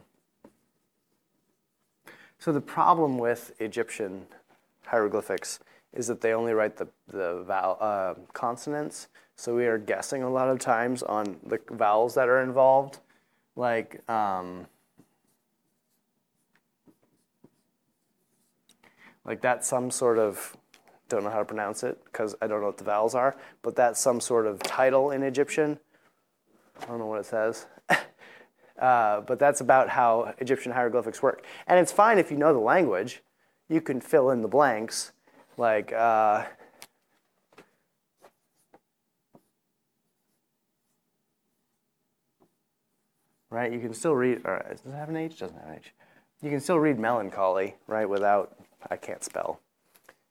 so 2.38 2.52
the 2.52 2.60
problem 2.60 3.18
with 3.18 3.52
Egyptian 3.60 4.26
hieroglyphics 4.84 5.60
is 5.92 6.06
that 6.08 6.20
they 6.20 6.32
only 6.32 6.52
write 6.52 6.76
the, 6.76 6.88
the 7.08 7.42
vowel, 7.46 7.78
uh, 7.80 8.14
consonants. 8.32 9.08
So 9.36 9.54
we 9.54 9.66
are 9.66 9.78
guessing 9.78 10.22
a 10.22 10.30
lot 10.30 10.48
of 10.48 10.58
times 10.58 11.02
on 11.02 11.36
the 11.46 11.60
vowels 11.70 12.14
that 12.14 12.28
are 12.28 12.42
involved 12.42 12.98
like 13.56 14.08
um, 14.10 14.66
like 19.24 19.40
that's 19.40 19.66
some 19.66 19.90
sort 19.90 20.18
of 20.18 20.56
don't 21.08 21.24
know 21.24 21.30
how 21.30 21.38
to 21.38 21.44
pronounce 21.44 21.82
it 21.82 22.02
because 22.04 22.34
I 22.40 22.46
don't 22.46 22.60
know 22.60 22.66
what 22.66 22.78
the 22.78 22.84
vowels 22.84 23.14
are, 23.14 23.36
but 23.62 23.76
that's 23.76 24.00
some 24.00 24.20
sort 24.20 24.46
of 24.46 24.62
title 24.62 25.10
in 25.10 25.22
Egyptian. 25.22 25.78
I 26.80 26.86
don't 26.86 26.98
know 26.98 27.06
what 27.06 27.20
it 27.20 27.26
says. 27.26 27.66
uh, 28.78 29.20
but 29.20 29.38
that's 29.38 29.60
about 29.60 29.88
how 29.88 30.34
Egyptian 30.38 30.72
hieroglyphics 30.72 31.22
work. 31.22 31.44
And 31.66 31.78
it's 31.78 31.92
fine 31.92 32.18
if 32.18 32.30
you 32.30 32.36
know 32.36 32.52
the 32.52 32.58
language. 32.58 33.22
You 33.68 33.80
can 33.80 34.00
fill 34.00 34.30
in 34.30 34.42
the 34.42 34.48
blanks. 34.48 35.12
Like, 35.56 35.92
uh, 35.92 36.44
right? 43.54 43.72
You 43.72 43.78
can 43.78 43.94
still 43.94 44.14
read, 44.14 44.42
or 44.44 44.64
does 44.68 44.80
it 44.84 44.96
have 44.96 45.08
an 45.08 45.16
H? 45.16 45.38
Doesn't 45.38 45.56
have 45.56 45.68
an 45.68 45.76
H. 45.76 45.92
You 46.42 46.50
can 46.50 46.60
still 46.60 46.78
read 46.78 46.98
melancholy, 46.98 47.76
right, 47.86 48.08
without, 48.08 48.56
I 48.90 48.96
can't 48.96 49.24
spell. 49.24 49.60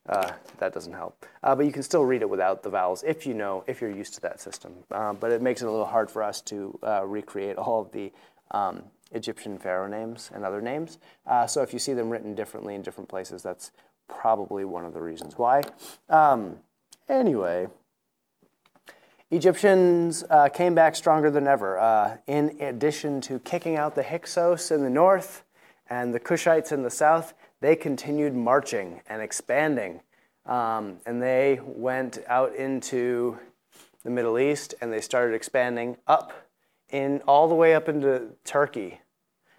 Uh, 0.10 0.32
that 0.58 0.74
doesn't 0.74 0.94
help. 0.94 1.26
Uh, 1.44 1.56
but 1.56 1.66
you 1.66 1.72
can 1.72 1.82
still 1.82 2.04
read 2.04 2.22
it 2.22 2.30
without 2.30 2.62
the 2.62 2.70
vowels 2.70 3.04
if 3.04 3.26
you 3.26 3.34
know, 3.34 3.64
if 3.68 3.80
you're 3.80 3.90
used 3.90 4.14
to 4.14 4.22
that 4.22 4.42
system. 4.42 4.74
Uh, 4.92 5.14
but 5.14 5.32
it 5.32 5.42
makes 5.42 5.62
it 5.62 5.66
a 5.66 5.72
little 5.72 5.86
hard 5.86 6.12
for 6.12 6.22
us 6.22 6.42
to 6.42 6.78
uh, 6.84 7.06
recreate 7.06 7.56
all 7.56 7.82
of 7.82 7.92
the 7.94 8.12
um, 8.52 8.84
Egyptian 9.14 9.58
pharaoh 9.58 9.88
names 9.88 10.30
and 10.34 10.44
other 10.44 10.62
names. 10.62 10.98
Uh, 11.26 11.48
so 11.48 11.62
if 11.62 11.72
you 11.72 11.80
see 11.80 11.94
them 11.94 12.10
written 12.10 12.36
differently 12.36 12.76
in 12.76 12.82
different 12.82 13.10
places, 13.10 13.42
that's 13.42 13.72
probably 14.10 14.66
one 14.66 14.84
of 14.84 14.94
the 14.94 15.02
reasons 15.02 15.38
why. 15.38 15.62
Um, 16.10 16.58
anyway, 17.08 17.68
Egyptians 19.32 20.26
uh, 20.30 20.50
came 20.50 20.76
back 20.76 20.98
stronger 20.98 21.32
than 21.32 21.48
ever. 21.48 22.20
In 22.28 22.58
addition 22.60 23.22
to 23.22 23.40
kicking 23.40 23.78
out 23.78 23.96
the 23.96 24.04
Hyksos 24.04 24.70
in 24.70 24.84
the 24.84 24.90
north 24.90 25.44
and 25.90 26.14
the 26.14 26.20
Kushites 26.20 26.74
in 26.74 26.84
the 26.84 26.90
south, 26.90 27.34
they 27.64 27.76
continued 27.76 28.36
marching 28.36 29.02
and 29.08 29.22
expanding 29.22 30.02
Um, 30.46 30.98
and 31.06 31.22
they 31.22 31.60
went 31.64 32.20
out 32.28 32.56
into 32.56 33.38
the 34.04 34.10
Middle 34.10 34.38
East 34.38 34.76
and 34.82 34.92
they 34.92 35.02
started 35.02 35.34
expanding 35.34 35.98
up 36.08 36.34
in 36.90 37.22
all 37.28 37.48
the 37.48 37.56
way 37.56 37.74
up 37.74 37.88
into 37.88 38.30
Turkey 38.44 39.00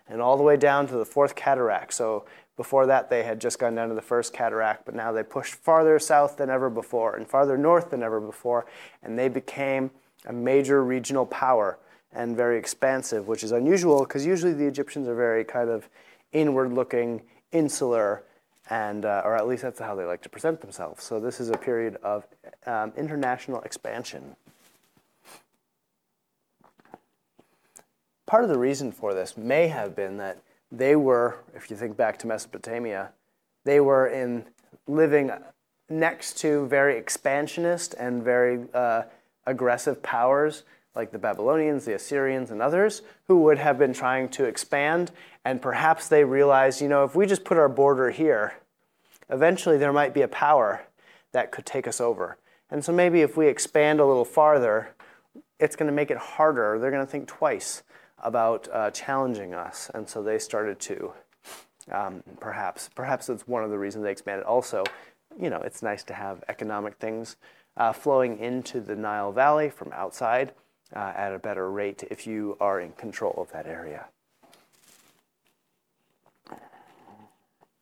and 0.06 0.20
all 0.20 0.36
the 0.36 0.42
way 0.42 0.56
down 0.56 0.86
to 0.88 0.96
the 0.96 1.04
fourth 1.06 1.34
cataract. 1.34 1.94
So 1.94 2.26
before 2.56 2.86
that, 2.86 3.08
they 3.08 3.22
had 3.22 3.40
just 3.40 3.58
gone 3.58 3.74
down 3.74 3.88
to 3.88 3.94
the 3.94 4.02
first 4.02 4.32
cataract, 4.32 4.84
but 4.84 4.94
now 4.94 5.10
they 5.10 5.22
pushed 5.22 5.54
farther 5.54 5.98
south 5.98 6.36
than 6.36 6.50
ever 6.50 6.68
before 6.68 7.16
and 7.16 7.26
farther 7.26 7.56
north 7.56 7.90
than 7.90 8.02
ever 8.02 8.20
before, 8.20 8.66
and 9.02 9.18
they 9.18 9.28
became 9.28 9.90
a 10.26 10.32
major 10.32 10.84
regional 10.84 11.26
power 11.26 11.78
and 12.12 12.36
very 12.36 12.58
expansive, 12.58 13.26
which 13.26 13.42
is 13.42 13.50
unusual 13.50 14.00
because 14.00 14.24
usually 14.24 14.52
the 14.52 14.66
Egyptians 14.66 15.08
are 15.08 15.16
very 15.16 15.44
kind 15.44 15.70
of 15.70 15.88
inward 16.32 16.72
looking, 16.72 17.22
insular, 17.54 18.22
and, 18.68 19.04
uh, 19.04 19.22
or 19.24 19.36
at 19.36 19.46
least 19.46 19.62
that's 19.62 19.78
how 19.78 19.94
they 19.94 20.04
like 20.04 20.22
to 20.22 20.28
present 20.28 20.60
themselves. 20.60 21.02
So 21.02 21.20
this 21.20 21.40
is 21.40 21.50
a 21.50 21.56
period 21.56 21.96
of 22.02 22.26
um, 22.66 22.92
international 22.96 23.60
expansion. 23.62 24.36
Part 28.26 28.42
of 28.42 28.50
the 28.50 28.58
reason 28.58 28.90
for 28.90 29.14
this 29.14 29.36
may 29.36 29.68
have 29.68 29.94
been 29.94 30.16
that 30.18 30.42
they 30.72 30.96
were, 30.96 31.38
if 31.54 31.70
you 31.70 31.76
think 31.76 31.96
back 31.96 32.18
to 32.18 32.26
Mesopotamia, 32.26 33.12
they 33.64 33.80
were 33.80 34.06
in 34.06 34.44
living 34.86 35.30
next 35.88 36.38
to 36.38 36.66
very 36.66 36.96
expansionist 36.96 37.94
and 37.94 38.22
very 38.22 38.64
uh, 38.74 39.02
aggressive 39.46 40.02
powers 40.02 40.64
like 40.94 41.10
the 41.10 41.18
Babylonians, 41.18 41.84
the 41.84 41.94
Assyrians, 41.94 42.50
and 42.50 42.62
others 42.62 43.02
who 43.26 43.40
would 43.40 43.58
have 43.58 43.78
been 43.78 43.92
trying 43.92 44.28
to 44.30 44.44
expand. 44.44 45.10
And 45.44 45.60
perhaps 45.60 46.08
they 46.08 46.24
realized, 46.24 46.80
you 46.80 46.88
know, 46.88 47.04
if 47.04 47.14
we 47.14 47.26
just 47.26 47.44
put 47.44 47.58
our 47.58 47.68
border 47.68 48.10
here, 48.10 48.54
eventually 49.28 49.76
there 49.76 49.92
might 49.92 50.14
be 50.14 50.22
a 50.22 50.28
power 50.28 50.86
that 51.32 51.50
could 51.50 51.66
take 51.66 51.86
us 51.86 52.00
over. 52.00 52.38
And 52.70 52.84
so 52.84 52.92
maybe 52.92 53.20
if 53.20 53.36
we 53.36 53.46
expand 53.46 54.00
a 54.00 54.06
little 54.06 54.24
farther, 54.24 54.94
it's 55.60 55.76
going 55.76 55.88
to 55.88 55.94
make 55.94 56.10
it 56.10 56.16
harder. 56.16 56.78
They're 56.78 56.90
going 56.90 57.04
to 57.04 57.10
think 57.10 57.28
twice 57.28 57.82
about 58.22 58.68
uh, 58.72 58.90
challenging 58.90 59.52
us. 59.52 59.90
And 59.92 60.08
so 60.08 60.22
they 60.22 60.38
started 60.38 60.80
to, 60.80 61.12
um, 61.92 62.22
perhaps, 62.40 62.88
perhaps 62.94 63.28
it's 63.28 63.46
one 63.46 63.62
of 63.62 63.70
the 63.70 63.78
reasons 63.78 64.04
they 64.04 64.12
expanded. 64.12 64.46
Also, 64.46 64.84
you 65.38 65.50
know, 65.50 65.60
it's 65.60 65.82
nice 65.82 66.02
to 66.04 66.14
have 66.14 66.42
economic 66.48 66.96
things 66.96 67.36
uh, 67.76 67.92
flowing 67.92 68.38
into 68.38 68.80
the 68.80 68.96
Nile 68.96 69.32
Valley 69.32 69.68
from 69.68 69.92
outside 69.92 70.52
uh, 70.94 71.12
at 71.14 71.34
a 71.34 71.38
better 71.38 71.70
rate 71.70 72.04
if 72.10 72.26
you 72.26 72.56
are 72.60 72.80
in 72.80 72.92
control 72.92 73.34
of 73.36 73.52
that 73.52 73.66
area. 73.66 74.06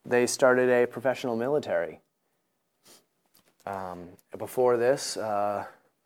They 0.05 0.27
started 0.27 0.69
a 0.69 0.87
professional 0.87 1.37
military. 1.37 2.01
Um, 3.67 4.09
before 4.37 4.77
this, 4.77 5.17
uh, 5.17 5.65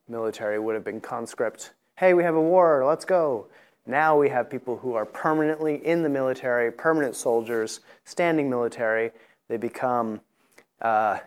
military 0.09 0.59
would 0.59 0.75
have 0.75 0.85
been 0.85 1.01
conscript. 1.01 1.73
Hey, 1.97 2.13
we 2.13 2.23
have 2.23 2.35
a 2.35 2.41
war, 2.41 2.85
let's 2.85 3.05
go. 3.05 3.47
Now 3.87 4.19
we 4.19 4.29
have 4.29 4.51
people 4.51 4.77
who 4.79 4.95
are 4.95 5.07
permanently 5.07 5.77
in 5.87 6.03
the 6.03 6.09
military, 6.09 6.71
permanent 6.73 7.15
soldiers, 7.15 7.81
standing 8.05 8.51
military. 8.51 9.13
They 9.49 9.57
become, 9.57 10.21
uh, 10.83 11.21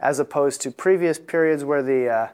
as 0.00 0.18
opposed 0.18 0.62
to 0.62 0.70
previous 0.70 1.18
periods 1.18 1.62
where 1.62 1.82
the 1.82 2.08
uh, 2.08 2.28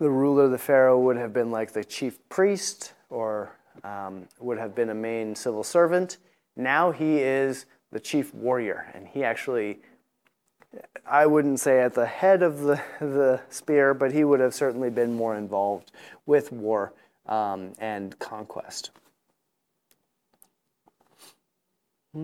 the 0.00 0.10
ruler, 0.10 0.48
the 0.48 0.58
pharaoh, 0.58 0.98
would 0.98 1.16
have 1.16 1.32
been 1.32 1.50
like 1.50 1.72
the 1.72 1.84
chief 1.84 2.18
priest 2.28 2.94
or 3.10 3.52
um, 3.84 4.28
would 4.40 4.58
have 4.58 4.74
been 4.74 4.90
a 4.90 4.94
main 4.94 5.36
civil 5.36 5.62
servant. 5.62 6.16
Now 6.56 6.90
he 6.90 7.18
is 7.18 7.66
the 7.94 8.00
chief 8.00 8.34
warrior, 8.34 8.90
and 8.92 9.06
he 9.06 9.22
actually, 9.22 9.78
I 11.06 11.26
wouldn't 11.26 11.60
say 11.60 11.80
at 11.80 11.94
the 11.94 12.06
head 12.06 12.42
of 12.42 12.62
the, 12.62 12.82
the 13.00 13.40
spear, 13.48 13.94
but 13.94 14.10
he 14.12 14.24
would 14.24 14.40
have 14.40 14.52
certainly 14.52 14.90
been 14.90 15.14
more 15.14 15.36
involved 15.36 15.92
with 16.26 16.50
war 16.50 16.92
um, 17.26 17.72
and 17.78 18.18
conquest. 18.18 18.90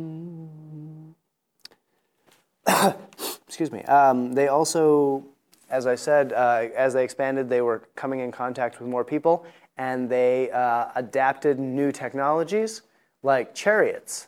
Excuse 3.47 3.71
me. 3.71 3.83
Um, 3.85 4.33
they 4.33 4.49
also 4.49 5.25
as 5.71 5.87
I 5.87 5.95
said, 5.95 6.33
uh, 6.33 6.67
as 6.75 6.95
they 6.95 7.05
expanded, 7.05 7.49
they 7.49 7.61
were 7.61 7.85
coming 7.95 8.19
in 8.19 8.33
contact 8.33 8.81
with 8.81 8.89
more 8.89 9.05
people, 9.05 9.47
and 9.79 10.11
they 10.11 10.51
uh, 10.51 10.89
adapted 10.97 11.61
new 11.61 11.93
technologies 11.93 12.83
like 13.23 13.55
chariots. 13.55 14.27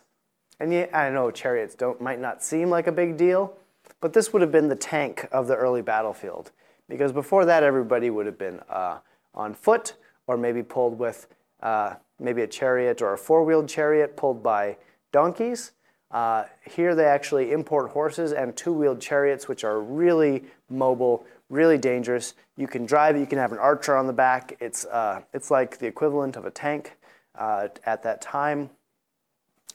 And 0.62 0.72
yeah, 0.72 0.86
I 0.92 1.10
know 1.10 1.28
chariots 1.32 1.74
don't 1.74 2.00
might 2.00 2.20
not 2.20 2.40
seem 2.40 2.70
like 2.70 2.86
a 2.86 2.92
big 2.92 3.16
deal, 3.16 3.52
but 4.00 4.12
this 4.12 4.32
would 4.32 4.42
have 4.42 4.52
been 4.52 4.68
the 4.68 4.76
tank 4.76 5.26
of 5.32 5.48
the 5.48 5.56
early 5.56 5.82
battlefield, 5.82 6.52
because 6.88 7.10
before 7.10 7.44
that, 7.46 7.64
everybody 7.64 8.10
would 8.10 8.26
have 8.26 8.38
been 8.38 8.60
uh, 8.68 8.98
on 9.34 9.54
foot 9.54 9.94
or 10.28 10.36
maybe 10.36 10.62
pulled 10.62 11.00
with 11.00 11.26
uh, 11.64 11.94
maybe 12.20 12.42
a 12.42 12.46
chariot 12.46 13.02
or 13.02 13.12
a 13.12 13.18
four-wheeled 13.18 13.68
chariot 13.68 14.16
pulled 14.16 14.40
by 14.40 14.76
donkeys. 15.10 15.72
Uh, 16.12 16.44
here 16.70 16.94
they 16.94 17.06
actually 17.06 17.50
import 17.50 17.90
horses 17.90 18.32
and 18.32 18.56
two-wheeled 18.56 19.00
chariots, 19.00 19.48
which 19.48 19.64
are 19.64 19.80
really 19.80 20.44
mobile, 20.70 21.26
really 21.48 21.76
dangerous. 21.76 22.34
You 22.56 22.68
can 22.68 22.86
drive 22.86 23.16
it. 23.16 23.18
You 23.18 23.26
can 23.26 23.38
have 23.38 23.50
an 23.50 23.58
archer 23.58 23.96
on 23.96 24.06
the 24.06 24.12
back. 24.12 24.56
It's 24.60 24.84
uh, 24.84 25.22
it's 25.32 25.50
like 25.50 25.78
the 25.78 25.88
equivalent 25.88 26.36
of 26.36 26.44
a 26.44 26.52
tank 26.52 26.96
uh, 27.34 27.66
at 27.84 28.04
that 28.04 28.22
time, 28.22 28.70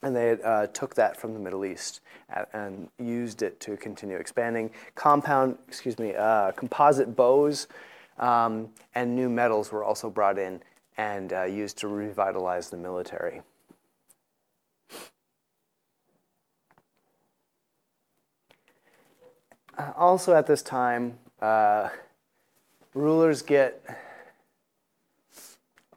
and 0.03 0.15
they 0.15 0.37
uh, 0.43 0.67
took 0.67 0.95
that 0.95 1.17
from 1.17 1.33
the 1.33 1.39
Middle 1.39 1.65
East 1.65 2.01
and 2.53 2.89
used 2.99 3.41
it 3.41 3.59
to 3.61 3.77
continue 3.77 4.17
expanding. 4.17 4.69
Compound, 4.95 5.57
excuse 5.67 5.97
me, 5.97 6.13
uh, 6.15 6.51
composite 6.51 7.15
bows 7.15 7.67
um, 8.19 8.69
and 8.95 9.15
new 9.15 9.29
metals 9.29 9.71
were 9.71 9.83
also 9.83 10.09
brought 10.09 10.37
in 10.37 10.61
and 10.97 11.33
uh, 11.33 11.43
used 11.43 11.77
to 11.79 11.87
revitalize 11.87 12.69
the 12.69 12.77
military. 12.77 13.41
also 19.95 20.33
at 20.33 20.47
this 20.47 20.61
time, 20.61 21.17
uh, 21.41 21.89
rulers 22.93 23.41
get 23.41 23.83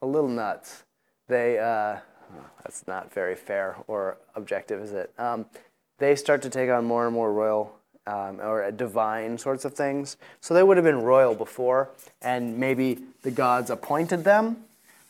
a 0.02 0.06
little 0.06 0.28
nuts. 0.28 0.84
They, 1.28 1.58
uh, 1.58 1.98
that's 2.62 2.86
not 2.86 3.12
very 3.12 3.34
fair 3.34 3.76
or 3.86 4.18
objective, 4.34 4.82
is 4.82 4.92
it? 4.92 5.12
Um, 5.18 5.46
they 5.98 6.16
start 6.16 6.42
to 6.42 6.50
take 6.50 6.70
on 6.70 6.84
more 6.84 7.06
and 7.06 7.14
more 7.14 7.32
royal 7.32 7.76
um, 8.06 8.40
or 8.40 8.70
divine 8.72 9.38
sorts 9.38 9.64
of 9.64 9.74
things. 9.74 10.16
So 10.40 10.54
they 10.54 10.62
would 10.62 10.76
have 10.76 10.84
been 10.84 11.02
royal 11.02 11.34
before, 11.34 11.90
and 12.22 12.58
maybe 12.58 12.98
the 13.22 13.30
gods 13.30 13.70
appointed 13.70 14.24
them. 14.24 14.64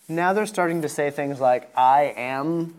Now 0.09 0.33
they're 0.33 0.47
starting 0.47 0.83
to 0.83 0.89
say 0.89 1.11
things 1.11 1.41
like, 1.41 1.71
I 1.77 2.13
am 2.17 2.75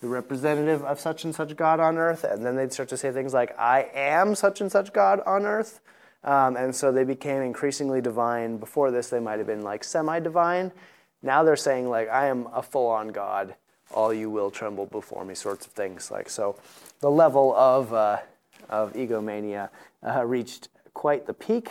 the 0.00 0.08
representative 0.08 0.82
of 0.82 1.00
such 1.00 1.24
and 1.24 1.34
such 1.34 1.56
God 1.56 1.80
on 1.80 1.96
earth, 1.96 2.24
and 2.24 2.44
then 2.44 2.56
they'd 2.56 2.72
start 2.72 2.88
to 2.90 2.96
say 2.96 3.10
things 3.12 3.32
like, 3.32 3.58
I 3.58 3.88
am 3.94 4.34
such 4.34 4.60
and 4.60 4.70
such 4.70 4.92
God 4.92 5.20
on 5.24 5.46
earth. 5.46 5.80
Um, 6.24 6.56
and 6.56 6.74
so 6.74 6.90
they 6.90 7.04
became 7.04 7.42
increasingly 7.42 8.00
divine. 8.00 8.56
Before 8.56 8.90
this, 8.90 9.08
they 9.08 9.20
might 9.20 9.38
have 9.38 9.46
been 9.46 9.62
like 9.62 9.84
semi 9.84 10.20
divine. 10.20 10.72
Now 11.22 11.42
they're 11.42 11.56
saying, 11.56 11.88
like, 11.88 12.08
I 12.08 12.26
am 12.26 12.48
a 12.52 12.62
full 12.62 12.86
on 12.88 13.08
God. 13.08 13.54
All 13.94 14.12
you 14.12 14.28
will 14.28 14.50
tremble 14.50 14.86
before 14.86 15.24
me, 15.24 15.34
sorts 15.34 15.66
of 15.66 15.72
things. 15.72 16.10
Like, 16.10 16.28
so 16.28 16.56
the 17.00 17.10
level 17.10 17.54
of, 17.54 17.94
uh, 17.94 18.18
of 18.68 18.92
egomania 18.94 19.70
uh, 20.06 20.24
reached 20.26 20.68
quite 20.92 21.26
the 21.26 21.32
peak. 21.34 21.70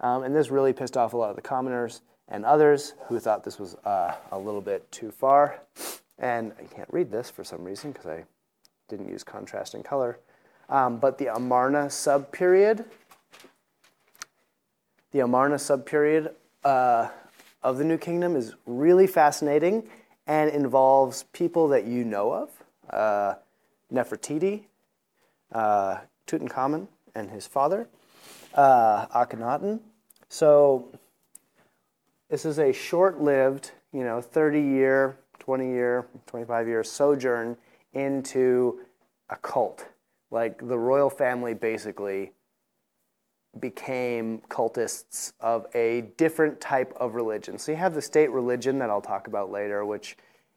Um, 0.00 0.22
and 0.22 0.36
this 0.36 0.50
really 0.50 0.74
pissed 0.74 0.96
off 0.96 1.14
a 1.14 1.16
lot 1.16 1.30
of 1.30 1.36
the 1.36 1.42
commoners 1.42 2.02
and 2.28 2.44
others 2.44 2.94
who 3.08 3.18
thought 3.18 3.44
this 3.44 3.58
was 3.58 3.76
uh, 3.76 4.14
a 4.30 4.38
little 4.38 4.60
bit 4.60 4.90
too 4.92 5.10
far. 5.10 5.60
And 6.18 6.52
I 6.58 6.64
can't 6.64 6.88
read 6.92 7.10
this 7.10 7.30
for 7.30 7.44
some 7.44 7.64
reason 7.64 7.92
because 7.92 8.06
I 8.06 8.24
didn't 8.88 9.08
use 9.08 9.24
contrast 9.24 9.72
contrasting 9.72 9.82
color. 9.82 10.18
Um, 10.68 10.98
but 10.98 11.18
the 11.18 11.34
Amarna 11.34 11.86
subperiod, 11.86 12.84
the 15.12 15.20
Amarna 15.20 15.56
subperiod 15.56 16.32
uh, 16.64 17.08
of 17.62 17.78
the 17.78 17.84
New 17.84 17.98
Kingdom 17.98 18.36
is 18.36 18.54
really 18.66 19.06
fascinating 19.06 19.88
and 20.26 20.50
involves 20.50 21.24
people 21.32 21.68
that 21.68 21.84
you 21.86 22.04
know 22.04 22.32
of 22.32 22.50
uh, 22.90 23.34
Nefertiti, 23.92 24.64
uh, 25.52 25.98
Tutankhamun 26.26 26.88
and 27.14 27.30
his 27.30 27.46
father, 27.46 27.88
uh, 28.54 29.06
Akhenaten. 29.06 29.80
So 30.28 30.90
this 32.28 32.44
is 32.44 32.58
a 32.58 32.72
short 32.72 33.20
lived, 33.20 33.70
you 33.92 34.02
know, 34.02 34.20
30 34.20 34.60
year 34.60 35.16
20 35.46 35.68
year, 35.68 36.06
25 36.26 36.66
year 36.66 36.82
sojourn 36.82 37.56
into 37.94 38.80
a 39.30 39.36
cult. 39.36 39.86
Like 40.32 40.58
the 40.58 40.76
royal 40.76 41.08
family 41.08 41.54
basically 41.54 42.32
became 43.60 44.42
cultists 44.48 45.32
of 45.40 45.66
a 45.74 46.02
different 46.16 46.60
type 46.60 46.92
of 46.96 47.14
religion. 47.14 47.58
So 47.58 47.72
you 47.72 47.78
have 47.78 47.94
the 47.94 48.02
state 48.02 48.30
religion 48.30 48.78
that 48.78 48.90
I'll 48.90 49.00
talk 49.00 49.26
about 49.26 49.50
later, 49.50 49.84
which, 49.84 50.16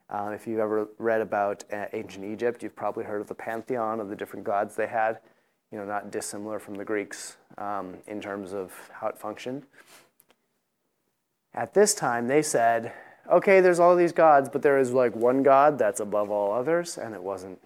uh, 0.10 0.32
if 0.34 0.48
you've 0.48 0.60
ever 0.60 0.88
read 0.98 1.22
about 1.22 1.64
uh, 1.72 1.86
ancient 1.94 2.26
Egypt, 2.26 2.64
you've 2.64 2.76
probably 2.76 3.06
heard 3.06 3.22
of 3.22 3.28
the 3.28 3.36
pantheon 3.36 4.00
of 4.00 4.10
the 4.10 4.16
different 4.16 4.46
gods 4.46 4.76
they 4.76 4.88
had. 4.88 5.20
you 5.72 5.78
know, 5.78 5.86
not 5.86 6.12
dissimilar 6.12 6.60
from 6.60 6.76
the 6.76 6.86
Greeks 6.86 7.38
um, 7.58 7.96
in 8.08 8.20
terms 8.20 8.54
of 8.54 8.74
how 8.92 9.08
it 9.08 9.18
functioned. 9.18 9.64
At 11.54 11.74
this 11.74 11.94
time, 11.94 12.28
they 12.28 12.42
said, 12.42 12.94
okay, 13.30 13.62
there's 13.62 13.80
all 13.80 13.96
these 13.96 14.12
gods, 14.12 14.50
but 14.50 14.62
there 14.62 14.80
is 14.80 14.92
like 14.92 15.16
one 15.16 15.44
God 15.44 15.78
that's 15.78 16.00
above 16.00 16.32
all 16.32 16.52
others, 16.54 16.98
and 16.98 17.14
it 17.14 17.22
wasn't, 17.22 17.60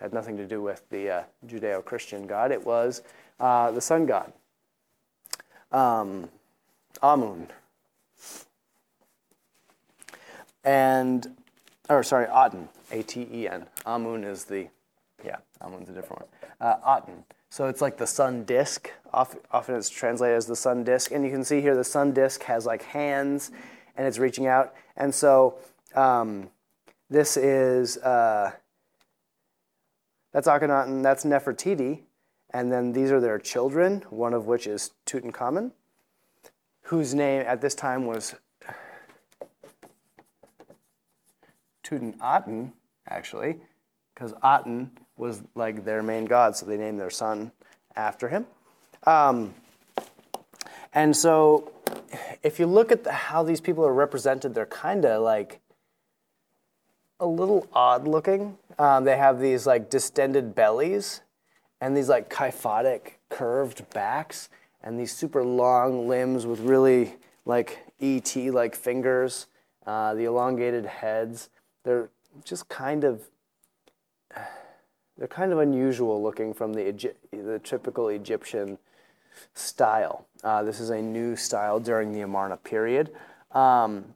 had 0.00 0.12
nothing 0.12 0.36
to 0.38 0.46
do 0.46 0.62
with 0.62 0.88
the 0.90 1.10
uh, 1.10 1.22
Judeo 1.46 1.84
Christian 1.84 2.26
God. 2.26 2.50
It 2.52 2.64
was 2.64 3.02
uh, 3.38 3.70
the 3.70 3.80
sun 3.80 4.06
god, 4.06 4.32
um, 5.72 6.28
Amun. 7.02 7.48
And, 10.64 11.36
or 11.88 12.02
sorry, 12.02 12.26
Aten, 12.26 12.68
A 12.90 13.02
T 13.02 13.26
E 13.32 13.48
N. 13.48 13.66
Amun 13.86 14.24
is 14.24 14.44
the, 14.44 14.68
yeah, 15.24 15.36
Amun's 15.60 15.88
a 15.88 15.92
different 15.92 16.22
one. 16.22 16.28
Uh, 16.60 16.98
Aten. 16.98 17.24
So 17.48 17.66
it's 17.66 17.80
like 17.80 17.96
the 17.96 18.06
sun 18.06 18.44
disk. 18.44 18.90
Often 19.12 19.74
it's 19.74 19.88
translated 19.88 20.36
as 20.36 20.46
the 20.46 20.54
sun 20.54 20.84
disk. 20.84 21.10
And 21.10 21.24
you 21.24 21.30
can 21.30 21.42
see 21.42 21.60
here 21.60 21.74
the 21.74 21.82
sun 21.82 22.12
disk 22.12 22.44
has 22.44 22.64
like 22.64 22.82
hands 22.82 23.50
and 23.96 24.06
it's 24.06 24.18
reaching 24.18 24.46
out. 24.46 24.72
And 24.96 25.12
so 25.12 25.58
um, 25.94 26.50
this 27.08 27.36
is, 27.36 27.96
uh, 27.98 28.52
that's 30.32 30.46
Akhenaten, 30.46 31.02
that's 31.02 31.24
Nefertiti. 31.24 32.02
And 32.52 32.70
then 32.70 32.92
these 32.92 33.10
are 33.12 33.20
their 33.20 33.38
children, 33.38 34.04
one 34.10 34.34
of 34.34 34.46
which 34.46 34.66
is 34.66 34.90
Tutankhamun, 35.06 35.70
whose 36.82 37.14
name 37.14 37.44
at 37.46 37.60
this 37.60 37.74
time 37.74 38.06
was 38.06 38.34
Tutankhaten, 41.84 42.72
actually, 43.08 43.56
because 44.14 44.32
Aten 44.44 44.90
was 45.16 45.42
like 45.54 45.84
their 45.84 46.02
main 46.02 46.24
god, 46.24 46.56
so 46.56 46.66
they 46.66 46.76
named 46.76 46.98
their 46.98 47.10
son 47.10 47.52
after 47.96 48.28
him. 48.28 48.46
Um, 49.06 49.54
and 50.92 51.16
so, 51.16 51.72
if 52.42 52.58
you 52.58 52.66
look 52.66 52.90
at 52.90 53.04
the, 53.04 53.12
how 53.12 53.42
these 53.42 53.60
people 53.60 53.84
are 53.86 53.94
represented, 53.94 54.54
they're 54.54 54.66
kind 54.66 55.04
of 55.04 55.22
like 55.22 55.60
a 57.20 57.26
little 57.26 57.66
odd 57.72 58.08
looking. 58.08 58.58
Um, 58.78 59.04
they 59.04 59.16
have 59.16 59.40
these 59.40 59.66
like 59.66 59.90
distended 59.90 60.54
bellies 60.54 61.20
and 61.80 61.96
these 61.96 62.08
like 62.08 62.30
kyphotic 62.30 63.12
curved 63.28 63.88
backs 63.90 64.48
and 64.82 64.98
these 64.98 65.12
super 65.12 65.44
long 65.44 66.08
limbs 66.08 66.46
with 66.46 66.60
really 66.60 67.16
like 67.44 67.80
ET 68.00 68.34
like 68.36 68.74
fingers, 68.74 69.46
uh, 69.86 70.14
the 70.14 70.24
elongated 70.24 70.86
heads. 70.86 71.48
They're 71.84 72.10
just 72.44 72.68
kind 72.68 73.04
of 73.04 73.22
they're 75.18 75.28
kind 75.28 75.52
of 75.52 75.58
unusual 75.58 76.22
looking 76.22 76.54
from 76.54 76.72
the, 76.72 76.86
Egy- 76.86 77.16
the 77.30 77.60
typical 77.62 78.08
Egyptian 78.08 78.78
style. 79.54 80.26
Uh, 80.42 80.62
this 80.62 80.80
is 80.80 80.90
a 80.90 81.00
new 81.00 81.36
style 81.36 81.78
during 81.80 82.12
the 82.12 82.20
Amarna 82.20 82.56
period. 82.56 83.10
Um, 83.52 84.14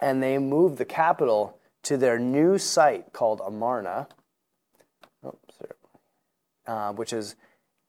and 0.00 0.22
they 0.22 0.38
moved 0.38 0.78
the 0.78 0.84
capital 0.84 1.58
to 1.82 1.96
their 1.96 2.18
new 2.18 2.58
site 2.58 3.12
called 3.12 3.40
Amarna, 3.44 4.06
oh, 5.24 5.34
uh, 6.68 6.92
which 6.92 7.12
is 7.12 7.34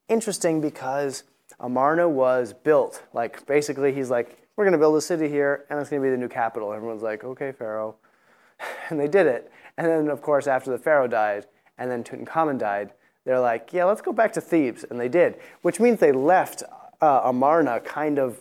interesting 0.07 0.59
because 0.59 1.23
Amarna 1.59 2.09
was 2.09 2.53
built. 2.53 3.03
Like, 3.13 3.45
basically, 3.45 3.93
he's 3.93 4.09
like, 4.09 4.37
we're 4.55 4.63
going 4.65 4.71
to 4.71 4.79
build 4.79 4.97
a 4.97 5.01
city 5.01 5.29
here, 5.29 5.65
and 5.69 5.79
it's 5.79 5.89
going 5.89 6.01
to 6.01 6.05
be 6.05 6.09
the 6.09 6.17
new 6.17 6.27
capital. 6.27 6.73
Everyone's 6.73 7.03
like, 7.03 7.23
okay, 7.23 7.51
Pharaoh. 7.51 7.95
And 8.89 8.99
they 8.99 9.07
did 9.07 9.27
it. 9.27 9.51
And 9.77 9.87
then, 9.87 10.09
of 10.09 10.21
course, 10.21 10.47
after 10.47 10.69
the 10.71 10.77
Pharaoh 10.77 11.07
died, 11.07 11.45
and 11.77 11.89
then 11.89 12.03
Tutankhamun 12.03 12.57
died, 12.57 12.91
they're 13.23 13.39
like, 13.39 13.71
yeah, 13.71 13.85
let's 13.85 14.01
go 14.01 14.11
back 14.11 14.33
to 14.33 14.41
Thebes. 14.41 14.83
And 14.89 14.99
they 14.99 15.07
did, 15.07 15.35
which 15.61 15.79
means 15.79 15.99
they 15.99 16.11
left 16.11 16.63
uh, 16.99 17.21
Amarna 17.23 17.79
kind 17.79 18.19
of 18.19 18.39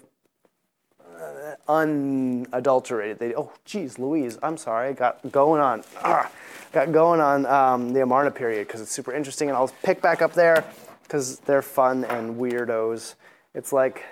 unadulterated. 1.66 3.18
They, 3.18 3.34
oh, 3.34 3.52
geez, 3.64 3.98
Louise, 3.98 4.38
I'm 4.42 4.56
sorry, 4.56 4.88
I 4.88 4.92
got 4.92 5.32
going 5.32 5.60
on, 5.60 5.84
ah, 6.02 6.30
got 6.72 6.92
going 6.92 7.20
on 7.20 7.46
um, 7.46 7.92
the 7.92 8.02
Amarna 8.02 8.30
period 8.30 8.66
because 8.66 8.80
it's 8.80 8.92
super 8.92 9.12
interesting. 9.12 9.48
And 9.48 9.56
I'll 9.56 9.72
pick 9.82 10.00
back 10.00 10.22
up 10.22 10.34
there 10.34 10.64
because 11.02 11.38
they're 11.40 11.62
fun 11.62 12.04
and 12.04 12.36
weirdos. 12.36 13.14
It's 13.54 13.72
like, 13.72 14.04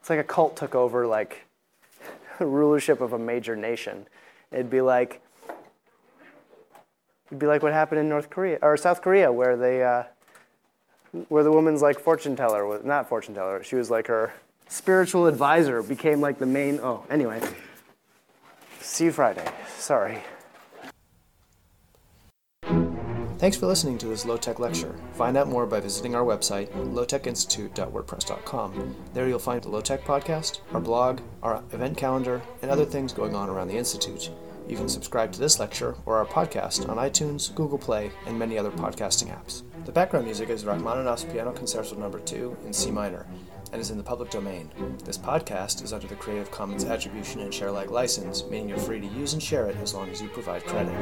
it's 0.00 0.10
like 0.10 0.18
a 0.18 0.24
cult 0.24 0.56
took 0.56 0.74
over 0.74 1.06
like 1.06 1.44
the 2.38 2.46
rulership 2.46 3.00
of 3.00 3.12
a 3.12 3.18
major 3.18 3.56
nation. 3.56 4.06
It'd 4.50 4.70
be 4.70 4.80
like, 4.80 5.22
It'd 7.32 7.38
be 7.38 7.46
like 7.46 7.62
what 7.62 7.72
happened 7.72 7.98
in 7.98 8.10
North 8.10 8.28
Korea 8.28 8.58
or 8.60 8.76
South 8.76 9.00
Korea, 9.00 9.32
where 9.32 9.56
they, 9.56 9.82
uh, 9.82 10.02
where 11.30 11.42
the 11.42 11.50
woman's 11.50 11.80
like 11.80 11.98
fortune 11.98 12.36
teller 12.36 12.66
was 12.66 12.84
not 12.84 13.08
fortune 13.08 13.34
teller. 13.34 13.62
She 13.62 13.74
was 13.74 13.90
like 13.90 14.06
her 14.08 14.34
spiritual 14.72 15.26
advisor 15.26 15.82
became 15.82 16.20
like 16.20 16.38
the 16.38 16.46
main. 16.46 16.80
Oh, 16.82 17.04
anyway. 17.10 17.40
See 18.80 19.04
you 19.04 19.12
Friday. 19.12 19.46
Sorry. 19.76 20.18
Thanks 23.38 23.56
for 23.56 23.66
listening 23.66 23.98
to 23.98 24.06
this 24.06 24.24
low 24.24 24.36
tech 24.36 24.60
lecture. 24.60 24.94
Find 25.14 25.36
out 25.36 25.48
more 25.48 25.66
by 25.66 25.80
visiting 25.80 26.14
our 26.14 26.24
website, 26.24 26.68
lowtechinstitute.wordpress.com. 26.70 28.96
There 29.12 29.28
you'll 29.28 29.40
find 29.40 29.62
the 29.62 29.68
Low 29.68 29.80
Tech 29.80 30.04
Podcast, 30.04 30.60
our 30.72 30.80
blog, 30.80 31.20
our 31.42 31.64
event 31.72 31.96
calendar, 31.96 32.40
and 32.62 32.70
other 32.70 32.84
things 32.84 33.12
going 33.12 33.34
on 33.34 33.50
around 33.50 33.66
the 33.66 33.76
Institute. 33.76 34.30
You 34.68 34.76
can 34.76 34.88
subscribe 34.88 35.32
to 35.32 35.40
this 35.40 35.58
lecture 35.58 35.96
or 36.06 36.18
our 36.18 36.24
podcast 36.24 36.88
on 36.88 36.98
iTunes, 36.98 37.52
Google 37.52 37.78
Play, 37.78 38.12
and 38.26 38.38
many 38.38 38.56
other 38.56 38.70
podcasting 38.70 39.36
apps. 39.36 39.64
The 39.86 39.92
background 39.92 40.26
music 40.26 40.48
is 40.48 40.64
Rachmaninoff's 40.64 41.24
Piano 41.24 41.50
Concerto 41.50 41.96
No. 41.96 42.16
2 42.16 42.56
in 42.64 42.72
C 42.72 42.92
minor 42.92 43.26
and 43.72 43.80
is 43.80 43.90
in 43.90 43.96
the 43.96 44.04
public 44.04 44.30
domain. 44.30 44.70
This 45.04 45.18
podcast 45.18 45.82
is 45.82 45.92
under 45.92 46.06
the 46.06 46.14
Creative 46.14 46.50
Commons 46.50 46.84
Attribution 46.84 47.40
and 47.40 47.52
Share 47.52 47.68
Alike 47.68 47.90
license, 47.90 48.44
meaning 48.44 48.68
you're 48.68 48.78
free 48.78 49.00
to 49.00 49.06
use 49.06 49.32
and 49.32 49.42
share 49.42 49.66
it 49.68 49.76
as 49.76 49.94
long 49.94 50.08
as 50.10 50.20
you 50.20 50.28
provide 50.28 50.64
credit. 50.64 50.92